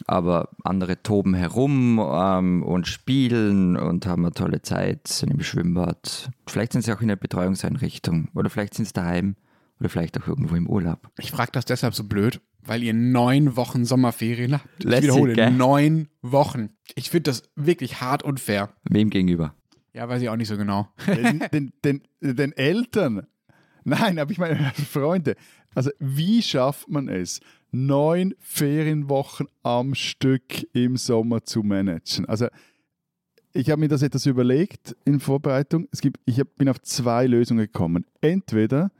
aber 0.05 0.49
andere 0.63 1.01
toben 1.01 1.34
herum 1.34 1.99
ähm, 1.99 2.63
und 2.63 2.88
spielen 2.88 3.75
und 3.75 4.05
haben 4.05 4.25
eine 4.25 4.34
tolle 4.34 4.62
Zeit, 4.62 5.08
sind 5.08 5.32
im 5.32 5.41
Schwimmbad. 5.41 6.29
Vielleicht 6.47 6.73
sind 6.73 6.84
sie 6.84 6.93
auch 6.93 7.01
in 7.01 7.08
der 7.08 7.15
Betreuungseinrichtung 7.15 8.29
oder 8.36 8.49
vielleicht 8.49 8.75
sind 8.75 8.86
sie 8.86 8.93
daheim 8.93 9.36
oder 9.79 9.89
vielleicht 9.89 10.21
auch 10.21 10.27
irgendwo 10.27 10.55
im 10.55 10.67
Urlaub. 10.67 11.10
Ich 11.17 11.32
frage 11.32 11.51
das 11.51 11.65
deshalb 11.65 11.95
so 11.95 12.03
blöd, 12.03 12.39
weil 12.63 12.84
ihr 12.84 12.93
neun 12.93 13.55
Wochen 13.55 13.86
Sommerferien 13.86 14.53
habt. 14.53 14.67
Ich 14.77 14.86
Lässig, 14.86 15.03
wiederhole, 15.05 15.34
gell? 15.34 15.51
neun 15.51 16.10
Wochen. 16.21 16.69
Ich 16.95 17.10
finde 17.10 17.32
das 17.32 17.43
wirklich 17.55 18.01
hart 18.01 18.23
und 18.23 18.39
fair. 18.39 18.69
Wem 18.89 19.10
gegenüber? 19.10 19.55
Ja, 19.93 20.08
weiß 20.08 20.21
ich 20.21 20.30
auch 20.30 20.36
nicht 20.36 20.47
so 20.47 20.58
genau. 20.58 20.88
den, 21.08 21.43
den, 21.52 21.73
den, 21.84 22.02
den 22.21 22.54
Eltern. 22.54 23.25
Nein, 23.84 24.19
aber 24.19 24.32
ich 24.32 24.38
meine, 24.38 24.71
Freunde, 24.89 25.36
also 25.73 25.89
wie 25.99 26.41
schafft 26.41 26.89
man 26.89 27.08
es, 27.08 27.39
neun 27.71 28.36
Ferienwochen 28.39 29.47
am 29.63 29.95
Stück 29.95 30.67
im 30.73 30.97
Sommer 30.97 31.43
zu 31.43 31.63
managen? 31.63 32.25
Also 32.25 32.47
ich 33.54 33.69
habe 33.69 33.80
mir 33.80 33.88
das 33.88 34.04
etwas 34.04 34.25
überlegt 34.25 34.95
in 35.06 35.19
Vorbereitung. 35.19 35.88
Es 35.91 36.02
gibt, 36.02 36.19
ich 36.25 36.41
bin 36.58 36.69
auf 36.69 36.82
zwei 36.82 37.25
Lösungen 37.25 37.65
gekommen. 37.65 38.06
Entweder 38.21 38.91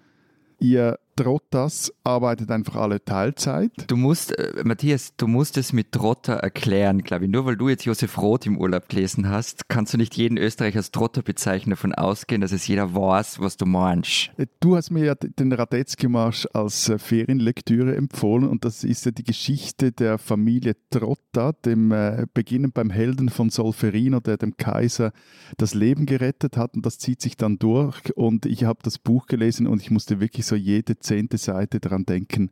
ihr 0.60 1.00
Trottas 1.20 1.92
arbeitet 2.06 2.50
einfach 2.50 2.78
alle 2.78 3.04
Teilzeit. 3.04 3.72
Du 3.88 3.98
musst, 3.98 4.40
äh, 4.40 4.64
Matthias, 4.64 5.18
du 5.18 5.28
musst 5.28 5.58
es 5.58 5.74
mit 5.74 5.92
Trotter 5.92 6.36
erklären, 6.36 7.02
glaube 7.02 7.26
ich. 7.26 7.32
Nur 7.32 7.46
weil 7.46 7.58
du 7.58 7.68
jetzt 7.68 7.84
Josef 7.84 8.18
Roth 8.18 8.46
im 8.46 8.58
Urlaub 8.58 8.88
gelesen 8.88 9.28
hast, 9.30 9.68
kannst 9.68 9.94
du 9.94 9.98
nicht 9.98 10.16
jeden 10.16 10.38
Österreicher 10.38 10.78
als 10.78 10.92
Trotter 10.92 11.22
bezeichnen, 11.22 11.72
davon 11.72 11.94
ausgehen, 11.94 12.40
dass 12.40 12.54
es 12.54 12.66
jeder 12.68 12.96
weiß, 12.96 13.42
was 13.42 13.58
du 13.58 13.66
meinst. 13.66 14.32
Äh, 14.38 14.46
Du 14.62 14.76
hast 14.76 14.92
mir 14.92 15.06
ja 15.06 15.16
den 15.16 15.52
Radetzky-Marsch 15.52 16.48
als 16.54 16.90
äh, 16.90 16.98
Ferienlektüre 16.98 17.96
empfohlen 17.96 18.48
und 18.48 18.64
das 18.64 18.84
ist 18.84 19.06
ja 19.06 19.12
die 19.12 19.24
Geschichte 19.24 19.92
der 19.92 20.18
Familie 20.18 20.76
Trotta, 20.90 21.54
dem 21.66 21.92
äh, 21.92 22.28
beginnend 22.34 22.74
beim 22.74 22.90
Helden 22.90 23.30
von 23.30 23.50
Solferino, 23.50 24.20
der 24.20 24.38
dem 24.38 24.58
Kaiser 24.58 25.12
das 25.58 25.74
Leben 25.74 26.06
gerettet 26.06 26.58
hat 26.58 26.76
und 26.76 26.86
das 26.86 26.98
zieht 26.98 27.22
sich 27.22 27.38
dann 27.38 27.58
durch 27.58 28.16
und 28.16 28.46
ich 28.46 28.66
habe 28.66 28.80
das 28.84 28.98
Buch 29.00 29.28
gelesen 29.28 29.66
und 29.66 29.82
ich 29.82 29.92
musste 29.92 30.20
wirklich 30.20 30.46
so 30.46 30.56
jede 30.56 31.00
zehnte 31.10 31.38
Seite 31.38 31.80
daran 31.80 32.06
denken, 32.06 32.50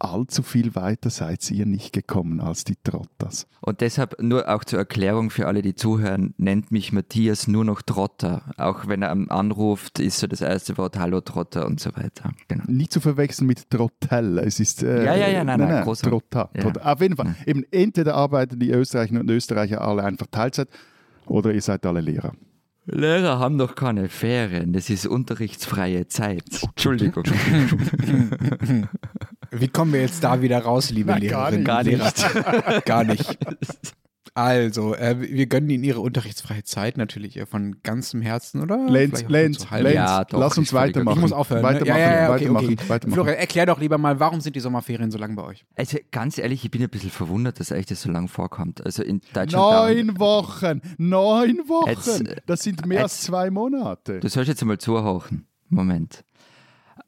allzu 0.00 0.44
viel 0.44 0.76
weiter 0.76 1.10
seid 1.10 1.50
ihr 1.50 1.66
nicht 1.66 1.92
gekommen 1.92 2.40
als 2.40 2.62
die 2.62 2.76
Trottas. 2.84 3.48
Und 3.60 3.80
deshalb 3.80 4.22
nur 4.22 4.48
auch 4.48 4.62
zur 4.62 4.78
Erklärung 4.78 5.30
für 5.30 5.48
alle, 5.48 5.60
die 5.60 5.74
zuhören, 5.74 6.34
nennt 6.38 6.70
mich 6.70 6.92
Matthias 6.92 7.48
nur 7.48 7.64
noch 7.64 7.82
Trotter. 7.82 8.42
Auch 8.56 8.86
wenn 8.86 9.02
er 9.02 9.10
anruft, 9.30 9.98
ist 9.98 10.18
so 10.20 10.28
das 10.28 10.40
erste 10.40 10.78
Wort 10.78 10.96
Hallo 10.98 11.20
Trotter 11.20 11.66
und 11.66 11.80
so 11.80 11.90
weiter. 11.96 12.30
Genau. 12.46 12.62
Nicht 12.68 12.92
zu 12.92 13.00
verwechseln 13.00 13.48
mit 13.48 13.68
Trottel. 13.70 14.38
Es 14.38 14.60
ist 14.60 14.84
äh, 14.84 15.04
Ja, 15.04 15.16
ja, 15.16 15.28
ja, 15.30 15.42
nein, 15.42 15.58
nein, 15.58 15.82
großer- 15.84 16.08
Trotta, 16.08 16.48
Ja. 16.54 16.62
Trotta. 16.62 16.92
Auf 16.92 17.00
jeden 17.00 17.16
Fall. 17.16 17.34
Eben 17.44 17.64
entweder 17.72 18.14
arbeiten 18.14 18.60
die 18.60 18.70
Österreicher 18.70 19.18
und 19.18 19.28
Österreicher 19.28 19.80
alle 19.80 20.04
einfach 20.04 20.28
Teilzeit 20.30 20.68
oder 21.26 21.52
ihr 21.52 21.62
seid 21.62 21.84
alle 21.84 22.00
Lehrer. 22.02 22.34
Lehrer 22.90 23.38
haben 23.38 23.58
doch 23.58 23.74
keine 23.74 24.08
Ferien, 24.08 24.72
das 24.72 24.88
ist 24.88 25.06
unterrichtsfreie 25.06 26.08
Zeit. 26.08 26.42
Entschuldigung. 26.62 27.24
Wie 29.50 29.68
kommen 29.68 29.92
wir 29.92 30.00
jetzt 30.00 30.24
da 30.24 30.40
wieder 30.40 30.58
raus, 30.60 30.90
liebe 30.90 31.10
Na, 31.12 31.18
gar 31.18 31.50
Lehrerinnen? 31.50 31.98
nicht. 31.98 32.24
Gar 32.24 32.44
Lehrer? 32.64 32.80
gar 32.82 33.04
nicht. 33.04 33.38
Also, 34.38 34.94
äh, 34.94 35.16
wir 35.18 35.46
gönnen 35.46 35.68
Ihnen 35.68 35.82
Ihre 35.82 35.98
unterrichtsfreie 35.98 36.62
Zeit 36.62 36.96
natürlich 36.96 37.36
äh, 37.38 37.44
von 37.44 37.82
ganzem 37.82 38.22
Herzen, 38.22 38.62
oder? 38.62 38.88
Lenz, 38.88 39.24
Lenz, 39.26 39.62
so. 39.62 39.74
Lenz, 39.74 39.94
Ja, 39.96 40.24
doch, 40.24 40.38
lass 40.38 40.56
uns 40.56 40.72
weitermachen. 40.72 41.16
Ich 41.16 41.22
muss 41.22 41.32
aufhören. 41.32 41.60
ne? 41.60 41.66
Weitermachen, 41.66 41.88
ja, 41.88 41.98
ja, 41.98 42.12
ja, 42.22 42.30
okay, 42.30 42.44
weitermachen, 42.44 42.66
okay. 42.66 42.88
weitermachen. 42.88 43.14
Florian, 43.14 43.34
erklär 43.36 43.66
doch 43.66 43.80
lieber 43.80 43.98
mal, 43.98 44.20
warum 44.20 44.40
sind 44.40 44.54
die 44.54 44.60
Sommerferien 44.60 45.10
so 45.10 45.18
lang 45.18 45.34
bei 45.34 45.42
euch? 45.42 45.66
Also 45.74 45.98
ganz 46.12 46.38
ehrlich, 46.38 46.64
ich 46.64 46.70
bin 46.70 46.80
ein 46.80 46.88
bisschen 46.88 47.10
verwundert, 47.10 47.58
dass 47.58 47.72
euch 47.72 47.86
das 47.86 48.00
so 48.00 48.12
lang 48.12 48.28
vorkommt. 48.28 48.86
Also 48.86 49.02
in 49.02 49.22
Deutschland 49.32 50.06
Neun 50.06 50.20
Wochen! 50.20 50.82
Neun 50.98 51.68
Wochen! 51.68 51.90
Jetzt, 51.90 52.22
das 52.46 52.62
sind 52.62 52.86
mehr 52.86 53.02
als 53.02 53.14
jetzt- 53.16 53.24
zwei 53.24 53.50
Monate. 53.50 54.20
Du 54.20 54.28
sollst 54.28 54.48
jetzt 54.48 54.62
einmal 54.62 54.78
zuhören. 54.78 55.48
Moment. 55.68 56.22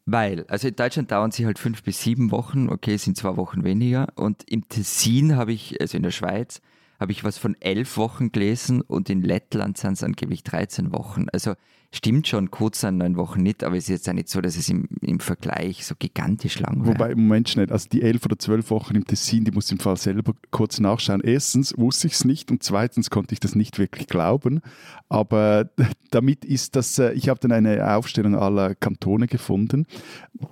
Weil, 0.04 0.46
also 0.48 0.66
in 0.66 0.74
Deutschland 0.74 1.12
dauern 1.12 1.30
sie 1.30 1.46
halt 1.46 1.60
fünf 1.60 1.84
bis 1.84 2.02
sieben 2.02 2.32
Wochen, 2.32 2.68
okay, 2.68 2.96
sind 2.96 3.16
zwei 3.16 3.36
Wochen 3.36 3.62
weniger. 3.62 4.08
Und 4.16 4.42
im 4.50 4.68
Tessin 4.68 5.36
habe 5.36 5.52
ich, 5.52 5.80
also 5.80 5.96
in 5.96 6.02
der 6.02 6.10
Schweiz, 6.10 6.60
habe 7.00 7.12
ich 7.12 7.24
was 7.24 7.38
von 7.38 7.56
elf 7.60 7.96
Wochen 7.96 8.30
gelesen 8.30 8.82
und 8.82 9.08
in 9.08 9.22
Lettland 9.22 9.78
sind 9.78 9.94
es 9.94 10.02
angeblich 10.02 10.44
13 10.44 10.92
Wochen. 10.92 11.26
Also 11.32 11.54
stimmt 11.92 12.28
schon, 12.28 12.50
kurz 12.50 12.84
an 12.84 12.98
neun 12.98 13.16
Wochen 13.16 13.42
nicht, 13.42 13.64
aber 13.64 13.76
es 13.76 13.84
ist 13.84 13.88
jetzt 13.88 14.08
auch 14.08 14.12
nicht 14.12 14.28
so, 14.28 14.40
dass 14.40 14.56
es 14.56 14.68
im, 14.68 14.86
im 15.00 15.18
Vergleich 15.18 15.84
so 15.86 15.94
gigantisch 15.98 16.60
lang 16.60 16.84
wäre. 16.84 16.94
Wobei, 16.94 17.10
im 17.12 17.22
Moment 17.22 17.48
schnell, 17.48 17.72
also 17.72 17.88
die 17.88 18.02
elf 18.02 18.24
oder 18.26 18.38
zwölf 18.38 18.70
Wochen 18.70 18.94
im 18.94 19.06
Tessin, 19.06 19.44
die 19.44 19.50
muss 19.50 19.66
ich 19.66 19.72
im 19.72 19.78
Fall 19.78 19.96
selber 19.96 20.34
kurz 20.50 20.78
nachschauen. 20.78 21.22
Erstens 21.22 21.76
wusste 21.76 22.06
ich 22.06 22.12
es 22.12 22.24
nicht 22.24 22.50
und 22.50 22.62
zweitens 22.62 23.10
konnte 23.10 23.32
ich 23.32 23.40
das 23.40 23.54
nicht 23.54 23.78
wirklich 23.78 24.06
glauben. 24.06 24.60
Aber 25.08 25.70
damit 26.10 26.44
ist 26.44 26.76
das, 26.76 26.98
äh, 26.98 27.12
ich 27.12 27.30
habe 27.30 27.40
dann 27.40 27.50
eine 27.50 27.96
Aufstellung 27.96 28.36
aller 28.36 28.74
Kantone 28.74 29.26
gefunden. 29.26 29.86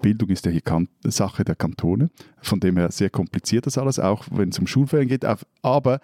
Bildung 0.01 0.31
ist 0.31 0.47
ja 0.47 0.51
hier 0.51 0.63
kan 0.63 0.89
Sache 1.05 1.45
der 1.45 1.55
Kantone, 1.55 2.11
von 2.41 2.59
dem 2.59 2.79
her 2.79 2.91
sehr 2.91 3.11
kompliziert 3.11 3.67
das 3.67 3.79
alles, 3.79 3.99
auch 3.99 4.25
wenn 4.31 4.49
es 4.49 4.59
um 4.59 4.67
Schulferien 4.67 5.09
geht. 5.09 5.25
Aber 5.63 6.01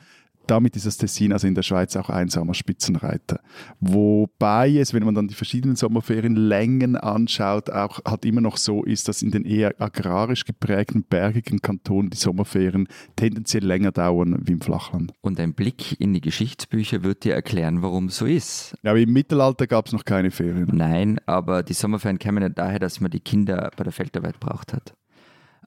damit 0.46 0.76
ist 0.76 0.86
das 0.86 0.96
Tessin 0.96 1.32
also 1.32 1.46
in 1.46 1.54
der 1.54 1.62
Schweiz 1.62 1.96
auch 1.96 2.10
einsamer 2.10 2.54
Spitzenreiter. 2.54 3.40
Wobei 3.80 4.76
es, 4.76 4.94
wenn 4.94 5.04
man 5.04 5.14
dann 5.14 5.28
die 5.28 5.34
verschiedenen 5.34 5.76
Sommerferienlängen 5.76 6.96
anschaut, 6.96 7.70
auch 7.70 8.00
halt 8.06 8.24
immer 8.24 8.40
noch 8.40 8.56
so 8.56 8.84
ist, 8.84 9.08
dass 9.08 9.22
in 9.22 9.30
den 9.30 9.44
eher 9.44 9.74
agrarisch 9.80 10.44
geprägten 10.44 11.04
bergigen 11.04 11.60
Kantonen 11.60 12.10
die 12.10 12.16
Sommerferien 12.16 12.88
tendenziell 13.16 13.64
länger 13.64 13.92
dauern 13.92 14.40
wie 14.42 14.52
im 14.52 14.60
Flachland. 14.60 15.12
Und 15.20 15.40
ein 15.40 15.54
Blick 15.54 16.00
in 16.00 16.12
die 16.12 16.20
Geschichtsbücher 16.20 17.02
wird 17.02 17.24
dir 17.24 17.34
erklären, 17.34 17.82
warum 17.82 18.08
so 18.08 18.26
ist. 18.26 18.74
Ja, 18.82 18.90
aber 18.90 19.00
im 19.00 19.12
Mittelalter 19.12 19.66
gab 19.66 19.86
es 19.86 19.92
noch 19.92 20.04
keine 20.04 20.30
Ferien. 20.30 20.68
Nein, 20.72 21.20
aber 21.26 21.62
die 21.62 21.74
Sommerferien 21.74 22.18
kämen 22.18 22.42
ja 22.42 22.48
daher, 22.48 22.78
dass 22.78 23.00
man 23.00 23.10
die 23.10 23.20
Kinder 23.20 23.70
bei 23.76 23.84
der 23.84 23.92
Feldarbeit 23.92 24.40
braucht 24.40 24.72
hat. 24.72 24.94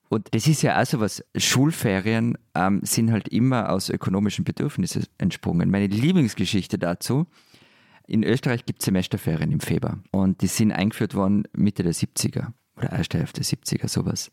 Und 0.09 0.33
das 0.33 0.47
ist 0.47 0.61
ja 0.61 0.81
auch 0.81 0.85
so 0.85 0.99
was. 0.99 1.23
Schulferien 1.35 2.37
ähm, 2.55 2.81
sind 2.83 3.11
halt 3.11 3.27
immer 3.27 3.69
aus 3.69 3.89
ökonomischen 3.89 4.45
Bedürfnissen 4.45 5.05
entsprungen. 5.17 5.69
Meine 5.69 5.87
Lieblingsgeschichte 5.87 6.77
dazu, 6.77 7.27
in 8.07 8.23
Österreich 8.23 8.65
gibt 8.65 8.81
es 8.81 8.85
Semesterferien 8.85 9.51
im 9.51 9.59
Februar 9.59 9.99
und 10.11 10.41
die 10.41 10.47
sind 10.47 10.71
eingeführt 10.71 11.13
worden 11.13 11.43
Mitte 11.53 11.83
der 11.83 11.93
70er 11.93 12.53
oder 12.77 12.91
erste 12.91 13.17
Hälfte 13.17 13.41
der 13.41 13.45
70er, 13.45 13.89
sowas. 13.89 14.31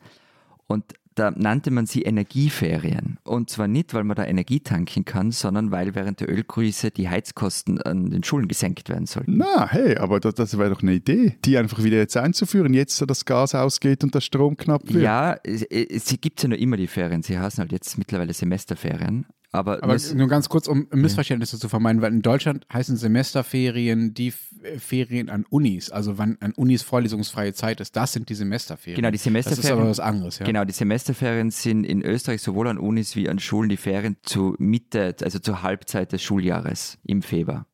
Und 0.66 0.94
da 1.14 1.30
nannte 1.30 1.70
man 1.70 1.86
sie 1.86 2.02
Energieferien. 2.02 3.18
Und 3.24 3.48
zwar 3.48 3.68
nicht, 3.68 3.94
weil 3.94 4.04
man 4.04 4.16
da 4.16 4.24
Energie 4.24 4.60
tanken 4.60 5.04
kann, 5.04 5.30
sondern 5.30 5.70
weil 5.70 5.94
während 5.94 6.20
der 6.20 6.28
Ölkrise 6.28 6.90
die 6.90 7.08
Heizkosten 7.08 7.80
an 7.80 8.10
den 8.10 8.24
Schulen 8.24 8.48
gesenkt 8.48 8.88
werden 8.88 9.06
sollten. 9.06 9.36
Na, 9.36 9.68
hey, 9.70 9.96
aber 9.96 10.18
das, 10.20 10.34
das 10.34 10.58
wäre 10.58 10.70
doch 10.70 10.82
eine 10.82 10.94
Idee, 10.94 11.36
die 11.44 11.56
einfach 11.56 11.82
wieder 11.84 11.98
jetzt 11.98 12.16
einzuführen, 12.16 12.74
jetzt 12.74 12.96
so 12.96 13.06
das 13.06 13.24
Gas 13.24 13.54
ausgeht 13.54 14.02
und 14.02 14.14
der 14.14 14.20
Strom 14.20 14.56
knapp 14.56 14.82
wird. 14.92 15.04
Ja, 15.04 15.36
sie 15.44 16.18
gibt 16.18 16.42
ja 16.42 16.48
noch 16.48 16.56
immer 16.56 16.76
die 16.76 16.88
Ferien. 16.88 17.22
Sie 17.22 17.38
heißen 17.38 17.60
halt 17.60 17.72
jetzt 17.72 17.96
mittlerweile 17.96 18.32
Semesterferien. 18.32 19.26
Aber, 19.54 19.82
Aber 19.84 19.96
nur 20.14 20.28
ganz 20.28 20.48
kurz, 20.48 20.66
um 20.66 20.88
Missverständnisse 20.92 21.58
zu 21.58 21.68
vermeiden, 21.68 22.02
weil 22.02 22.12
in 22.12 22.22
Deutschland 22.22 22.66
heißen 22.72 22.96
Semesterferien 22.96 24.14
die 24.14 24.28
F- 24.28 24.54
Ferien 24.78 25.30
an 25.30 25.44
Unis, 25.48 25.90
also 25.90 26.18
wann 26.18 26.36
an 26.40 26.52
Unis 26.56 26.82
vorlesungsfreie 26.82 27.52
Zeit 27.54 27.80
ist, 27.80 27.94
das 27.96 28.12
sind 28.12 28.28
die 28.28 28.34
Semesterferien. 28.34 28.96
Genau, 28.96 29.08
die 29.08 29.12
Das 29.12 29.20
ist 29.20 29.24
Semesterferien. 29.24 29.78
aber 29.80 29.90
was 29.90 30.00
anderes, 30.00 30.38
ja. 30.38 30.46
Genau, 30.46 30.64
die 30.64 30.72
Semesterferien 30.72 31.50
sind 31.50 31.84
in 31.84 32.02
Österreich 32.02 32.42
sowohl 32.42 32.68
an 32.68 32.78
Unis 32.78 33.14
wie 33.16 33.28
an 33.28 33.38
Schulen 33.38 33.68
die 33.68 33.76
Ferien 33.76 34.16
zur 34.22 34.56
Mitte, 34.58 35.14
also 35.22 35.38
zur 35.38 35.62
Halbzeit 35.62 36.12
des 36.12 36.22
Schuljahres 36.22 36.98
im 37.04 37.22
Februar. 37.22 37.66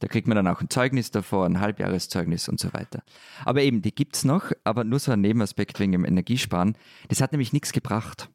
Da 0.00 0.06
kriegt 0.06 0.28
man 0.28 0.36
dann 0.36 0.46
auch 0.46 0.60
ein 0.60 0.70
Zeugnis 0.70 1.10
davor, 1.10 1.44
ein 1.44 1.60
Halbjahreszeugnis 1.60 2.48
und 2.48 2.60
so 2.60 2.72
weiter. 2.72 3.02
Aber 3.44 3.62
eben, 3.62 3.82
die 3.82 3.92
gibt's 3.94 4.24
noch, 4.24 4.52
aber 4.64 4.84
nur 4.84 4.98
so 5.00 5.10
ein 5.12 5.20
Nebenaspekt 5.20 5.80
wegen 5.80 5.90
dem 5.92 6.04
Energiesparen. 6.04 6.76
Das 7.08 7.20
hat 7.20 7.32
nämlich 7.32 7.52
nichts 7.52 7.72
gebracht, 7.72 8.28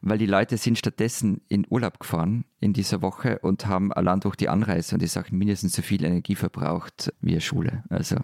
weil 0.00 0.18
die 0.18 0.26
Leute 0.26 0.56
sind 0.56 0.78
stattdessen 0.78 1.40
in 1.48 1.66
Urlaub 1.68 2.00
gefahren 2.00 2.44
in 2.60 2.72
dieser 2.72 3.02
Woche 3.02 3.38
und 3.40 3.66
haben 3.66 3.92
allein 3.92 4.20
durch 4.20 4.36
die 4.36 4.48
Anreise 4.48 4.94
und 4.94 5.02
die 5.02 5.06
Sachen 5.06 5.38
mindestens 5.38 5.74
so 5.74 5.82
viel 5.82 6.04
Energie 6.04 6.34
verbraucht 6.34 7.12
wie 7.20 7.32
eine 7.32 7.40
Schule. 7.40 7.84
Also 7.88 8.16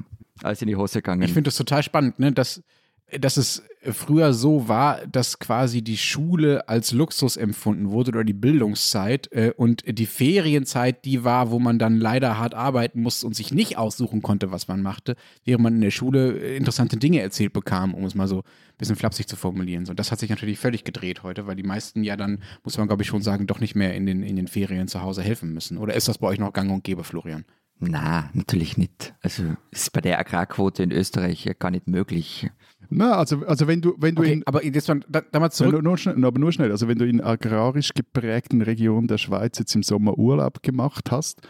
alles 0.43 0.63
in 0.63 0.69
die 0.69 0.77
Hose 0.77 0.99
gegangen. 0.99 1.23
Ich 1.23 1.33
finde 1.33 1.49
das 1.49 1.57
total 1.57 1.83
spannend, 1.83 2.19
ne, 2.19 2.33
dass, 2.33 2.63
dass 3.13 3.37
es 3.37 3.63
früher 3.93 4.33
so 4.33 4.69
war, 4.69 5.07
dass 5.07 5.39
quasi 5.39 5.83
die 5.83 5.99
Schule 5.99 6.69
als 6.69 6.93
Luxus 6.93 7.37
empfunden 7.37 7.91
wurde 7.91 8.11
oder 8.11 8.25
die 8.25 8.33
Bildungszeit 8.33 9.31
äh, 9.33 9.53
und 9.57 9.85
die 9.87 10.07
Ferienzeit 10.07 11.05
die 11.05 11.23
war, 11.23 11.51
wo 11.51 11.59
man 11.59 11.79
dann 11.79 11.99
leider 11.99 12.39
hart 12.39 12.55
arbeiten 12.55 13.03
musste 13.03 13.27
und 13.27 13.35
sich 13.35 13.53
nicht 13.53 13.77
aussuchen 13.77 14.23
konnte, 14.23 14.51
was 14.51 14.69
man 14.69 14.83
machte, 14.83 15.17
während 15.45 15.65
man 15.65 15.75
in 15.75 15.81
der 15.83 15.91
Schule 15.91 16.39
äh, 16.39 16.57
interessante 16.57 16.97
Dinge 16.97 17.21
erzählt 17.21 17.53
bekam, 17.53 17.95
um 17.95 18.05
es 18.05 18.15
mal 18.15 18.29
so 18.29 18.39
ein 18.39 18.79
bisschen 18.79 18.97
flapsig 18.97 19.29
zu 19.29 19.37
formulieren. 19.37 19.85
So, 19.85 19.95
das 19.95 20.11
hat 20.11 20.19
sich 20.19 20.31
natürlich 20.31 20.59
völlig 20.59 20.85
gedreht 20.85 21.23
heute, 21.23 21.47
weil 21.47 21.57
die 21.57 21.63
meisten 21.63 22.05
ja 22.05 22.17
dann, 22.17 22.43
muss 22.63 22.79
man 22.79 22.87
glaube 22.87 23.03
ich 23.03 23.09
schon 23.09 23.23
sagen, 23.23 23.47
doch 23.47 23.61
nicht 23.61 23.75
mehr 23.75 23.95
in 23.95 24.07
den, 24.07 24.23
in 24.23 24.37
den 24.37 24.49
Ferien 24.49 24.89
zu 24.89 25.03
Hause 25.03 25.23
helfen 25.23 25.53
müssen. 25.53 25.79
Oder 25.79 25.95
ist 25.95 26.09
das 26.09 26.19
bei 26.19 26.29
euch 26.29 26.39
noch 26.39 26.53
gang 26.53 26.71
und 26.71 26.85
gäbe, 26.85 27.05
Florian? 27.05 27.45
Na, 27.91 28.31
natürlich 28.35 28.77
nicht. 28.77 29.15
Also 29.23 29.43
ist 29.71 29.93
bei 29.93 30.01
der 30.01 30.19
Agrarquote 30.19 30.83
in 30.83 30.93
Österreich 30.93 31.49
gar 31.59 31.71
nicht 31.71 31.87
möglich. 31.89 32.51
Na, 32.91 33.17
also, 33.17 33.45
also 33.47 33.67
wenn 33.67 33.81
du, 33.81 33.95
wenn 33.99 34.15
du 34.15 34.23
Okay, 34.23 34.33
in, 34.35 34.47
aber 34.47 34.65
jetzt 34.65 34.89
mal, 34.89 35.01
da, 35.09 35.21
da 35.23 35.41
mal 35.41 35.47
Ja, 35.47 35.51
zurück. 35.51 35.73
nur, 35.73 35.83
nur 35.83 35.99
schnell, 35.99 36.25
aber 36.25 36.39
nur 36.39 36.53
schnell. 36.53 36.71
Also 36.71 36.87
wenn 36.89 36.99
du 36.99 37.07
in 37.07 37.21
agrarisch 37.21 37.91
geprägten 37.95 38.63
Regionen 38.63 39.07
der 39.09 39.19
Schweiz 39.19 39.59
jetzt 39.59 39.75
im 39.75 39.83
Sommer 39.83 40.19
Urlaub 40.19 40.63
gemacht 40.63 41.11
hast, 41.11 41.41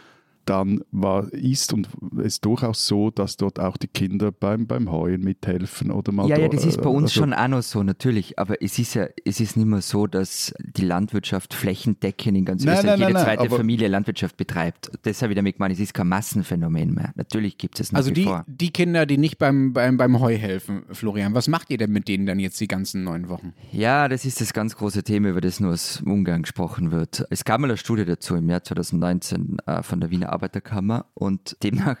dann 0.45 0.81
war, 0.91 1.31
ist 1.33 1.73
und 1.73 1.87
ist 2.23 2.45
durchaus 2.45 2.87
so, 2.87 3.11
dass 3.11 3.37
dort 3.37 3.59
auch 3.59 3.77
die 3.77 3.87
Kinder 3.87 4.31
beim, 4.31 4.67
beim 4.67 4.91
Heuen 4.91 5.21
mithelfen 5.21 5.91
oder 5.91 6.11
mal 6.11 6.27
Ja, 6.27 6.37
ja, 6.37 6.47
das 6.47 6.65
ist 6.65 6.81
bei 6.81 6.89
äh, 6.89 6.93
uns 6.93 7.11
also- 7.11 7.21
schon 7.21 7.33
auch 7.33 7.47
noch 7.47 7.61
so, 7.63 7.83
natürlich. 7.83 8.37
Aber 8.39 8.61
es 8.61 8.79
ist 8.79 8.93
ja, 8.93 9.07
es 9.25 9.39
ist 9.39 9.57
nicht 9.57 9.65
mehr 9.67 9.81
so, 9.81 10.07
dass 10.07 10.53
die 10.63 10.85
Landwirtschaft 10.85 11.53
flächendeckend 11.53 12.37
in 12.37 12.45
ganz 12.45 12.63
Nein, 12.63 12.75
Österreich 12.75 12.99
nein, 12.99 13.09
jede 13.09 13.13
nein, 13.13 13.23
zweite 13.37 13.49
Familie 13.49 13.87
Landwirtschaft 13.87 14.37
betreibt. 14.37 14.91
Das 15.03 15.21
habe 15.21 15.33
ich 15.33 15.35
damit 15.35 15.55
gemeint, 15.57 15.73
es 15.73 15.79
ist 15.79 15.93
kein 15.93 16.07
Massenphänomen 16.07 16.93
mehr. 16.93 17.11
Natürlich 17.15 17.57
gibt 17.57 17.79
es 17.79 17.91
nach 17.91 17.97
Also 17.99 18.11
die, 18.11 18.29
die 18.47 18.71
Kinder, 18.71 19.05
die 19.05 19.17
nicht 19.17 19.37
beim, 19.37 19.73
beim, 19.73 19.97
beim 19.97 20.19
Heu 20.19 20.37
helfen, 20.37 20.83
Florian, 20.91 21.33
was 21.33 21.47
macht 21.47 21.69
ihr 21.71 21.77
denn 21.77 21.91
mit 21.91 22.07
denen 22.07 22.25
dann 22.25 22.39
jetzt 22.39 22.59
die 22.59 22.67
ganzen 22.67 23.03
neun 23.03 23.29
Wochen? 23.29 23.53
Ja, 23.71 24.07
das 24.07 24.25
ist 24.25 24.41
das 24.41 24.53
ganz 24.53 24.75
große 24.75 25.03
Thema, 25.03 25.29
über 25.29 25.41
das 25.41 25.59
nur 25.59 25.71
aus 25.73 26.01
Ungarn 26.05 26.43
gesprochen 26.43 26.91
wird. 26.91 27.25
Es 27.29 27.45
gab 27.45 27.59
mal 27.59 27.67
eine 27.67 27.77
Studie 27.77 28.05
dazu 28.05 28.35
im 28.35 28.49
Jahr 28.49 28.63
2019 28.63 29.57
äh, 29.65 29.83
von 29.83 29.99
der 29.99 30.11
Wiener 30.11 30.31
Arbeiterkammer 30.35 31.05
und 31.13 31.57
demnach 31.63 31.97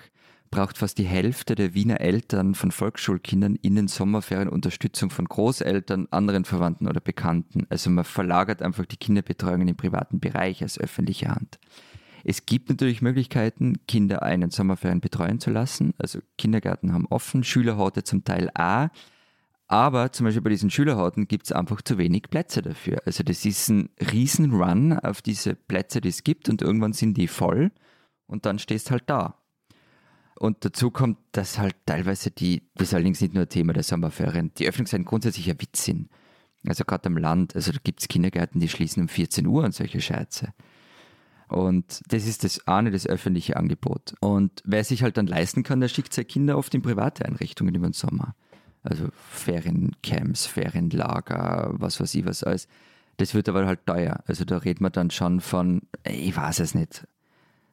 braucht 0.51 0.77
fast 0.77 0.97
die 0.97 1.05
Hälfte 1.05 1.55
der 1.55 1.73
Wiener 1.73 1.99
Eltern 2.01 2.55
von 2.55 2.71
Volksschulkindern 2.71 3.55
in 3.55 3.75
den 3.75 3.87
Sommerferien 3.87 4.47
Unterstützung 4.47 5.09
von 5.09 5.25
Großeltern, 5.25 6.07
anderen 6.11 6.45
Verwandten 6.45 6.87
oder 6.87 7.01
Bekannten. 7.01 7.65
Also 7.69 7.89
man 7.89 8.05
verlagert 8.05 8.61
einfach 8.61 8.85
die 8.85 8.97
Kinderbetreuung 8.97 9.61
in 9.61 9.67
den 9.67 9.75
privaten 9.75 10.19
Bereich 10.19 10.61
als 10.61 10.79
öffentliche 10.79 11.29
Hand. 11.29 11.59
Es 12.23 12.45
gibt 12.45 12.69
natürlich 12.69 13.01
Möglichkeiten, 13.01 13.85
Kinder 13.87 14.23
einen 14.23 14.49
Sommerferien 14.49 15.01
betreuen 15.01 15.39
zu 15.39 15.51
lassen. 15.51 15.93
Also 15.97 16.19
Kindergärten 16.37 16.93
haben 16.93 17.05
offen, 17.09 17.43
Schülerhorte 17.43 18.03
zum 18.03 18.23
Teil 18.23 18.49
A. 18.55 18.89
Aber 19.67 20.11
zum 20.11 20.25
Beispiel 20.25 20.41
bei 20.41 20.49
diesen 20.51 20.69
Schülerhorten 20.69 21.27
gibt 21.27 21.45
es 21.45 21.51
einfach 21.51 21.81
zu 21.81 21.97
wenig 21.97 22.29
Plätze 22.29 22.61
dafür. 22.61 22.99
Also 23.05 23.23
das 23.23 23.45
ist 23.45 23.69
ein 23.69 23.89
Riesenrun 24.11 24.97
auf 24.99 25.21
diese 25.21 25.55
Plätze, 25.55 26.01
die 26.01 26.09
es 26.09 26.23
gibt 26.23 26.49
und 26.49 26.61
irgendwann 26.61 26.93
sind 26.93 27.17
die 27.17 27.27
voll 27.27 27.71
und 28.27 28.45
dann 28.45 28.59
stehst 28.59 28.91
halt 28.91 29.03
da. 29.07 29.39
Und 30.37 30.65
dazu 30.65 30.91
kommt, 30.91 31.17
dass 31.31 31.57
halt 31.57 31.75
teilweise 31.85 32.29
die, 32.29 32.69
das 32.75 32.89
ist 32.89 32.93
allerdings 32.93 33.21
nicht 33.21 33.33
nur 33.33 33.47
Thema 33.47 33.73
der 33.73 33.83
Sommerferien, 33.83 34.51
die 34.57 34.67
Öffnungszeiten 34.67 35.05
grundsätzlich 35.05 35.49
ein 35.49 35.61
Witz 35.61 35.85
sind. 35.85 36.09
Also 36.67 36.83
gerade 36.83 37.07
am 37.07 37.17
Land, 37.17 37.55
also 37.55 37.71
da 37.71 37.77
gibt 37.83 38.01
es 38.01 38.07
Kindergärten, 38.07 38.59
die 38.59 38.67
schließen 38.67 39.03
um 39.03 39.07
14 39.07 39.47
Uhr 39.47 39.63
und 39.63 39.73
solche 39.73 40.01
Scheiße. 40.01 40.53
Und 41.47 42.01
das 42.07 42.25
ist 42.25 42.43
das 42.43 42.67
eine, 42.67 42.91
das 42.91 43.07
öffentliche 43.07 43.55
Angebot. 43.55 44.15
Und 44.19 44.61
wer 44.65 44.83
sich 44.83 45.03
halt 45.03 45.17
dann 45.17 45.27
leisten 45.27 45.63
kann, 45.63 45.79
der 45.79 45.89
schickt 45.89 46.13
seine 46.13 46.25
Kinder 46.25 46.57
oft 46.57 46.73
in 46.73 46.81
private 46.81 47.23
Einrichtungen 47.23 47.75
über 47.75 47.87
den 47.87 47.93
Sommer. 47.93 48.35
Also 48.81 49.07
Feriencamps, 49.31 50.47
Ferienlager, 50.47 51.71
was 51.73 51.99
weiß 51.99 52.13
ich 52.15 52.25
was 52.25 52.43
alles. 52.43 52.67
Das 53.17 53.33
wird 53.33 53.47
aber 53.47 53.65
halt 53.65 53.85
teuer. 53.85 54.23
Also 54.25 54.43
da 54.43 54.57
redet 54.57 54.81
man 54.81 54.91
dann 54.91 55.11
schon 55.11 55.39
von, 55.39 55.83
ich 56.03 56.35
weiß 56.35 56.59
es 56.59 56.75
nicht, 56.75 57.07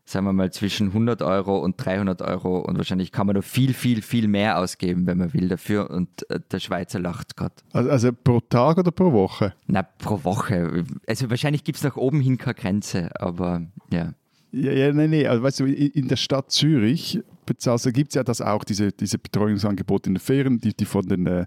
sagen 0.05 0.27
wir 0.27 0.33
mal, 0.33 0.53
zwischen 0.53 0.89
100 0.89 1.23
Euro 1.23 1.59
und 1.59 1.77
300 1.85 2.23
Euro 2.23 2.59
und 2.59 2.77
wahrscheinlich 2.77 3.13
kann 3.13 3.27
man 3.27 3.37
noch 3.37 3.45
viel, 3.45 3.73
viel, 3.73 4.03
viel 4.03 4.29
mehr 4.29 4.59
ausgeben, 4.59 5.07
wenn 5.07 5.19
man 5.19 5.33
will 5.33 5.49
dafür 5.49 5.91
und 5.91 6.29
äh, 6.31 6.41
der 6.51 6.59
Schweizer 6.59 6.99
lacht 6.99 7.37
gerade. 7.37 7.55
Also, 7.73 7.91
also, 7.91 8.13
pro 8.13 8.41
Tag 8.41 8.79
oder 8.79 8.91
pro 8.91 9.13
Woche? 9.13 9.55
Na, 9.67 9.83
pro 9.83 10.23
Woche. 10.25 10.85
Also 11.07 11.31
wahrscheinlich 11.31 11.65
gibt 11.65 11.79
es 11.79 11.85
nach 11.85 11.97
oben 11.97 12.21
hin 12.21 12.39
keine 12.39 12.55
Grenze, 12.55 13.11
aber 13.21 13.63
ja. 13.93 14.15
Ja, 14.51 14.73
ja, 14.73 14.93
nein, 14.93 15.11
nein. 15.11 15.27
Also, 15.27 15.43
weißt 15.43 15.61
du, 15.61 15.67
in 15.67 16.09
der 16.09 16.17
Stadt 16.17 16.51
Zürich 16.51 17.21
bezahlst, 17.47 17.93
gibt 17.95 18.11
es 18.11 18.15
ja 18.15 18.25
das 18.25 18.41
auch, 18.41 18.65
diese, 18.65 18.93
diese 18.93 19.19
Betreuungsangebote 19.19 20.11
in 20.11 20.15
den 20.15 20.21
Ferien, 20.21 20.59
die, 20.59 20.75
die 20.75 20.85
von 20.85 21.07
den 21.07 21.27
äh, 21.27 21.47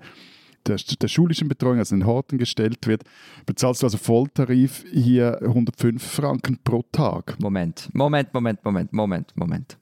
der, 0.68 0.78
der, 0.78 1.07
schulischen 1.07 1.47
Betreuung, 1.47 1.80
also 1.80 1.95
den 1.95 2.05
Horten 2.05 2.38
gestellt 2.38 2.88
wird, 2.88 3.03
bezahlst 3.45 3.82
du 3.82 3.88
also 3.88 3.97
Volltarif 3.97 4.84
hier 4.91 5.39
105 5.41 6.03
Franken 6.03 6.59
pro 6.63 6.84
Tag. 6.91 7.39
Moment, 7.39 7.89
Moment, 7.93 8.34
Moment, 8.34 8.63
Moment, 8.63 8.93
Moment, 8.93 9.32
Moment. 9.36 9.78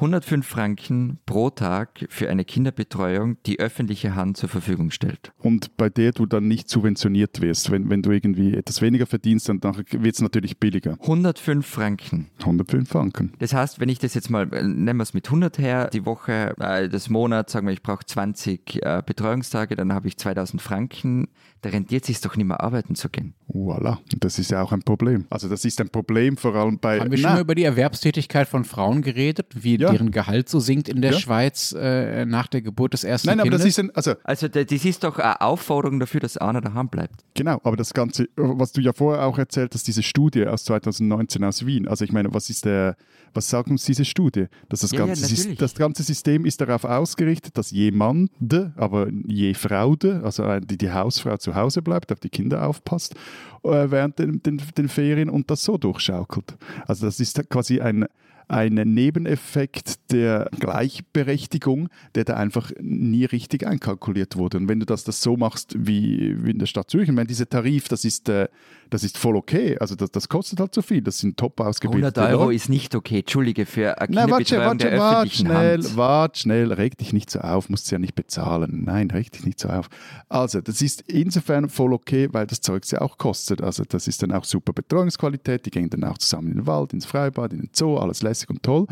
105 0.00 0.46
Franken 0.46 1.18
pro 1.26 1.50
Tag 1.50 2.06
für 2.08 2.30
eine 2.30 2.46
Kinderbetreuung, 2.46 3.36
die 3.44 3.60
öffentliche 3.60 4.14
Hand 4.14 4.38
zur 4.38 4.48
Verfügung 4.48 4.90
stellt. 4.90 5.30
Und 5.36 5.76
bei 5.76 5.90
der 5.90 6.12
du 6.12 6.24
dann 6.24 6.48
nicht 6.48 6.70
subventioniert 6.70 7.42
wirst. 7.42 7.70
Wenn, 7.70 7.90
wenn 7.90 8.00
du 8.00 8.10
irgendwie 8.10 8.54
etwas 8.54 8.80
weniger 8.80 9.04
verdienst, 9.04 9.50
dann 9.50 9.62
wird 9.62 10.14
es 10.14 10.22
natürlich 10.22 10.58
billiger. 10.58 10.96
105 11.02 11.66
Franken. 11.66 12.30
105 12.38 12.88
Franken. 12.88 13.34
Das 13.40 13.52
heißt, 13.52 13.78
wenn 13.78 13.90
ich 13.90 13.98
das 13.98 14.14
jetzt 14.14 14.30
mal, 14.30 14.50
äh, 14.54 14.62
nehmen 14.62 15.00
wir 15.00 15.02
es 15.02 15.12
mit 15.12 15.26
100 15.26 15.58
her, 15.58 15.90
die 15.92 16.06
Woche, 16.06 16.54
äh, 16.58 16.88
des 16.88 17.10
Monats, 17.10 17.52
sagen 17.52 17.66
wir, 17.66 17.74
ich 17.74 17.82
brauche 17.82 18.06
20 18.06 18.82
äh, 18.82 19.02
Betreuungstage, 19.04 19.76
dann 19.76 19.92
habe 19.92 20.08
ich 20.08 20.16
2000 20.16 20.62
Franken. 20.62 21.28
Da 21.60 21.68
rentiert 21.68 22.04
es 22.04 22.06
sich 22.06 22.20
doch 22.22 22.36
nicht 22.36 22.46
mehr 22.46 22.62
arbeiten 22.62 22.94
zu 22.94 23.10
gehen. 23.10 23.34
Voilà, 23.52 23.98
das 24.18 24.38
ist 24.38 24.50
ja 24.50 24.62
auch 24.62 24.72
ein 24.72 24.80
Problem. 24.80 25.26
Also 25.28 25.46
das 25.46 25.66
ist 25.66 25.78
ein 25.78 25.90
Problem 25.90 26.38
vor 26.38 26.54
allem 26.54 26.78
bei... 26.78 27.00
Haben 27.00 27.10
wir 27.10 27.18
schon 27.18 27.34
mal 27.34 27.40
über 27.42 27.54
die 27.54 27.64
Erwerbstätigkeit 27.64 28.48
von 28.48 28.64
Frauen 28.64 29.02
geredet? 29.02 29.48
Wie 29.54 29.76
ja 29.76 29.89
deren 29.92 30.10
Gehalt 30.10 30.48
so 30.48 30.60
sinkt 30.60 30.88
in 30.88 31.00
der 31.00 31.12
ja. 31.12 31.18
Schweiz 31.18 31.74
äh, 31.78 32.24
nach 32.24 32.46
der 32.46 32.62
Geburt 32.62 32.92
des 32.92 33.04
ersten 33.04 33.28
Nein, 33.28 33.38
Kindes. 33.38 33.54
aber 33.54 33.58
das 33.58 33.66
ist 33.66 33.78
ein, 33.78 33.90
also, 33.94 34.14
also 34.24 34.48
das 34.48 34.84
ist 34.84 35.04
doch 35.04 35.18
eine 35.18 35.40
Aufforderung 35.40 36.00
dafür, 36.00 36.20
dass 36.20 36.36
einer 36.36 36.60
daheim 36.60 36.88
bleibt. 36.88 37.24
Genau, 37.34 37.60
aber 37.64 37.76
das 37.76 37.94
Ganze, 37.94 38.28
was 38.36 38.72
du 38.72 38.80
ja 38.80 38.92
vorher 38.92 39.24
auch 39.24 39.38
erzählt 39.38 39.74
hast, 39.74 39.86
diese 39.86 40.02
Studie 40.02 40.46
aus 40.46 40.64
2019 40.64 41.44
aus 41.44 41.66
Wien. 41.66 41.88
Also 41.88 42.04
ich 42.04 42.12
meine, 42.12 42.32
was 42.34 42.50
ist 42.50 42.64
der, 42.64 42.96
was 43.34 43.48
sagt 43.48 43.70
uns 43.70 43.84
diese 43.84 44.04
Studie? 44.04 44.46
Dass 44.68 44.80
das, 44.80 44.90
ja, 44.92 45.06
ganze, 45.06 45.48
ja, 45.48 45.54
das 45.56 45.74
ganze 45.74 46.02
System 46.02 46.44
ist 46.44 46.60
darauf 46.60 46.84
ausgerichtet, 46.84 47.56
dass 47.56 47.70
jemand, 47.70 48.30
aber 48.76 49.08
je 49.26 49.54
Fraude, 49.54 50.20
also 50.24 50.60
die, 50.60 50.78
die 50.78 50.90
Hausfrau 50.90 51.36
zu 51.36 51.54
Hause 51.54 51.82
bleibt, 51.82 52.12
auf 52.12 52.20
die 52.20 52.28
Kinder 52.28 52.66
aufpasst 52.66 53.14
äh, 53.62 53.90
während 53.90 54.18
den, 54.18 54.42
den, 54.42 54.60
den 54.76 54.88
Ferien 54.88 55.30
und 55.30 55.50
das 55.50 55.64
so 55.64 55.78
durchschaukelt. 55.78 56.56
Also 56.86 57.06
das 57.06 57.20
ist 57.20 57.48
quasi 57.48 57.80
ein 57.80 58.06
ein 58.50 58.74
Nebeneffekt 58.74 60.12
der 60.12 60.50
Gleichberechtigung, 60.58 61.88
der 62.14 62.24
da 62.24 62.34
einfach 62.34 62.72
nie 62.80 63.24
richtig 63.24 63.66
einkalkuliert 63.66 64.36
wurde. 64.36 64.58
Und 64.58 64.68
wenn 64.68 64.80
du 64.80 64.86
das, 64.86 65.04
das 65.04 65.22
so 65.22 65.36
machst 65.36 65.74
wie, 65.78 66.34
wie 66.44 66.50
in 66.50 66.58
der 66.58 66.66
Stadt 66.66 66.90
Zürich, 66.90 67.08
ich 67.08 67.14
meine, 67.14 67.28
dieser 67.28 67.48
Tarif, 67.48 67.88
das 67.88 68.04
ist, 68.04 68.28
äh, 68.28 68.48
das 68.90 69.04
ist 69.04 69.16
voll 69.16 69.36
okay. 69.36 69.76
Also 69.78 69.94
das, 69.94 70.10
das 70.10 70.28
kostet 70.28 70.60
halt 70.60 70.74
so 70.74 70.82
viel. 70.82 71.00
Das 71.00 71.18
sind 71.18 71.36
top 71.36 71.60
ausgebildete 71.60 72.20
100 72.20 72.34
Euro 72.34 72.44
Leute. 72.46 72.56
ist 72.56 72.68
nicht 72.68 72.94
okay. 72.94 73.20
Entschuldige, 73.20 73.64
für 73.66 73.98
eine 73.98 74.06
Kinderbetreuung 74.08 74.64
warte, 74.64 74.76
der 74.78 74.98
warte, 74.98 75.16
öffentlichen 75.16 75.46
schnell, 75.46 75.82
Hand. 75.82 75.96
Warte 75.96 76.40
schnell, 76.40 76.72
reg 76.72 76.98
dich 76.98 77.12
nicht 77.12 77.30
so 77.30 77.40
auf, 77.40 77.68
musst 77.68 77.90
ja 77.90 77.98
nicht 77.98 78.14
bezahlen. 78.14 78.82
Nein, 78.84 79.10
reg 79.10 79.30
dich 79.30 79.44
nicht 79.44 79.60
so 79.60 79.68
auf. 79.68 79.88
Also 80.28 80.60
das 80.60 80.82
ist 80.82 81.02
insofern 81.02 81.68
voll 81.68 81.92
okay, 81.92 82.28
weil 82.32 82.46
das 82.46 82.60
Zeug 82.60 82.84
ja 82.90 83.00
auch 83.00 83.18
kostet. 83.18 83.62
Also 83.62 83.84
das 83.88 84.08
ist 84.08 84.22
dann 84.22 84.32
auch 84.32 84.44
super 84.44 84.72
Betreuungsqualität. 84.72 85.66
Die 85.66 85.70
gehen 85.70 85.88
dann 85.90 86.04
auch 86.04 86.18
zusammen 86.18 86.48
in 86.48 86.54
den 86.58 86.66
Wald, 86.66 86.92
ins 86.92 87.06
Freibad, 87.06 87.52
in 87.52 87.60
den 87.60 87.70
Zoo, 87.72 87.96
alles 87.96 88.22
lässig 88.22 88.50
und 88.50 88.62
toll 88.62 88.86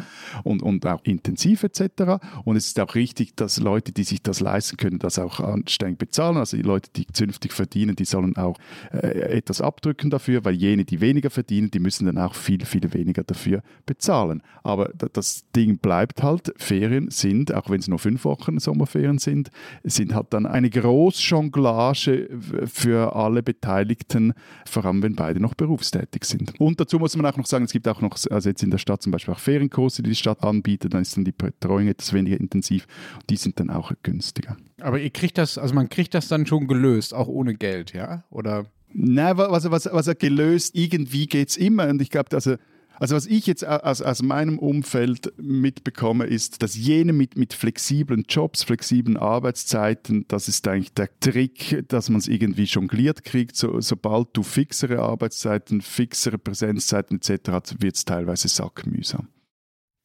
und, 0.44 0.62
und 0.62 0.86
auch 0.86 1.02
intensiv 1.04 1.64
etc. 1.64 2.22
Und 2.44 2.56
es 2.56 2.68
ist 2.68 2.80
auch 2.80 2.94
richtig, 2.94 3.34
dass 3.36 3.58
Leute, 3.58 3.92
die 3.92 4.04
sich 4.04 4.22
das 4.22 4.40
leisten 4.40 4.76
können, 4.76 4.98
das 4.98 5.18
auch 5.18 5.40
anständig 5.40 5.98
bezahlen. 5.98 6.36
Also 6.36 6.56
die 6.56 6.62
Leute, 6.62 6.90
die 6.94 7.06
zünftig 7.06 7.52
verdienen, 7.52 7.96
die 7.96 8.04
sollen 8.04 8.36
auch 8.36 8.58
äh, 8.92 9.36
etwas 9.38 9.60
abdrücken 9.88 10.10
dafür, 10.10 10.44
weil 10.44 10.54
jene, 10.54 10.84
die 10.84 11.00
weniger 11.00 11.30
verdienen, 11.30 11.70
die 11.70 11.78
müssen 11.78 12.06
dann 12.06 12.18
auch 12.18 12.34
viel, 12.34 12.64
viel 12.64 12.92
weniger 12.92 13.24
dafür 13.24 13.62
bezahlen. 13.86 14.42
Aber 14.62 14.90
das 15.12 15.44
Ding 15.56 15.78
bleibt 15.78 16.22
halt, 16.22 16.52
Ferien 16.56 17.10
sind, 17.10 17.54
auch 17.54 17.70
wenn 17.70 17.80
es 17.80 17.88
nur 17.88 17.98
fünf 17.98 18.24
Wochen 18.24 18.58
Sommerferien 18.58 19.18
sind, 19.18 19.50
sind 19.82 20.14
halt 20.14 20.26
dann 20.30 20.46
eine 20.46 20.68
Großjonglage 20.68 22.28
für 22.66 23.16
alle 23.16 23.42
Beteiligten, 23.42 24.34
vor 24.66 24.84
allem 24.84 25.02
wenn 25.02 25.14
beide 25.14 25.40
noch 25.40 25.54
berufstätig 25.54 26.24
sind. 26.24 26.60
Und 26.60 26.80
dazu 26.80 26.98
muss 26.98 27.16
man 27.16 27.26
auch 27.26 27.36
noch 27.36 27.46
sagen, 27.46 27.64
es 27.64 27.72
gibt 27.72 27.88
auch 27.88 28.02
noch, 28.02 28.18
also 28.30 28.48
jetzt 28.48 28.62
in 28.62 28.70
der 28.70 28.78
Stadt 28.78 29.02
zum 29.02 29.12
Beispiel 29.12 29.34
auch 29.34 29.38
Ferienkurse, 29.38 30.02
die 30.02 30.10
die 30.10 30.16
Stadt 30.16 30.42
anbietet, 30.42 30.92
dann 30.92 31.02
ist 31.02 31.16
dann 31.16 31.24
die 31.24 31.32
Betreuung 31.32 31.88
etwas 31.88 32.12
weniger 32.12 32.38
intensiv. 32.38 32.86
Die 33.30 33.36
sind 33.36 33.58
dann 33.58 33.70
auch 33.70 33.92
günstiger. 34.02 34.56
Aber 34.80 35.00
ihr 35.00 35.10
kriegt 35.10 35.38
das, 35.38 35.58
also 35.58 35.74
man 35.74 35.88
kriegt 35.88 36.14
das 36.14 36.28
dann 36.28 36.46
schon 36.46 36.68
gelöst, 36.68 37.14
auch 37.14 37.28
ohne 37.28 37.54
Geld, 37.54 37.94
ja? 37.94 38.24
Oder? 38.30 38.66
Nein, 38.92 39.36
was, 39.36 39.70
was, 39.70 39.88
was 39.90 40.06
er 40.06 40.14
gelöst, 40.14 40.74
irgendwie 40.74 41.26
geht 41.26 41.50
es 41.50 41.56
immer. 41.56 41.88
Und 41.88 42.00
ich 42.00 42.10
glaube, 42.10 42.34
also 42.34 42.56
also 43.00 43.14
was 43.14 43.26
ich 43.26 43.46
jetzt 43.46 43.64
aus, 43.64 44.02
aus 44.02 44.22
meinem 44.22 44.58
Umfeld 44.58 45.32
mitbekomme, 45.36 46.24
ist, 46.24 46.62
dass 46.62 46.74
jene 46.74 47.12
mit, 47.12 47.36
mit 47.36 47.54
flexiblen 47.54 48.24
Jobs, 48.28 48.64
flexiblen 48.64 49.16
Arbeitszeiten, 49.16 50.24
das 50.26 50.48
ist 50.48 50.66
eigentlich 50.66 50.94
der 50.94 51.08
Trick, 51.20 51.84
dass 51.88 52.08
man 52.08 52.18
es 52.18 52.26
irgendwie 52.26 52.64
jongliert 52.64 53.22
kriegt. 53.24 53.54
So, 53.56 53.80
sobald 53.80 54.28
du 54.32 54.42
fixere 54.42 54.98
Arbeitszeiten, 54.98 55.80
fixere 55.80 56.38
Präsenzzeiten 56.38 57.18
etc. 57.18 57.50
hast, 57.50 57.80
wird 57.80 57.94
es 57.94 58.04
teilweise 58.04 58.48
sackmühsam. 58.48 59.28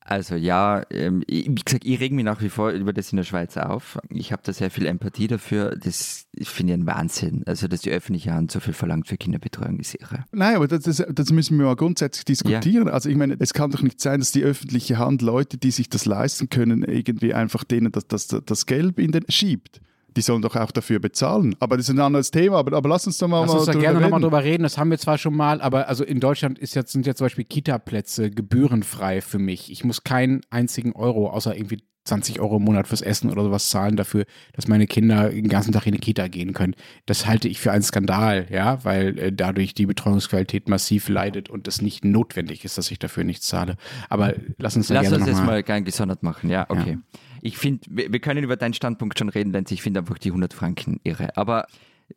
Also 0.06 0.36
ja, 0.36 0.84
ähm, 0.90 1.24
wie 1.28 1.56
gesagt, 1.56 1.86
ich 1.86 2.00
reg 2.00 2.12
mich 2.12 2.26
nach 2.26 2.42
wie 2.42 2.50
vor 2.50 2.72
über 2.72 2.94
das 2.94 3.12
in 3.12 3.18
der 3.18 3.24
Schweiz 3.24 3.56
auf. 3.58 4.00
Ich 4.10 4.32
habe 4.32 4.42
da 4.46 4.52
sehr 4.52 4.70
viel 4.70 4.86
Empathie 4.86 5.28
dafür. 5.28 5.78
Das 5.82 6.28
finde 6.44 6.74
ich 6.74 6.80
ein 6.80 6.86
Wahnsinn. 6.86 7.44
Also, 7.46 7.68
dass 7.68 7.82
die 7.82 7.92
öffentliche 7.92 8.34
Hand 8.34 8.52
so 8.52 8.60
viel 8.60 8.74
verlangt 8.74 9.08
für 9.08 9.18
Kinderbetreuung, 9.18 9.80
ist 9.80 9.96
irre. 9.96 10.26
Nein, 10.32 10.56
aber 10.56 10.68
das, 10.68 10.84
das, 10.84 11.32
müssen 11.32 11.58
wir 11.58 11.66
mal 11.66 11.76
grundsätzlich 11.76 12.26
diskutieren. 12.26 12.88
Ja. 12.88 12.94
Also 12.94 13.10
ich 13.10 13.16
meine, 13.16 13.36
es 13.40 13.54
kann 13.54 13.72
doch 13.72 13.82
nicht 13.82 14.02
sein, 14.02 14.20
dass 14.20 14.32
die 14.32 14.44
öffentliche 14.44 14.98
Hand 14.98 15.22
Leute, 15.22 15.58
die 15.58 15.72
sich 15.72 15.90
das 15.90 16.06
leisten 16.06 16.50
können, 16.50 16.84
irgendwie 16.84 17.34
einfach 17.34 17.64
denen 17.64 17.92
das, 17.92 18.08
das, 18.08 18.28
das 18.28 18.66
Geld 18.66 19.00
in 19.00 19.12
den 19.12 19.24
schiebt 19.30 19.82
die 20.16 20.22
sollen 20.22 20.42
doch 20.42 20.56
auch 20.56 20.72
dafür 20.72 21.00
bezahlen. 21.00 21.56
Aber 21.60 21.78
das 21.78 21.88
ist 21.90 21.96
ein 21.96 22.00
anderes 22.00 22.32
Thema. 22.32 22.58
Aber, 22.58 22.76
aber 22.76 22.90
lass 22.90 23.08
uns 23.08 23.18
doch 23.18 23.28
mal, 23.28 23.42
lass 23.42 23.54
uns 23.54 23.66
da 23.66 23.74
gerne 23.74 24.00
nochmal 24.00 24.22
drüber 24.22 24.44
reden. 24.44 24.64
Das 24.64 24.78
haben 24.78 24.92
wir 24.92 24.98
zwar 24.98 25.18
schon 25.18 25.36
mal, 25.36 25.62
aber 25.62 25.88
also 25.88 26.04
in 26.04 26.20
Deutschland 26.20 26.60
ist 26.60 26.76
jetzt, 26.76 26.92
sind 26.92 27.06
ja 27.06 27.16
zum 27.16 27.26
Beispiel 27.26 27.46
Kita-Plätze 27.46 28.32
gebührenfrei 28.32 29.22
für 29.22 29.40
mich. 29.40 29.72
Ich 29.72 29.84
muss 29.84 30.04
keinen 30.04 30.42
einzigen 30.50 30.94
Euro, 30.94 31.30
außer 31.30 31.56
irgendwie 31.56 31.80
20 32.06 32.42
Euro 32.42 32.58
im 32.58 32.64
Monat 32.64 32.88
fürs 32.88 33.02
Essen 33.02 33.30
oder 33.30 33.44
sowas 33.44 33.70
zahlen 33.70 33.96
dafür, 33.96 34.26
dass 34.54 34.68
meine 34.68 34.88
Kinder 34.88 35.30
den 35.30 35.48
ganzen 35.48 35.72
Tag 35.72 35.86
in 35.88 35.94
die 35.94 36.00
Kita 36.00 36.28
gehen 36.28 36.54
können. 36.54 36.76
Das 37.06 37.26
halte 37.28 37.48
ich 37.48 37.60
für 37.60 37.72
einen 37.72 37.84
Skandal, 37.84 38.48
ja, 38.50 38.84
weil 38.84 39.18
äh, 39.18 39.32
dadurch 39.32 39.74
die 39.74 39.86
Betreuungsqualität 39.86 40.68
massiv 40.68 41.08
leidet 41.08 41.50
und 41.50 41.68
es 41.68 41.82
nicht 41.82 42.04
notwendig 42.04 42.66
ist, 42.66 42.78
dass 42.78 42.92
ich 42.92 43.00
dafür 43.00 43.24
nichts 43.24 43.48
zahle. 43.48 43.78
Aber 44.10 44.34
lass 44.58 44.76
uns 44.76 44.88
da 44.88 44.96
Lass 44.96 45.04
gerne 45.04 45.16
uns 45.16 45.22
noch 45.22 45.28
jetzt 45.30 45.46
mal, 45.46 45.64
mal 45.66 45.84
gesondert 45.84 46.24
machen, 46.24 46.50
ja, 46.50 46.66
okay. 46.70 46.98
Ja. 46.98 47.20
Ich 47.46 47.58
finde, 47.58 47.86
wir, 47.90 48.20
können 48.20 48.44
über 48.44 48.56
deinen 48.56 48.74
Standpunkt 48.74 49.20
schon 49.20 49.30
reden, 49.30 49.52
Lenz. 49.52 49.70
Ich 49.72 49.82
finde 49.82 50.00
einfach 50.00 50.18
die 50.18 50.30
100 50.30 50.54
Franken 50.54 51.02
irre. 51.04 51.36
Aber 51.36 51.68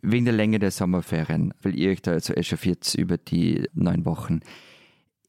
wegen 0.00 0.24
der 0.24 0.34
Länge 0.34 0.58
der 0.58 0.70
Sommerferien, 0.70 1.52
weil 1.62 1.76
ihr 1.76 1.90
euch 1.90 2.00
da 2.00 2.20
so 2.20 2.32
echauffiert 2.32 2.94
über 2.94 3.18
die 3.18 3.68
neun 3.74 4.04
Wochen 4.04 4.40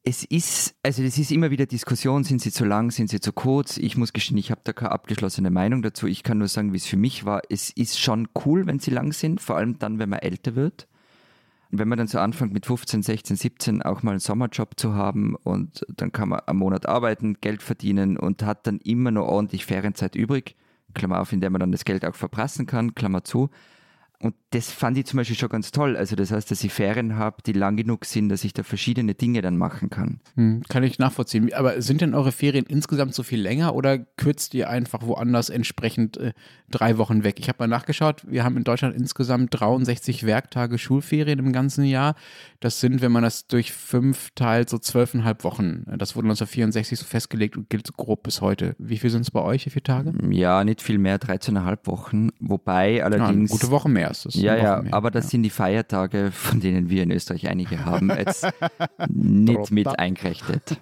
es 0.07 0.23
ist, 0.23 0.73
also 0.83 1.03
es 1.03 1.17
ist 1.17 1.31
immer 1.31 1.51
wieder 1.51 1.65
Diskussion, 1.65 2.23
sind 2.23 2.41
sie 2.41 2.51
zu 2.51 2.63
lang, 2.63 2.91
sind 2.91 3.09
sie 3.09 3.19
zu 3.19 3.33
kurz. 3.33 3.75
Ich 3.75 3.97
muss 3.97 4.13
gestehen, 4.13 4.37
ich 4.37 4.51
habe 4.51 4.61
da 4.63 4.71
keine 4.71 4.93
abgeschlossene 4.93 5.51
Meinung 5.51 5.81
dazu. 5.81 6.07
Ich 6.07 6.23
kann 6.23 6.37
nur 6.37 6.47
sagen, 6.47 6.71
wie 6.71 6.77
es 6.77 6.85
für 6.85 6.95
mich 6.95 7.25
war. 7.25 7.41
Es 7.49 7.71
ist 7.71 7.99
schon 7.99 8.29
cool, 8.45 8.67
wenn 8.67 8.79
sie 8.79 8.91
lang 8.91 9.11
sind, 9.11 9.41
vor 9.41 9.57
allem 9.57 9.79
dann, 9.79 9.99
wenn 9.99 10.07
man 10.07 10.19
älter 10.19 10.55
wird. 10.55 10.87
Wenn 11.69 11.87
man 11.87 11.97
dann 11.97 12.07
so 12.07 12.19
anfängt 12.19 12.53
mit 12.53 12.65
15, 12.65 13.03
16, 13.03 13.35
17 13.35 13.81
auch 13.81 14.01
mal 14.03 14.11
einen 14.11 14.19
Sommerjob 14.19 14.79
zu 14.79 14.93
haben 14.93 15.35
und 15.35 15.85
dann 15.95 16.11
kann 16.11 16.29
man 16.29 16.41
am 16.45 16.57
Monat 16.57 16.85
arbeiten, 16.85 17.37
Geld 17.41 17.61
verdienen 17.61 18.17
und 18.17 18.43
hat 18.43 18.67
dann 18.67 18.79
immer 18.79 19.11
noch 19.11 19.27
ordentlich 19.27 19.65
Ferienzeit 19.65 20.15
übrig, 20.15 20.55
Klammer 20.93 21.19
auf, 21.19 21.33
in 21.33 21.41
der 21.41 21.49
man 21.49 21.59
dann 21.59 21.71
das 21.71 21.85
Geld 21.85 22.05
auch 22.05 22.15
verprassen 22.15 22.65
kann, 22.65 22.95
Klammer 22.95 23.23
zu. 23.23 23.49
Und 24.19 24.33
das 24.49 24.71
fand 24.71 24.97
ich 24.97 25.05
zum 25.05 25.17
Beispiel 25.17 25.35
schon 25.35 25.49
ganz 25.49 25.69
toll. 25.71 25.95
Also 25.95 26.15
das 26.15 26.31
heißt, 26.31 26.49
dass 26.49 26.63
ich 26.63 26.73
Ferien 26.73 27.17
habe, 27.17 27.43
die 27.45 27.53
lang 27.53 27.77
genug 27.77 28.05
sind, 28.05 28.29
dass 28.29 28.43
ich 28.43 28.51
da 28.51 28.63
verschiedene 28.63 29.13
Dinge 29.13 29.43
dann 29.43 29.57
machen 29.57 29.91
kann. 29.91 30.21
Hm, 30.35 30.63
kann 30.67 30.81
ich 30.81 30.97
nachvollziehen. 30.97 31.53
Aber 31.53 31.79
sind 31.83 32.01
denn 32.01 32.15
eure 32.15 32.31
Ferien 32.31 32.65
insgesamt 32.65 33.13
so 33.13 33.21
viel 33.21 33.39
länger 33.39 33.75
oder 33.75 33.99
kürzt 33.99 34.55
ihr 34.55 34.69
einfach 34.71 35.03
woanders 35.03 35.49
entsprechend 35.49 36.17
äh, 36.17 36.33
drei 36.67 36.97
Wochen 36.97 37.23
weg? 37.23 37.39
Ich 37.39 37.47
habe 37.47 37.57
mal 37.59 37.67
nachgeschaut, 37.67 38.23
wir 38.27 38.43
haben 38.43 38.57
in 38.57 38.63
Deutschland 38.63 38.95
insgesamt 38.95 39.49
63 39.51 40.25
Werktage 40.25 40.79
Schulferien 40.79 41.37
im 41.37 41.53
ganzen 41.53 41.85
Jahr. 41.85 42.15
Das 42.59 42.79
sind, 42.79 43.01
wenn 43.01 43.11
man 43.11 43.21
das 43.21 43.45
durch 43.45 43.71
fünf 43.71 44.31
teilt, 44.33 44.69
so 44.69 44.79
zwölfeinhalb 44.79 45.43
Wochen. 45.43 45.83
Das 45.95 46.15
wurde 46.15 46.25
1964 46.25 46.97
so 46.97 47.05
festgelegt 47.05 47.55
und 47.55 47.69
gilt 47.69 47.85
so 47.85 47.93
grob 47.95 48.23
bis 48.23 48.41
heute. 48.41 48.75
Wie 48.79 48.97
viel 48.97 49.11
sind 49.11 49.21
es 49.21 49.31
bei 49.31 49.41
euch? 49.41 49.67
Wie 49.67 49.69
viele 49.69 49.83
Tage? 49.83 50.13
Ja, 50.31 50.63
nicht 50.63 50.81
viel 50.81 50.97
mehr, 50.97 51.19
13,5 51.19 51.85
Wochen. 51.85 52.29
Wobei 52.39 53.03
allerdings. 53.03 53.51
Ja, 53.51 53.57
gute 53.57 53.69
Woche 53.69 53.89
mehr 53.89 54.06
das. 54.09 54.35
Ja, 54.35 54.55
ja, 54.55 54.81
mehr, 54.81 54.93
aber 54.93 55.11
das 55.11 55.25
ja. 55.25 55.29
sind 55.31 55.43
die 55.43 55.49
Feiertage, 55.49 56.31
von 56.31 56.59
denen 56.59 56.89
wir 56.89 57.03
in 57.03 57.11
Österreich 57.11 57.47
einige 57.47 57.85
haben, 57.85 58.09
jetzt 58.09 58.47
nicht 59.09 59.71
mit 59.71 59.87
eingerechnet. 59.99 60.79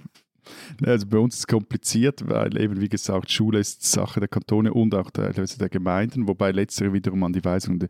Also 0.85 1.07
bei 1.07 1.17
uns 1.17 1.35
ist 1.35 1.39
es 1.39 1.47
kompliziert, 1.47 2.27
weil 2.27 2.59
eben, 2.59 2.79
wie 2.79 2.89
gesagt, 2.89 3.31
Schule 3.31 3.59
ist 3.59 3.83
Sache 3.83 4.19
der 4.19 4.29
Kantone 4.29 4.73
und 4.73 4.93
auch 4.93 5.09
der, 5.09 5.31
der 5.31 5.69
Gemeinden, 5.69 6.27
wobei 6.27 6.51
letztere 6.51 6.93
wiederum 6.93 7.23
an 7.23 7.33
die 7.33 7.43
Weisung 7.43 7.79
der 7.79 7.89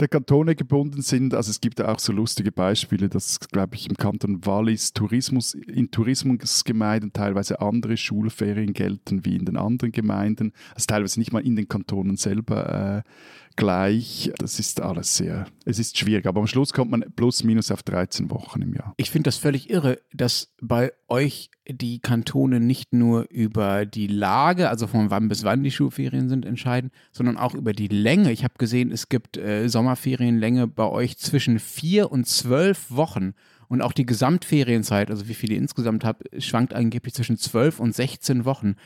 der 0.00 0.08
Kantone 0.08 0.54
gebunden 0.54 1.02
sind. 1.02 1.34
Also 1.34 1.50
es 1.50 1.60
gibt 1.60 1.78
ja 1.78 1.88
auch 1.88 1.98
so 1.98 2.12
lustige 2.12 2.52
Beispiele, 2.52 3.08
dass, 3.08 3.40
glaube 3.40 3.76
ich, 3.76 3.88
im 3.88 3.96
Kanton 3.96 4.44
Wallis 4.44 4.92
Tourismus, 4.92 5.54
in 5.54 5.90
Tourismusgemeinden 5.90 7.12
teilweise 7.12 7.60
andere 7.60 7.96
Schulferien 7.96 8.72
gelten 8.72 9.24
wie 9.24 9.36
in 9.36 9.44
den 9.44 9.56
anderen 9.56 9.92
Gemeinden. 9.92 10.52
Also 10.74 10.86
teilweise 10.86 11.18
nicht 11.20 11.32
mal 11.32 11.44
in 11.44 11.56
den 11.56 11.68
Kantonen 11.68 12.16
selber 12.16 13.04
äh, 13.04 13.10
gleich. 13.56 14.32
Das 14.38 14.58
ist 14.58 14.80
alles 14.80 15.16
sehr, 15.16 15.46
es 15.64 15.78
ist 15.78 15.98
schwierig. 15.98 16.26
Aber 16.26 16.40
am 16.40 16.46
Schluss 16.46 16.72
kommt 16.72 16.90
man 16.90 17.04
plus 17.16 17.44
minus 17.44 17.70
auf 17.70 17.82
13 17.82 18.30
Wochen 18.30 18.62
im 18.62 18.74
Jahr. 18.74 18.94
Ich 18.96 19.10
finde 19.10 19.28
das 19.28 19.36
völlig 19.36 19.70
irre, 19.70 20.00
dass 20.12 20.52
bei 20.60 20.92
euch 21.08 21.50
die 21.66 22.00
Kantone 22.00 22.60
nicht 22.60 22.92
nur 22.92 23.30
über 23.30 23.86
die 23.86 24.06
Lage, 24.06 24.68
also 24.68 24.86
von 24.86 25.10
wann 25.10 25.28
bis 25.28 25.44
wann 25.44 25.62
die 25.62 25.70
Schulferien 25.70 26.28
sind, 26.28 26.44
entscheiden, 26.44 26.90
sondern 27.12 27.36
auch 27.36 27.54
über 27.54 27.72
die 27.72 27.88
Länge. 27.88 28.32
Ich 28.32 28.44
habe 28.44 28.54
gesehen, 28.58 28.92
es 28.92 29.08
gibt 29.08 29.36
äh, 29.36 29.68
Sommerferienlänge 29.68 30.66
bei 30.66 30.86
euch 30.86 31.16
zwischen 31.18 31.58
vier 31.58 32.12
und 32.12 32.26
zwölf 32.26 32.90
Wochen. 32.90 33.34
Und 33.66 33.80
auch 33.80 33.92
die 33.92 34.06
Gesamtferienzeit, 34.06 35.10
also 35.10 35.26
wie 35.26 35.34
viele 35.34 35.54
ihr 35.54 35.60
insgesamt 35.60 36.04
habt, 36.04 36.28
schwankt 36.38 36.74
angeblich 36.74 37.14
zwischen 37.14 37.38
zwölf 37.38 37.80
und 37.80 37.94
16 37.94 38.44
Wochen 38.44 38.76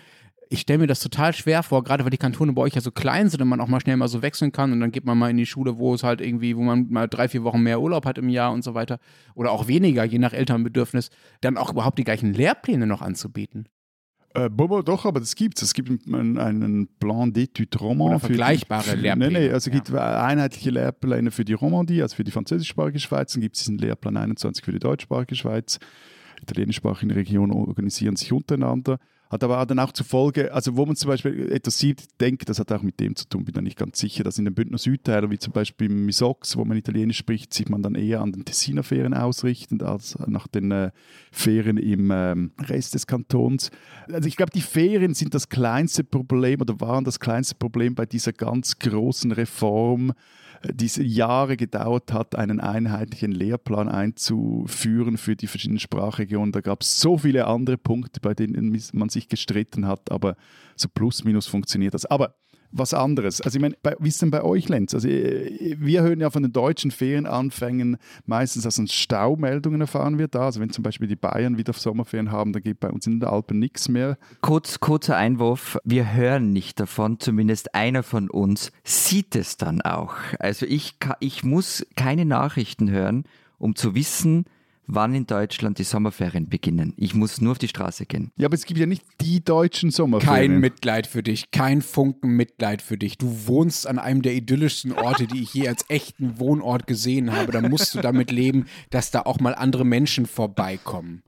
ich 0.50 0.60
stelle 0.60 0.80
mir 0.80 0.86
das 0.86 1.00
total 1.00 1.34
schwer 1.34 1.62
vor, 1.62 1.84
gerade 1.84 2.04
weil 2.04 2.10
die 2.10 2.18
Kantone 2.18 2.52
bei 2.52 2.62
euch 2.62 2.74
ja 2.74 2.80
so 2.80 2.90
klein 2.90 3.28
sind 3.28 3.42
und 3.42 3.48
man 3.48 3.60
auch 3.60 3.68
mal 3.68 3.80
schnell 3.80 3.96
mal 3.96 4.08
so 4.08 4.22
wechseln 4.22 4.52
kann 4.52 4.72
und 4.72 4.80
dann 4.80 4.90
geht 4.90 5.04
man 5.04 5.18
mal 5.18 5.30
in 5.30 5.36
die 5.36 5.46
Schule, 5.46 5.78
wo 5.78 5.94
es 5.94 6.02
halt 6.02 6.20
irgendwie, 6.20 6.56
wo 6.56 6.62
man 6.62 6.88
mal 6.90 7.08
drei, 7.08 7.28
vier 7.28 7.44
Wochen 7.44 7.62
mehr 7.62 7.80
Urlaub 7.80 8.06
hat 8.06 8.18
im 8.18 8.28
Jahr 8.28 8.52
und 8.52 8.64
so 8.64 8.74
weiter 8.74 8.98
oder 9.34 9.52
auch 9.52 9.68
weniger, 9.68 10.04
je 10.04 10.18
nach 10.18 10.32
Elternbedürfnis, 10.32 11.10
dann 11.40 11.56
auch 11.56 11.70
überhaupt 11.70 11.98
die 11.98 12.04
gleichen 12.04 12.32
Lehrpläne 12.32 12.86
noch 12.86 13.02
anzubieten. 13.02 13.68
Äh, 14.34 14.50
Bobo, 14.50 14.82
doch, 14.82 15.06
aber 15.06 15.20
das 15.20 15.34
gibt 15.34 15.56
es. 15.56 15.64
Es 15.64 15.74
gibt 15.74 15.88
einen, 16.06 16.38
einen 16.38 16.88
Plan 16.98 17.32
d'études 17.32 17.78
Roman. 17.80 18.10
Oder 18.10 18.20
vergleichbare 18.20 18.94
die, 18.94 19.02
Lehrpläne. 19.02 19.32
Nein, 19.32 19.42
nein, 19.44 19.52
also 19.52 19.70
es 19.70 19.74
ja. 19.74 19.80
gibt 19.80 19.94
einheitliche 19.94 20.70
Lehrpläne 20.70 21.30
für 21.30 21.44
die 21.44 21.54
Romandie, 21.54 22.02
also 22.02 22.16
für 22.16 22.24
die 22.24 22.30
französischsprachige 22.30 23.00
Schweiz. 23.00 23.32
Dann 23.32 23.40
gibt 23.40 23.56
es 23.56 23.62
diesen 23.62 23.78
Lehrplan 23.78 24.16
21 24.16 24.64
für 24.64 24.72
die 24.72 24.78
deutschsprachige 24.78 25.34
Schweiz. 25.34 25.78
Italienischsprachige 26.42 27.16
Regionen 27.16 27.52
organisieren 27.52 28.16
sich 28.16 28.32
untereinander. 28.32 28.98
Hat 29.30 29.44
aber 29.44 29.64
dann 29.66 29.78
auch 29.78 29.92
zur 29.92 30.06
Folge, 30.06 30.52
also 30.54 30.76
wo 30.76 30.86
man 30.86 30.96
zum 30.96 31.08
Beispiel 31.08 31.52
etwas 31.52 31.78
sieht, 31.78 32.20
denkt, 32.20 32.48
das 32.48 32.58
hat 32.58 32.72
auch 32.72 32.82
mit 32.82 32.98
dem 32.98 33.14
zu 33.14 33.28
tun, 33.28 33.44
bin 33.44 33.54
da 33.54 33.60
nicht 33.60 33.78
ganz 33.78 33.98
sicher, 33.98 34.24
dass 34.24 34.38
in 34.38 34.46
den 34.46 34.54
Bündner 34.54 34.78
Südteilen, 34.78 35.30
wie 35.30 35.38
zum 35.38 35.52
Beispiel 35.52 35.90
im 35.90 36.06
Misox, 36.06 36.56
wo 36.56 36.64
man 36.64 36.78
Italienisch 36.78 37.18
spricht, 37.18 37.52
sieht 37.52 37.68
man 37.68 37.82
dann 37.82 37.94
eher 37.94 38.22
an 38.22 38.32
den 38.32 38.46
Tessiner 38.46 38.82
Ferien 38.82 39.12
ausrichtend 39.12 39.82
als 39.82 40.18
nach 40.26 40.46
den 40.46 40.70
äh, 40.70 40.92
Ferien 41.30 41.76
im 41.76 42.10
ähm, 42.10 42.52
Rest 42.58 42.94
des 42.94 43.06
Kantons. 43.06 43.70
Also 44.10 44.28
ich 44.28 44.36
glaube, 44.36 44.52
die 44.52 44.62
Ferien 44.62 45.12
sind 45.12 45.34
das 45.34 45.50
kleinste 45.50 46.04
Problem 46.04 46.62
oder 46.62 46.80
waren 46.80 47.04
das 47.04 47.20
kleinste 47.20 47.54
Problem 47.54 47.94
bei 47.94 48.06
dieser 48.06 48.32
ganz 48.32 48.78
großen 48.78 49.32
Reform 49.32 50.12
diese 50.64 51.02
Jahre 51.02 51.56
gedauert 51.56 52.12
hat, 52.12 52.34
einen 52.36 52.60
einheitlichen 52.60 53.32
Lehrplan 53.32 53.88
einzuführen 53.88 55.16
für 55.16 55.36
die 55.36 55.46
verschiedenen 55.46 55.78
Sprachregionen. 55.78 56.52
Da 56.52 56.60
gab 56.60 56.82
es 56.82 57.00
so 57.00 57.18
viele 57.18 57.46
andere 57.46 57.78
Punkte, 57.78 58.20
bei 58.20 58.34
denen 58.34 58.80
man 58.92 59.08
sich 59.08 59.28
gestritten 59.28 59.86
hat, 59.86 60.10
aber 60.10 60.36
so 60.76 60.88
plus 60.88 61.24
minus 61.24 61.46
funktioniert 61.46 61.94
das. 61.94 62.06
Aber 62.06 62.34
was 62.70 62.94
anderes. 62.94 63.40
Also 63.40 63.56
ich 63.56 63.62
meine, 63.62 63.76
bei, 63.82 63.96
wie 63.98 64.08
ist 64.08 64.20
denn 64.20 64.30
bei 64.30 64.42
euch, 64.42 64.68
Lenz? 64.68 64.94
Also 64.94 65.08
äh, 65.08 65.76
wir 65.78 66.02
hören 66.02 66.20
ja 66.20 66.30
von 66.30 66.42
den 66.42 66.52
deutschen 66.52 66.90
Ferienanfängen 66.90 67.96
meistens, 68.26 68.64
dass 68.64 68.78
uns 68.78 68.92
Staumeldungen 68.92 69.80
erfahren 69.80 70.18
wird. 70.18 70.34
Da. 70.34 70.46
Also 70.46 70.60
wenn 70.60 70.70
zum 70.70 70.82
Beispiel 70.82 71.08
die 71.08 71.16
Bayern 71.16 71.58
wieder 71.58 71.72
Sommerferien 71.72 72.30
haben, 72.30 72.52
dann 72.52 72.62
geht 72.62 72.80
bei 72.80 72.90
uns 72.90 73.06
in 73.06 73.20
den 73.20 73.28
Alpen 73.28 73.58
nichts 73.58 73.88
mehr. 73.88 74.18
Kurz, 74.40 74.80
kurzer 74.80 75.16
Einwurf, 75.16 75.78
wir 75.84 76.12
hören 76.12 76.52
nicht 76.52 76.80
davon, 76.80 77.20
zumindest 77.20 77.74
einer 77.74 78.02
von 78.02 78.30
uns 78.30 78.72
sieht 78.84 79.34
es 79.36 79.56
dann 79.56 79.80
auch. 79.82 80.14
Also 80.38 80.66
ich, 80.66 80.96
ich 81.20 81.44
muss 81.44 81.86
keine 81.96 82.24
Nachrichten 82.24 82.90
hören, 82.90 83.24
um 83.58 83.74
zu 83.74 83.94
wissen, 83.94 84.44
wann 84.88 85.14
in 85.14 85.26
Deutschland 85.26 85.78
die 85.78 85.84
Sommerferien 85.84 86.48
beginnen. 86.48 86.94
Ich 86.96 87.14
muss 87.14 87.40
nur 87.40 87.52
auf 87.52 87.58
die 87.58 87.68
Straße 87.68 88.06
gehen. 88.06 88.32
Ja, 88.36 88.46
aber 88.46 88.54
es 88.54 88.64
gibt 88.64 88.80
ja 88.80 88.86
nicht 88.86 89.04
die 89.20 89.44
deutschen 89.44 89.90
Sommerferien. 89.90 90.52
Kein 90.52 90.60
Mitleid 90.60 91.06
für 91.06 91.22
dich, 91.22 91.50
kein 91.50 91.82
Funken 91.82 92.30
Mitleid 92.30 92.82
für 92.82 92.96
dich. 92.96 93.18
Du 93.18 93.46
wohnst 93.46 93.86
an 93.86 93.98
einem 93.98 94.22
der 94.22 94.34
idyllischsten 94.34 94.92
Orte, 94.92 95.26
die 95.26 95.42
ich 95.42 95.54
je 95.54 95.68
als 95.68 95.84
echten 95.88 96.40
Wohnort 96.40 96.86
gesehen 96.86 97.32
habe. 97.32 97.52
Da 97.52 97.60
musst 97.60 97.94
du 97.94 98.00
damit 98.00 98.30
leben, 98.30 98.66
dass 98.90 99.10
da 99.10 99.22
auch 99.22 99.38
mal 99.38 99.54
andere 99.54 99.84
Menschen 99.84 100.26
vorbeikommen. 100.26 101.22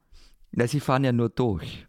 Na, 0.52 0.66
sie 0.66 0.80
fahren 0.80 1.04
ja 1.04 1.12
nur 1.12 1.28
durch. 1.28 1.86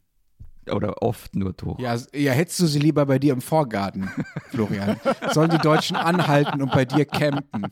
Oder 0.70 1.02
oft 1.02 1.36
nur 1.36 1.54
durch. 1.54 1.80
Ja, 1.80 1.98
ja, 2.14 2.34
hättest 2.34 2.60
du 2.60 2.68
sie 2.68 2.80
lieber 2.80 3.06
bei 3.06 3.18
dir 3.18 3.34
im 3.34 3.42
Vorgarten, 3.42 4.12
Florian. 4.50 5.00
Sollen 5.32 5.50
die 5.50 5.58
Deutschen 5.58 5.96
anhalten 5.96 6.62
und 6.62 6.72
bei 6.72 6.86
dir 6.86 7.06
campen? 7.06 7.66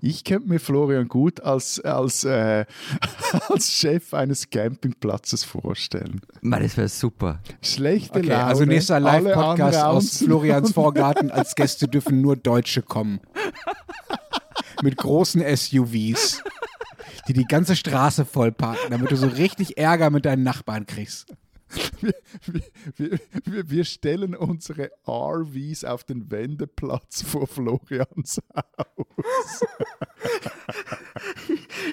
Ich 0.00 0.24
könnte 0.24 0.48
mir 0.48 0.58
Florian 0.58 1.08
gut 1.08 1.40
als, 1.40 1.80
als, 1.80 2.24
äh, 2.24 2.64
als 3.48 3.72
Chef 3.72 4.14
eines 4.14 4.50
Campingplatzes 4.50 5.44
vorstellen. 5.44 6.20
Man, 6.40 6.62
das 6.62 6.76
wäre 6.76 6.88
super. 6.88 7.40
Schlechte 7.62 8.18
okay, 8.18 8.28
Laune. 8.28 8.44
Also 8.44 8.64
nächster 8.64 9.00
Live-Podcast 9.00 9.82
aus 9.82 10.18
Florians 10.18 10.72
Vorgarten. 10.74 11.30
Als 11.30 11.54
Gäste 11.54 11.88
dürfen 11.88 12.20
nur 12.20 12.36
Deutsche 12.36 12.82
kommen. 12.82 13.20
Mit 14.82 14.96
großen 14.96 15.42
SUVs, 15.56 16.42
die 17.28 17.32
die 17.32 17.44
ganze 17.44 17.76
Straße 17.76 18.24
vollparken, 18.24 18.90
damit 18.90 19.10
du 19.10 19.16
so 19.16 19.26
richtig 19.28 19.78
Ärger 19.78 20.10
mit 20.10 20.24
deinen 20.24 20.42
Nachbarn 20.42 20.86
kriegst. 20.86 21.32
Wir, 22.96 23.18
wir, 23.44 23.70
wir, 23.70 23.84
stellen 23.84 24.34
unsere 24.34 24.90
RVs 25.06 25.84
auf 25.84 26.04
den 26.04 26.30
Wendeplatz 26.30 27.22
vor 27.22 27.46
Florians 27.46 28.40
Haus. 28.54 29.60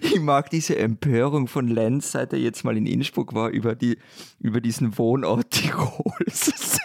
Ich 0.02 0.20
mag 0.20 0.50
diese 0.50 0.78
Empörung 0.78 1.48
von 1.48 1.68
Lenz, 1.68 2.12
seit 2.12 2.34
er 2.34 2.40
jetzt 2.40 2.64
mal 2.64 2.76
in 2.78 2.86
Innsbruck 2.86 3.34
war, 3.34 3.50
über, 3.50 3.76
die, 3.76 3.98
über 4.40 4.62
diesen 4.62 4.98
Wohnort 4.98 5.52
Tirols. 5.52 6.80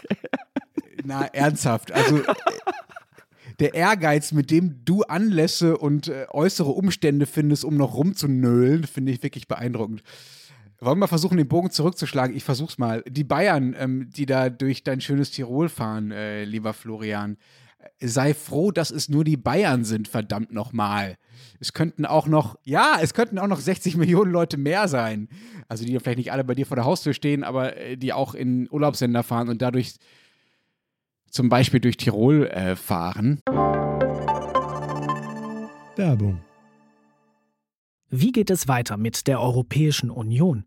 Na, 1.04 1.26
ernsthaft. 1.26 1.92
Also 1.92 2.20
der 3.60 3.74
Ehrgeiz, 3.74 4.32
mit 4.32 4.50
dem 4.50 4.84
du 4.84 5.02
Anlässe 5.02 5.76
und 5.76 6.08
äh, 6.08 6.26
äußere 6.30 6.70
Umstände 6.70 7.26
findest, 7.26 7.64
um 7.64 7.76
noch 7.76 7.94
rumzunölen, 7.94 8.84
finde 8.84 9.12
ich 9.12 9.22
wirklich 9.22 9.48
beeindruckend. 9.48 10.02
Wollen 10.84 10.98
wir 10.98 11.08
versuchen, 11.08 11.38
den 11.38 11.48
Bogen 11.48 11.70
zurückzuschlagen? 11.70 12.36
Ich 12.36 12.44
versuch's 12.44 12.76
mal. 12.76 13.02
Die 13.08 13.24
Bayern, 13.24 13.74
ähm, 13.78 14.10
die 14.14 14.26
da 14.26 14.50
durch 14.50 14.84
dein 14.84 15.00
schönes 15.00 15.30
Tirol 15.30 15.70
fahren, 15.70 16.10
äh, 16.10 16.44
lieber 16.44 16.74
Florian, 16.74 17.38
äh, 17.78 18.06
sei 18.06 18.34
froh, 18.34 18.70
dass 18.70 18.90
es 18.90 19.08
nur 19.08 19.24
die 19.24 19.38
Bayern 19.38 19.84
sind, 19.84 20.08
verdammt 20.08 20.52
nochmal. 20.52 21.16
Es 21.58 21.72
könnten 21.72 22.04
auch 22.04 22.26
noch, 22.26 22.58
ja, 22.64 22.98
es 23.00 23.14
könnten 23.14 23.38
auch 23.38 23.46
noch 23.46 23.60
60 23.60 23.96
Millionen 23.96 24.30
Leute 24.30 24.58
mehr 24.58 24.86
sein. 24.86 25.30
Also 25.68 25.86
die 25.86 25.98
vielleicht 25.98 26.18
nicht 26.18 26.32
alle 26.32 26.44
bei 26.44 26.54
dir 26.54 26.66
vor 26.66 26.76
der 26.76 26.84
Haustür 26.84 27.14
stehen, 27.14 27.44
aber 27.44 27.78
äh, 27.78 27.96
die 27.96 28.12
auch 28.12 28.34
in 28.34 28.68
Urlaubssender 28.70 29.22
fahren 29.22 29.48
und 29.48 29.62
dadurch 29.62 29.94
zum 31.30 31.48
Beispiel 31.48 31.80
durch 31.80 31.96
Tirol 31.96 32.46
äh, 32.48 32.76
fahren. 32.76 33.40
Werbung 35.96 36.42
Wie 38.10 38.32
geht 38.32 38.50
es 38.50 38.68
weiter 38.68 38.98
mit 38.98 39.26
der 39.26 39.40
Europäischen 39.40 40.10
Union? 40.10 40.66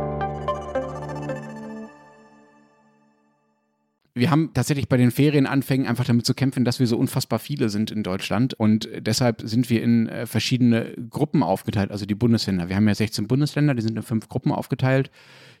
wir 4.13 4.29
haben 4.29 4.51
tatsächlich 4.53 4.89
bei 4.89 4.97
den 4.97 5.11
Ferienanfängen 5.11 5.87
einfach 5.87 6.03
damit 6.03 6.25
zu 6.25 6.33
kämpfen, 6.33 6.65
dass 6.65 6.79
wir 6.79 6.87
so 6.87 6.97
unfassbar 6.97 7.39
viele 7.39 7.69
sind 7.69 7.91
in 7.91 8.03
Deutschland 8.03 8.53
und 8.53 8.89
deshalb 8.99 9.41
sind 9.45 9.69
wir 9.69 9.81
in 9.81 10.09
äh, 10.09 10.25
verschiedene 10.25 10.93
Gruppen 11.09 11.43
aufgeteilt, 11.43 11.91
also 11.91 12.05
die 12.05 12.15
Bundesländer. 12.15 12.67
Wir 12.67 12.75
haben 12.75 12.87
ja 12.87 12.95
16 12.95 13.27
Bundesländer, 13.27 13.73
die 13.73 13.81
sind 13.81 13.95
in 13.95 14.03
fünf 14.03 14.27
Gruppen 14.27 14.51
aufgeteilt. 14.51 15.11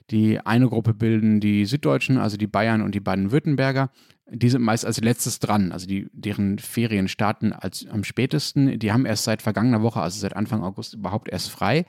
Die 0.09 0.39
eine 0.39 0.67
Gruppe 0.67 0.93
bilden 0.93 1.39
die 1.39 1.65
Süddeutschen, 1.65 2.17
also 2.17 2.35
die 2.35 2.47
Bayern 2.47 2.81
und 2.81 2.93
die 2.93 2.99
Baden-Württemberger. 2.99 3.91
Die 4.29 4.49
sind 4.49 4.61
meist 4.61 4.85
als 4.85 4.99
letztes 4.99 5.39
dran, 5.39 5.71
also 5.71 5.87
die, 5.87 6.07
deren 6.11 6.59
Ferien 6.59 7.07
starten 7.07 7.53
als, 7.53 7.85
am 7.87 8.03
spätesten. 8.03 8.79
Die 8.79 8.91
haben 8.91 9.05
erst 9.05 9.23
seit 9.23 9.41
vergangener 9.41 9.81
Woche, 9.81 10.01
also 10.01 10.19
seit 10.19 10.35
Anfang 10.35 10.63
August, 10.63 10.93
überhaupt 10.93 11.29
erst 11.29 11.49
frei. 11.49 11.85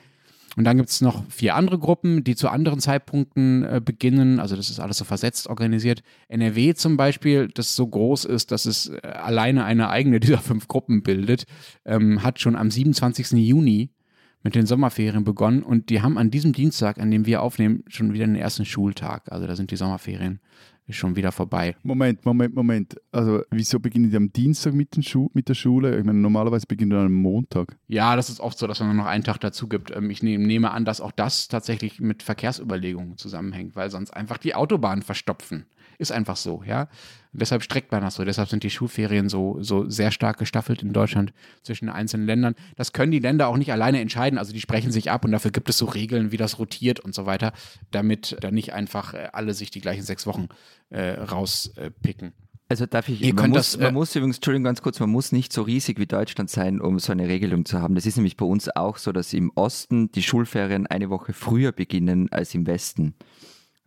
Und 0.56 0.64
dann 0.64 0.76
gibt 0.76 0.90
es 0.90 1.00
noch 1.00 1.24
vier 1.30 1.54
andere 1.54 1.78
Gruppen, 1.78 2.24
die 2.24 2.36
zu 2.36 2.48
anderen 2.48 2.78
Zeitpunkten 2.78 3.64
äh, 3.64 3.80
beginnen. 3.82 4.38
Also 4.38 4.54
das 4.54 4.68
ist 4.68 4.80
alles 4.80 4.98
so 4.98 5.04
versetzt 5.04 5.46
organisiert. 5.46 6.02
NRW 6.28 6.74
zum 6.74 6.96
Beispiel, 6.96 7.48
das 7.48 7.74
so 7.74 7.86
groß 7.86 8.26
ist, 8.26 8.52
dass 8.52 8.66
es 8.66 8.88
äh, 8.88 9.00
alleine 9.06 9.64
eine 9.64 9.88
eigene 9.88 10.20
dieser 10.20 10.38
fünf 10.42 10.68
Gruppen 10.68 11.02
bildet, 11.02 11.46
ähm, 11.84 12.22
hat 12.22 12.40
schon 12.40 12.56
am 12.56 12.70
27. 12.70 13.32
Juni 13.32 13.90
mit 14.42 14.54
den 14.54 14.66
Sommerferien 14.66 15.24
begonnen 15.24 15.62
und 15.62 15.88
die 15.88 16.02
haben 16.02 16.18
an 16.18 16.30
diesem 16.30 16.52
Dienstag, 16.52 16.98
an 16.98 17.10
dem 17.10 17.26
wir 17.26 17.42
aufnehmen, 17.42 17.84
schon 17.86 18.12
wieder 18.12 18.26
den 18.26 18.34
ersten 18.34 18.64
Schultag. 18.64 19.30
Also 19.30 19.46
da 19.46 19.54
sind 19.54 19.70
die 19.70 19.76
Sommerferien 19.76 20.40
ist 20.86 20.96
schon 20.96 21.16
wieder 21.16 21.32
vorbei. 21.32 21.76
Moment, 21.82 22.24
Moment, 22.24 22.54
Moment. 22.54 23.00
Also, 23.12 23.42
wieso 23.50 23.78
beginnen 23.78 24.10
die 24.10 24.16
am 24.16 24.32
Dienstag 24.32 24.74
mit, 24.74 24.96
Schu 25.04 25.28
mit 25.32 25.48
der 25.48 25.54
Schule? 25.54 25.98
Ich 25.98 26.04
meine, 26.04 26.18
normalerweise 26.18 26.66
beginnen 26.66 26.90
die 26.90 26.96
am 26.96 27.12
Montag. 27.12 27.76
Ja, 27.88 28.16
das 28.16 28.30
ist 28.30 28.40
oft 28.40 28.58
so, 28.58 28.66
dass 28.66 28.80
man 28.80 28.96
noch 28.96 29.06
einen 29.06 29.24
Tag 29.24 29.38
dazu 29.38 29.68
gibt. 29.68 29.94
Ähm, 29.94 30.10
ich 30.10 30.22
nehme 30.22 30.70
an, 30.70 30.84
dass 30.84 31.00
auch 31.00 31.12
das 31.12 31.48
tatsächlich 31.48 32.00
mit 32.00 32.22
Verkehrsüberlegungen 32.22 33.16
zusammenhängt, 33.16 33.76
weil 33.76 33.90
sonst 33.90 34.10
einfach 34.10 34.38
die 34.38 34.54
Autobahnen 34.54 35.02
verstopfen. 35.02 35.66
Ist 35.98 36.10
einfach 36.10 36.36
so, 36.36 36.62
ja. 36.66 36.88
Deshalb 37.34 37.62
streckt 37.62 37.92
man 37.92 38.02
das 38.02 38.16
so. 38.16 38.24
Deshalb 38.24 38.48
sind 38.48 38.62
die 38.62 38.70
Schulferien 38.70 39.28
so, 39.28 39.56
so 39.62 39.88
sehr 39.88 40.10
stark 40.10 40.38
gestaffelt 40.38 40.82
in 40.82 40.92
Deutschland 40.92 41.32
zwischen 41.62 41.86
den 41.86 41.94
einzelnen 41.94 42.26
Ländern. 42.26 42.54
Das 42.76 42.92
können 42.92 43.10
die 43.10 43.20
Länder 43.20 43.48
auch 43.48 43.56
nicht 43.56 43.72
alleine 43.72 44.00
entscheiden. 44.00 44.38
Also 44.38 44.52
die 44.52 44.60
sprechen 44.60 44.92
sich 44.92 45.10
ab 45.10 45.24
und 45.24 45.32
dafür 45.32 45.50
gibt 45.50 45.70
es 45.70 45.78
so 45.78 45.86
Regeln, 45.86 46.30
wie 46.30 46.36
das 46.36 46.58
rotiert 46.58 47.00
und 47.00 47.14
so 47.14 47.24
weiter, 47.24 47.52
damit 47.90 48.36
da 48.40 48.50
nicht 48.50 48.74
einfach 48.74 49.14
äh, 49.14 49.28
alle 49.32 49.54
sich 49.54 49.70
die 49.70 49.80
gleichen 49.80 50.02
sechs 50.02 50.26
Wochen 50.26 50.48
äh, 50.92 51.20
rauspicken. 51.20 52.32
Also 52.68 52.86
darf 52.86 53.08
ich, 53.08 53.20
Ihr 53.20 53.34
man, 53.34 53.44
könnt 53.44 53.54
muss, 53.54 53.72
das, 53.72 53.80
äh, 53.80 53.84
man 53.84 53.94
muss 53.94 54.16
übrigens, 54.16 54.36
Entschuldigung, 54.36 54.64
ganz 54.64 54.80
kurz, 54.80 54.98
man 54.98 55.10
muss 55.10 55.30
nicht 55.30 55.52
so 55.52 55.60
riesig 55.60 55.98
wie 55.98 56.06
Deutschland 56.06 56.48
sein, 56.48 56.80
um 56.80 56.98
so 56.98 57.12
eine 57.12 57.28
Regelung 57.28 57.66
zu 57.66 57.80
haben. 57.80 57.94
Das 57.94 58.06
ist 58.06 58.16
nämlich 58.16 58.38
bei 58.38 58.46
uns 58.46 58.74
auch 58.74 58.96
so, 58.96 59.12
dass 59.12 59.34
im 59.34 59.52
Osten 59.54 60.10
die 60.12 60.22
Schulferien 60.22 60.86
eine 60.86 61.10
Woche 61.10 61.34
früher 61.34 61.72
beginnen 61.72 62.30
als 62.30 62.54
im 62.54 62.66
Westen. 62.66 63.14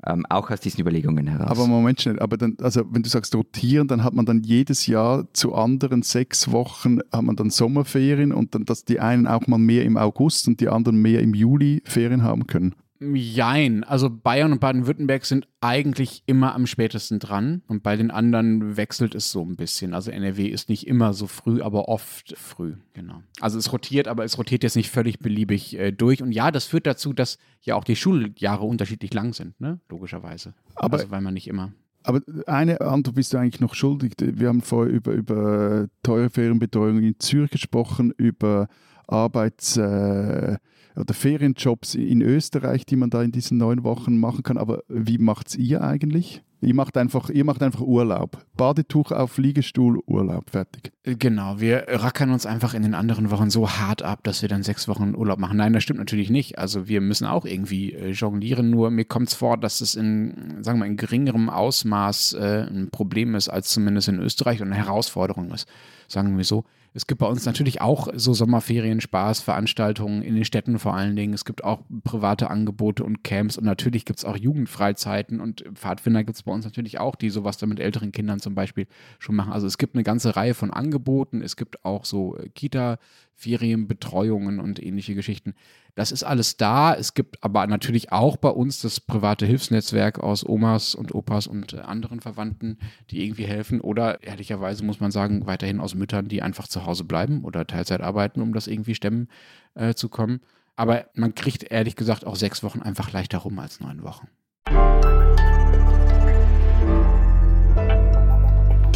Ähm, 0.05 0.23
auch 0.29 0.51
aus 0.51 0.59
diesen 0.59 0.81
Überlegungen 0.81 1.25
heraus. 1.25 1.49
Aber 1.49 1.65
Moment 1.65 1.99
schnell, 1.99 2.19
aber 2.19 2.37
dann, 2.37 2.57
also 2.61 2.83
wenn 2.91 3.01
du 3.01 3.09
sagst 3.09 3.33
rotieren, 3.33 3.87
dann 3.87 4.03
hat 4.03 4.13
man 4.13 4.27
dann 4.27 4.43
jedes 4.43 4.85
Jahr 4.85 5.27
zu 5.33 5.55
anderen 5.55 6.03
sechs 6.03 6.51
Wochen 6.51 6.99
hat 7.11 7.23
man 7.23 7.35
dann 7.35 7.49
Sommerferien 7.49 8.31
und 8.31 8.53
dann, 8.53 8.65
dass 8.65 8.85
die 8.85 8.99
einen 8.99 9.25
auch 9.25 9.47
mal 9.47 9.57
mehr 9.57 9.83
im 9.83 9.97
August 9.97 10.47
und 10.47 10.59
die 10.59 10.69
anderen 10.69 11.01
mehr 11.01 11.21
im 11.21 11.33
Juli 11.33 11.81
Ferien 11.85 12.21
haben 12.21 12.45
können. 12.45 12.75
Jein. 12.99 13.83
Also 13.83 14.09
Bayern 14.09 14.51
und 14.53 14.59
Baden-Württemberg 14.59 15.25
sind 15.25 15.47
eigentlich 15.61 16.23
immer 16.25 16.55
am 16.55 16.65
spätesten 16.65 17.19
dran 17.19 17.61
und 17.67 17.83
bei 17.83 17.97
den 17.97 18.09
anderen 18.09 18.77
wechselt 18.77 19.15
es 19.15 19.31
so 19.31 19.43
ein 19.43 19.55
bisschen. 19.57 19.93
Also 19.93 20.11
NRW 20.11 20.47
ist 20.47 20.69
nicht 20.69 20.87
immer 20.87 21.13
so 21.13 21.27
früh, 21.27 21.61
aber 21.61 21.89
oft 21.89 22.33
früh, 22.37 22.75
genau. 22.93 23.21
Also 23.41 23.57
es 23.59 23.71
rotiert, 23.73 24.07
aber 24.07 24.23
es 24.23 24.37
rotiert 24.37 24.63
jetzt 24.63 24.75
nicht 24.75 24.89
völlig 24.89 25.19
beliebig 25.19 25.77
äh, 25.77 25.91
durch. 25.91 26.21
Und 26.23 26.31
ja, 26.31 26.51
das 26.51 26.65
führt 26.65 26.87
dazu, 26.87 27.11
dass 27.13 27.37
ja 27.61 27.75
auch 27.75 27.83
die 27.83 27.95
Schuljahre 27.97 28.63
unterschiedlich 28.65 29.13
lang 29.13 29.33
sind, 29.33 29.59
ne? 29.59 29.79
Logischerweise. 29.89 30.53
Aber- 30.75 30.97
also 30.99 31.11
weil 31.11 31.21
man 31.21 31.33
nicht 31.33 31.47
immer. 31.47 31.73
Aber 32.03 32.21
eine 32.45 32.79
Antwort 32.81 33.15
bist 33.15 33.33
du 33.33 33.37
eigentlich 33.37 33.59
noch 33.61 33.73
schuldig. 33.73 34.13
Wir 34.19 34.47
haben 34.49 34.61
vorher 34.61 34.93
über, 34.93 35.11
über 35.11 35.87
teure 36.03 36.29
Ferienbetreuung 36.29 37.01
in 37.01 37.15
Zürich 37.19 37.49
gesprochen, 37.49 38.13
über 38.15 38.67
Arbeits- 39.07 39.75
äh, 39.77 40.57
oder 40.95 41.13
Ferienjobs 41.13 41.95
in 41.95 42.21
Österreich, 42.21 42.85
die 42.85 42.95
man 42.95 43.09
da 43.09 43.21
in 43.21 43.31
diesen 43.31 43.57
neun 43.57 43.83
Wochen 43.83 44.17
machen 44.17 44.43
kann. 44.43 44.57
Aber 44.57 44.83
wie 44.87 45.17
macht 45.17 45.49
es 45.49 45.55
ihr 45.55 45.81
eigentlich? 45.81 46.43
Ihr 46.65 46.73
macht, 46.73 46.97
einfach, 46.97 47.29
ihr 47.29 47.45
macht 47.45 47.61
einfach 47.61 47.81
Urlaub. 47.81 48.43
Badetuch 48.57 49.11
auf 49.11 49.37
Liegestuhl, 49.37 50.01
Urlaub, 50.07 50.49
fertig. 50.49 50.91
Äh, 51.03 51.15
Genau, 51.15 51.59
wir 51.59 51.85
rackern 51.87 52.31
uns 52.31 52.45
einfach 52.45 52.73
in 52.73 52.81
den 52.81 52.95
anderen 52.95 53.29
Wochen 53.29 53.49
so 53.49 53.69
hart 53.69 54.01
ab, 54.01 54.23
dass 54.23 54.41
wir 54.41 54.49
dann 54.49 54.63
sechs 54.63 54.87
Wochen 54.87 55.15
Urlaub 55.15 55.39
machen. 55.39 55.57
Nein, 55.57 55.73
das 55.73 55.83
stimmt 55.83 55.99
natürlich 55.99 56.29
nicht. 56.29 56.57
Also 56.57 56.87
wir 56.87 57.01
müssen 57.01 57.25
auch 57.25 57.45
irgendwie 57.45 57.93
äh, 57.93 58.11
jonglieren, 58.11 58.69
nur 58.69 58.89
mir 58.89 59.05
kommt 59.05 59.29
es 59.29 59.35
vor, 59.35 59.57
dass 59.57 59.81
es 59.81 59.95
in, 59.95 60.57
sagen 60.61 60.79
wir 60.79 60.85
in 60.85 60.97
geringerem 60.97 61.49
Ausmaß 61.49 62.33
äh, 62.33 62.67
ein 62.69 62.89
Problem 62.91 63.35
ist, 63.35 63.49
als 63.49 63.69
zumindest 63.69 64.07
in 64.07 64.19
Österreich 64.19 64.61
und 64.61 64.67
eine 64.67 64.75
Herausforderung 64.75 65.51
ist, 65.51 65.67
sagen 66.07 66.35
wir 66.35 66.43
so. 66.43 66.65
Es 66.95 67.07
gibt 67.07 67.19
bei 67.19 67.27
uns 67.27 67.45
natürlich 67.45 67.81
auch 67.81 68.07
so 68.15 68.33
Sommerferien, 68.33 69.01
Spaß, 69.01 69.41
Veranstaltungen 69.41 70.21
in 70.21 70.33
den 70.33 70.45
Städten 70.45 70.79
vor 70.79 70.93
allen 70.95 71.17
Dingen. 71.17 71.33
Es 71.33 71.43
gibt 71.43 71.65
auch 71.65 71.81
private 72.05 72.49
Angebote 72.49 73.03
und 73.03 73.21
Camps 73.21 73.57
und 73.57 73.65
natürlich 73.65 74.05
gibt 74.05 74.19
es 74.19 74.23
auch 74.23 74.37
Jugendfreizeiten 74.37 75.41
und 75.41 75.65
Pfadfinder 75.73 76.23
gibt 76.23 76.37
es 76.37 76.43
bei 76.43 76.53
uns 76.53 76.54
natürlich 76.63 76.99
auch, 76.99 77.15
die 77.15 77.29
sowas 77.29 77.57
dann 77.57 77.69
mit 77.69 77.79
älteren 77.79 78.11
Kindern 78.11 78.39
zum 78.39 78.55
Beispiel 78.55 78.87
schon 79.19 79.35
machen. 79.35 79.51
Also 79.51 79.67
es 79.67 79.77
gibt 79.77 79.95
eine 79.95 80.03
ganze 80.03 80.35
Reihe 80.35 80.53
von 80.53 80.71
Angeboten. 80.71 81.41
Es 81.41 81.57
gibt 81.57 81.83
auch 81.83 82.05
so 82.05 82.37
äh, 82.37 82.49
Kita-Ferienbetreuungen 82.49 84.59
und 84.59 84.81
ähnliche 84.81 85.15
Geschichten. 85.15 85.53
Das 85.95 86.11
ist 86.11 86.23
alles 86.23 86.57
da. 86.57 86.93
Es 86.93 87.13
gibt 87.13 87.43
aber 87.43 87.65
natürlich 87.67 88.11
auch 88.11 88.37
bei 88.37 88.49
uns 88.49 88.81
das 88.81 88.99
private 88.99 89.45
Hilfsnetzwerk 89.45 90.19
aus 90.19 90.47
Omas 90.47 90.95
und 90.95 91.13
Opas 91.13 91.47
und 91.47 91.73
äh, 91.73 91.79
anderen 91.79 92.21
Verwandten, 92.21 92.77
die 93.09 93.25
irgendwie 93.25 93.45
helfen. 93.45 93.81
Oder 93.81 94.23
ehrlicherweise 94.23 94.85
muss 94.85 94.99
man 94.99 95.11
sagen, 95.11 95.47
weiterhin 95.47 95.79
aus 95.79 95.95
Müttern, 95.95 96.27
die 96.27 96.41
einfach 96.41 96.67
zu 96.67 96.85
Hause 96.85 97.03
bleiben 97.03 97.43
oder 97.43 97.67
Teilzeit 97.67 98.01
arbeiten, 98.01 98.41
um 98.41 98.53
das 98.53 98.67
irgendwie 98.67 98.95
stemmen 98.95 99.27
äh, 99.73 99.93
zu 99.93 100.07
kommen. 100.07 100.39
Aber 100.75 101.05
man 101.13 101.35
kriegt 101.35 101.71
ehrlich 101.71 101.95
gesagt 101.95 102.25
auch 102.25 102.35
sechs 102.35 102.63
Wochen 102.63 102.81
einfach 102.81 103.11
leichter 103.11 103.39
rum 103.39 103.59
als 103.59 103.79
neun 103.79 104.03
Wochen. 104.03 104.27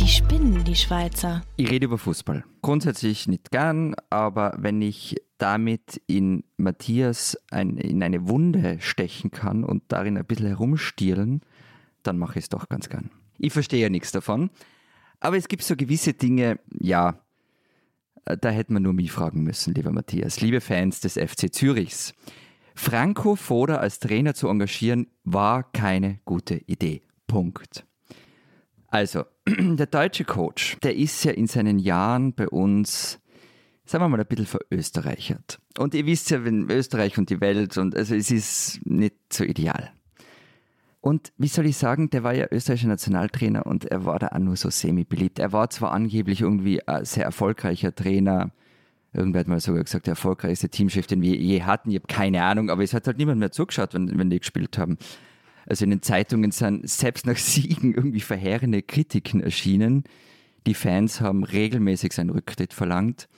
Spinnen, 0.10 0.64
die 0.64 0.76
Schweizer. 0.76 1.44
Ich 1.56 1.70
rede 1.70 1.86
über 1.86 1.98
Fußball. 1.98 2.44
Grundsätzlich 2.62 3.28
nicht 3.28 3.52
gern, 3.52 3.96
aber 4.10 4.56
wenn 4.58 4.82
ich 4.82 5.18
damit 5.38 6.02
in 6.08 6.44
Matthias 6.58 7.38
ein, 7.52 7.78
in 7.78 8.02
eine 8.04 8.28
Wunde 8.28 8.78
stechen 8.80 9.32
kann 9.32 9.64
und 9.64 9.84
darin 9.88 10.18
ein 10.18 10.26
bisschen 10.26 10.48
herumstielen, 10.48 11.42
dann 12.04 12.18
mache 12.18 12.40
ich 12.40 12.46
es 12.46 12.50
doch 12.50 12.70
ganz 12.70 12.90
gern. 12.90 13.12
Ich 13.38 13.54
verstehe 13.54 13.82
ja 13.82 13.90
nichts 13.90 14.12
davon, 14.12 14.50
aber 15.20 15.38
es 15.38 15.48
gibt 15.48 15.64
so 15.64 15.76
gewisse 15.76 16.14
Dinge, 16.14 16.60
ja, 16.80 17.22
äh, 18.26 18.38
da 18.38 18.50
hätte 18.50 18.74
man 18.74 18.84
nur 18.84 18.94
mich 18.94 19.12
fragen 19.12 19.44
müssen, 19.44 19.74
lieber 19.74 19.92
Matthias. 19.92 20.42
Liebe 20.42 20.62
Fans 20.62 21.00
des 21.02 21.14
FC 21.14 21.54
Zürichs, 21.54 22.14
Franco 22.76 23.36
Foda 23.36 23.78
als 23.78 24.00
Trainer 24.00 24.34
zu 24.34 24.48
engagieren, 24.48 25.08
war 25.24 25.64
keine 25.72 26.20
gute 26.26 26.56
Idee. 26.66 27.02
Punkt. 27.28 27.86
Also, 28.90 29.26
der 29.48 29.86
deutsche 29.86 30.26
Coach, 30.26 30.78
der 30.84 30.96
ist 30.96 31.24
ja 31.24 31.32
in 31.32 31.48
seinen 31.48 31.80
Jahren 31.80 32.34
bei 32.34 32.48
uns, 32.48 33.20
sagen 33.86 34.04
wir 34.04 34.10
mal, 34.10 34.20
ein 34.20 34.26
bisschen 34.26 34.46
verösterreichert. 34.46 35.60
Und 35.78 35.94
ihr 35.94 36.06
wisst 36.06 36.32
ja, 36.32 36.44
wenn 36.44 36.70
Österreich 36.70 37.18
und 37.18 37.30
die 37.30 37.42
Welt 37.42 37.78
und 37.78 37.96
also 37.96 38.16
es 38.16 38.32
ist 38.32 38.86
nicht 38.86 39.16
so 39.32 39.44
ideal. 39.44 39.92
Und 41.02 41.32
wie 41.38 41.48
soll 41.48 41.66
ich 41.66 41.78
sagen, 41.78 42.10
der 42.10 42.24
war 42.24 42.34
ja 42.34 42.48
österreichischer 42.52 42.90
Nationaltrainer 42.90 43.66
und 43.66 43.86
er 43.86 44.04
war 44.04 44.20
da 44.20 44.28
auch 44.30 44.40
nur 44.40 44.58
so 44.58 44.70
semi-beliebt. 44.70 45.40
Er 45.40 45.54
war 45.54 45.70
zwar 45.70 45.94
angeblich 45.94 46.42
irgendwie 46.42 46.86
ein 46.86 47.06
sehr 47.06 47.24
erfolgreicher 47.24 47.96
Trainer, 47.96 48.52
irgendwer 49.14 49.40
hat 49.40 49.48
mal 49.48 49.60
sogar 49.60 49.84
gesagt, 49.84 50.08
der 50.08 50.14
erfolgreichste 50.14 50.70
Teamchef, 50.70 51.08
den 51.08 51.22
wir 51.22 51.36
je 51.36 51.64
hatten. 51.64 51.90
Ich 51.90 51.96
habe 51.96 52.08
keine 52.08 52.44
Ahnung, 52.44 52.70
aber 52.70 52.84
es 52.84 52.94
hat 52.94 53.08
halt 53.08 53.18
niemand 53.18 53.40
mehr 53.40 53.52
zugeschaut, 53.52 53.94
wenn, 53.94 54.18
wenn 54.18 54.30
die 54.30 54.40
gespielt 54.40 54.78
haben. 54.78 54.98
Also 55.70 55.86
in 55.86 55.92
den 55.92 56.02
Zeitungen 56.02 56.52
sind 56.52 56.90
selbst 56.90 57.26
nach 57.26 57.38
Siegen 57.38 57.94
irgendwie 57.94 58.22
verheerende 58.22 58.82
Kritiken 58.82 59.42
erschienen. 59.42 60.04
Die 60.68 60.74
Fans 60.74 61.22
haben 61.22 61.44
regelmäßig 61.44 62.14
seinen 62.14 62.32
Rücktritt 62.32 62.74
verlangt, 62.74 63.30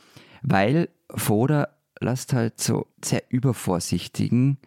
weil 0.41 0.89
Foda 1.13 1.67
lässt 1.99 2.33
halt 2.33 2.59
so 2.59 2.87
sehr 3.03 3.23
übervorsichtigen 3.29 4.57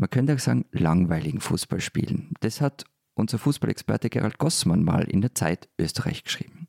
man 0.00 0.08
könnte 0.08 0.34
auch 0.34 0.38
sagen, 0.38 0.64
langweiligen 0.72 1.40
Fußball 1.40 1.80
spielen. 1.80 2.32
Das 2.40 2.62
hat 2.62 2.84
unser 3.14 3.38
Fußballexperte 3.38 4.08
Gerald 4.08 4.38
Gossmann 4.38 4.82
mal 4.82 5.04
in 5.04 5.20
der 5.20 5.34
Zeit 5.34 5.68
Österreich 5.78 6.24
geschrieben. 6.24 6.59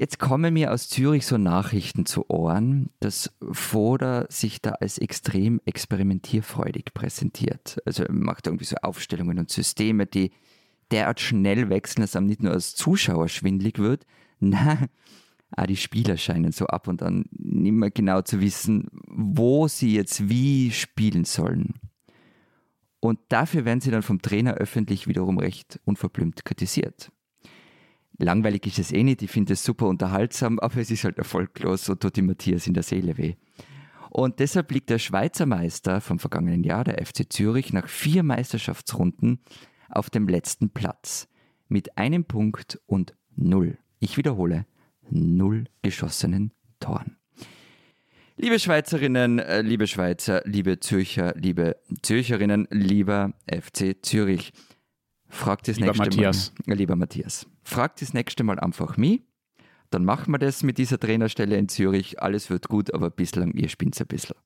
Jetzt 0.00 0.20
kommen 0.20 0.54
mir 0.54 0.72
aus 0.72 0.88
Zürich 0.88 1.26
so 1.26 1.38
Nachrichten 1.38 2.06
zu 2.06 2.30
Ohren, 2.30 2.90
dass 3.00 3.36
Foda 3.50 4.26
sich 4.28 4.62
da 4.62 4.70
als 4.70 4.98
extrem 4.98 5.60
experimentierfreudig 5.64 6.94
präsentiert. 6.94 7.78
Also 7.84 8.04
er 8.04 8.12
macht 8.12 8.46
irgendwie 8.46 8.64
so 8.64 8.76
Aufstellungen 8.76 9.40
und 9.40 9.50
Systeme, 9.50 10.06
die 10.06 10.30
derart 10.92 11.18
schnell 11.18 11.68
wechseln, 11.68 12.02
dass 12.02 12.14
einem 12.14 12.28
nicht 12.28 12.44
nur 12.44 12.52
als 12.52 12.76
Zuschauer 12.76 13.28
schwindlig 13.28 13.80
wird, 13.80 14.06
na, 14.38 14.86
auch 15.56 15.66
die 15.66 15.76
Spieler 15.76 16.16
scheinen 16.16 16.52
so 16.52 16.68
ab 16.68 16.86
und 16.86 17.02
an 17.02 17.24
nicht 17.32 17.72
mehr 17.72 17.90
genau 17.90 18.22
zu 18.22 18.40
wissen, 18.40 18.86
wo 19.08 19.66
sie 19.66 19.96
jetzt 19.96 20.28
wie 20.28 20.70
spielen 20.70 21.24
sollen. 21.24 21.74
Und 23.00 23.18
dafür 23.30 23.64
werden 23.64 23.80
sie 23.80 23.90
dann 23.90 24.02
vom 24.02 24.22
Trainer 24.22 24.54
öffentlich 24.54 25.08
wiederum 25.08 25.38
recht 25.38 25.80
unverblümt 25.86 26.44
kritisiert. 26.44 27.10
Langweilig 28.18 28.66
ist 28.66 28.80
es 28.80 28.92
eh 28.92 29.04
nicht, 29.04 29.22
ich 29.22 29.30
finde 29.30 29.52
es 29.52 29.64
super 29.64 29.86
unterhaltsam, 29.86 30.58
aber 30.58 30.76
es 30.78 30.90
ist 30.90 31.04
halt 31.04 31.18
erfolglos 31.18 31.88
und 31.88 32.00
tut 32.00 32.16
die 32.16 32.22
Matthias 32.22 32.66
in 32.66 32.74
der 32.74 32.82
Seele 32.82 33.16
weh. 33.16 33.36
Und 34.10 34.40
deshalb 34.40 34.72
liegt 34.72 34.90
der 34.90 34.98
Schweizer 34.98 35.46
Meister 35.46 36.00
vom 36.00 36.18
vergangenen 36.18 36.64
Jahr, 36.64 36.82
der 36.82 37.04
FC 37.04 37.32
Zürich, 37.32 37.72
nach 37.72 37.88
vier 37.88 38.24
Meisterschaftsrunden 38.24 39.40
auf 39.88 40.10
dem 40.10 40.26
letzten 40.26 40.70
Platz 40.70 41.28
mit 41.68 41.96
einem 41.96 42.24
Punkt 42.24 42.80
und 42.86 43.14
null. 43.36 43.78
Ich 44.00 44.16
wiederhole, 44.16 44.66
null 45.10 45.66
geschossenen 45.82 46.52
Toren. 46.80 47.16
Liebe 48.36 48.58
Schweizerinnen, 48.58 49.38
äh, 49.38 49.62
liebe 49.62 49.86
Schweizer, 49.86 50.42
liebe 50.44 50.80
Zürcher, 50.80 51.34
liebe 51.36 51.76
Zürcherinnen, 52.02 52.66
lieber 52.70 53.32
FC 53.46 53.96
Zürich, 54.02 54.52
fragt 55.28 55.68
das 55.68 55.76
Lieber 55.76 55.88
nächste 55.88 56.04
Matthias. 56.04 56.52
Mal. 56.66 56.74
Lieber 56.74 56.96
Matthias, 56.96 57.46
fragt 57.62 58.02
das 58.02 58.14
nächste 58.14 58.44
Mal 58.44 58.58
einfach 58.58 58.96
mich. 58.96 59.22
Dann 59.90 60.04
machen 60.04 60.32
wir 60.32 60.38
das 60.38 60.62
mit 60.62 60.76
dieser 60.76 60.98
Trainerstelle 60.98 61.56
in 61.56 61.68
Zürich. 61.68 62.20
Alles 62.20 62.50
wird 62.50 62.68
gut, 62.68 62.92
aber 62.92 63.10
bislang, 63.10 63.52
ihr 63.52 63.68
spinnt 63.68 63.98
ein 63.98 64.06
bisschen. 64.06 64.36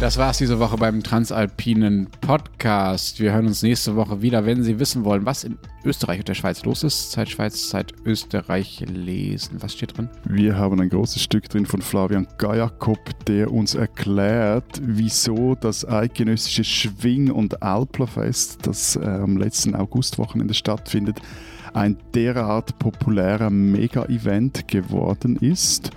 Das 0.00 0.18
war's 0.18 0.38
diese 0.38 0.58
Woche 0.58 0.76
beim 0.76 1.02
Transalpinen 1.02 2.08
Podcast. 2.20 3.20
Wir 3.20 3.32
hören 3.32 3.46
uns 3.46 3.62
nächste 3.62 3.96
Woche 3.96 4.20
wieder, 4.20 4.44
wenn 4.44 4.62
Sie 4.62 4.78
wissen 4.78 5.04
wollen, 5.04 5.24
was 5.24 5.44
in 5.44 5.56
Österreich 5.84 6.18
und 6.18 6.28
der 6.28 6.34
Schweiz 6.34 6.64
los 6.64 6.82
ist. 6.82 7.12
Zeit 7.12 7.30
Schweiz, 7.30 7.68
Zeit 7.70 7.92
Österreich 8.04 8.84
lesen. 8.86 9.62
Was 9.62 9.72
steht 9.72 9.96
drin? 9.96 10.10
Wir 10.24 10.58
haben 10.58 10.80
ein 10.80 10.90
großes 10.90 11.22
Stück 11.22 11.48
drin 11.48 11.64
von 11.64 11.80
Flavian 11.80 12.26
Gajakob, 12.38 12.98
der 13.26 13.52
uns 13.52 13.76
erklärt, 13.76 14.80
wieso 14.82 15.54
das 15.54 15.88
eidgenössische 15.88 16.64
Schwing- 16.64 17.30
und 17.30 17.62
Alplerfest, 17.62 18.66
das 18.66 18.96
äh, 18.96 19.04
am 19.04 19.36
letzten 19.36 19.74
Augustwochenende 19.74 20.54
stattfindet, 20.54 21.18
ein 21.72 21.96
derart 22.14 22.78
populärer 22.78 23.48
Mega-Event 23.48 24.68
geworden 24.68 25.36
ist. 25.36 25.90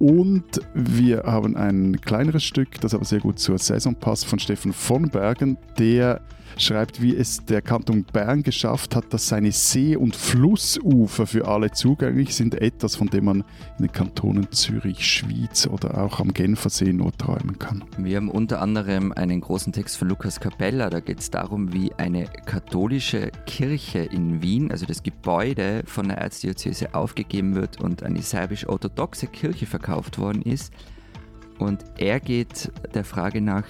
Und 0.00 0.62
wir 0.72 1.24
haben 1.24 1.58
ein 1.58 2.00
kleineres 2.00 2.42
Stück, 2.42 2.80
das 2.80 2.94
aber 2.94 3.04
sehr 3.04 3.20
gut 3.20 3.38
zur 3.38 3.58
Saison 3.58 3.94
passt, 3.94 4.24
von 4.24 4.38
Stefan 4.38 4.72
von 4.72 5.10
Bergen, 5.10 5.58
der 5.78 6.22
schreibt, 6.56 7.00
wie 7.00 7.16
es 7.16 7.44
der 7.44 7.62
Kanton 7.62 8.04
Bern 8.04 8.42
geschafft 8.42 8.96
hat, 8.96 9.12
dass 9.12 9.28
seine 9.28 9.52
See- 9.52 9.96
und 9.96 10.16
Flussufer 10.16 11.26
für 11.26 11.48
alle 11.48 11.70
zugänglich 11.70 12.34
sind. 12.34 12.54
Etwas, 12.54 12.96
von 12.96 13.08
dem 13.08 13.24
man 13.24 13.44
in 13.78 13.86
den 13.86 13.92
Kantonen 13.92 14.50
Zürich, 14.52 15.06
Schwyz 15.06 15.66
oder 15.66 16.02
auch 16.02 16.20
am 16.20 16.32
Genfersee 16.32 16.92
nur 16.92 17.12
träumen 17.16 17.58
kann. 17.58 17.84
Wir 17.98 18.16
haben 18.16 18.28
unter 18.28 18.60
anderem 18.60 19.12
einen 19.12 19.40
großen 19.40 19.72
Text 19.72 19.96
von 19.96 20.08
Lukas 20.08 20.40
Capella. 20.40 20.90
Da 20.90 21.00
geht 21.00 21.20
es 21.20 21.30
darum, 21.30 21.72
wie 21.72 21.92
eine 21.94 22.24
katholische 22.44 23.30
Kirche 23.46 24.00
in 24.00 24.42
Wien, 24.42 24.70
also 24.70 24.86
das 24.86 25.02
Gebäude 25.02 25.82
von 25.86 26.08
der 26.08 26.18
Erzdiözese 26.18 26.94
aufgegeben 26.94 27.54
wird 27.54 27.80
und 27.80 28.02
eine 28.02 28.22
serbisch-orthodoxe 28.22 29.26
Kirche 29.26 29.66
verkauft 29.66 30.18
worden 30.18 30.42
ist. 30.42 30.72
Und 31.60 31.84
er 31.98 32.20
geht 32.20 32.72
der 32.94 33.04
Frage 33.04 33.42
nach, 33.42 33.64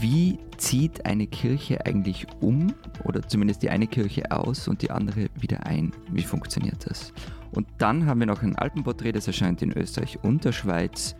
wie 0.00 0.36
zieht 0.56 1.06
eine 1.06 1.28
Kirche 1.28 1.86
eigentlich 1.86 2.26
um 2.40 2.74
oder 3.04 3.22
zumindest 3.22 3.62
die 3.62 3.70
eine 3.70 3.86
Kirche 3.86 4.32
aus 4.32 4.66
und 4.66 4.82
die 4.82 4.90
andere 4.90 5.28
wieder 5.36 5.64
ein? 5.64 5.92
Wie 6.10 6.24
funktioniert 6.24 6.90
das? 6.90 7.12
Und 7.52 7.68
dann 7.78 8.04
haben 8.04 8.18
wir 8.18 8.26
noch 8.26 8.42
ein 8.42 8.56
Alpenporträt, 8.56 9.12
das 9.12 9.28
erscheint 9.28 9.62
in 9.62 9.72
Österreich 9.72 10.18
und 10.24 10.44
der 10.44 10.50
Schweiz 10.50 11.14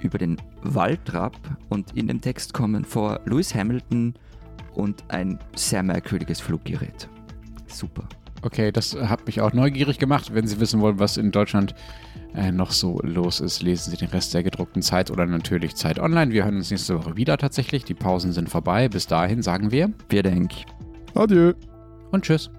über 0.00 0.18
den 0.18 0.38
Waldrapp 0.62 1.38
und 1.68 1.96
in 1.96 2.08
dem 2.08 2.20
Text 2.20 2.52
kommen 2.52 2.84
vor 2.84 3.20
Lewis 3.24 3.54
Hamilton 3.54 4.14
und 4.74 5.04
ein 5.08 5.38
sehr 5.54 5.84
merkwürdiges 5.84 6.40
Fluggerät. 6.40 7.08
Super. 7.68 8.08
Okay, 8.42 8.72
das 8.72 8.94
hat 8.94 9.26
mich 9.26 9.40
auch 9.40 9.52
neugierig 9.52 9.98
gemacht. 9.98 10.32
Wenn 10.34 10.46
Sie 10.46 10.60
wissen 10.60 10.80
wollen, 10.80 10.98
was 10.98 11.16
in 11.16 11.30
Deutschland 11.30 11.74
äh, 12.34 12.50
noch 12.52 12.70
so 12.70 12.98
los 13.02 13.40
ist, 13.40 13.62
lesen 13.62 13.90
Sie 13.90 13.96
den 13.96 14.08
Rest 14.08 14.32
der 14.32 14.42
gedruckten 14.42 14.82
Zeit 14.82 15.10
oder 15.10 15.26
natürlich 15.26 15.76
Zeit 15.76 15.98
online. 15.98 16.32
Wir 16.32 16.44
hören 16.44 16.56
uns 16.56 16.70
nächste 16.70 16.98
Woche 16.98 17.16
wieder 17.16 17.36
tatsächlich. 17.36 17.84
Die 17.84 17.94
Pausen 17.94 18.32
sind 18.32 18.48
vorbei. 18.48 18.88
Bis 18.88 19.06
dahin 19.06 19.42
sagen 19.42 19.70
wir 19.70 19.92
Wir 20.08 20.22
denken. 20.22 20.64
Adieu! 21.14 21.52
und 22.12 22.24
tschüss. 22.24 22.50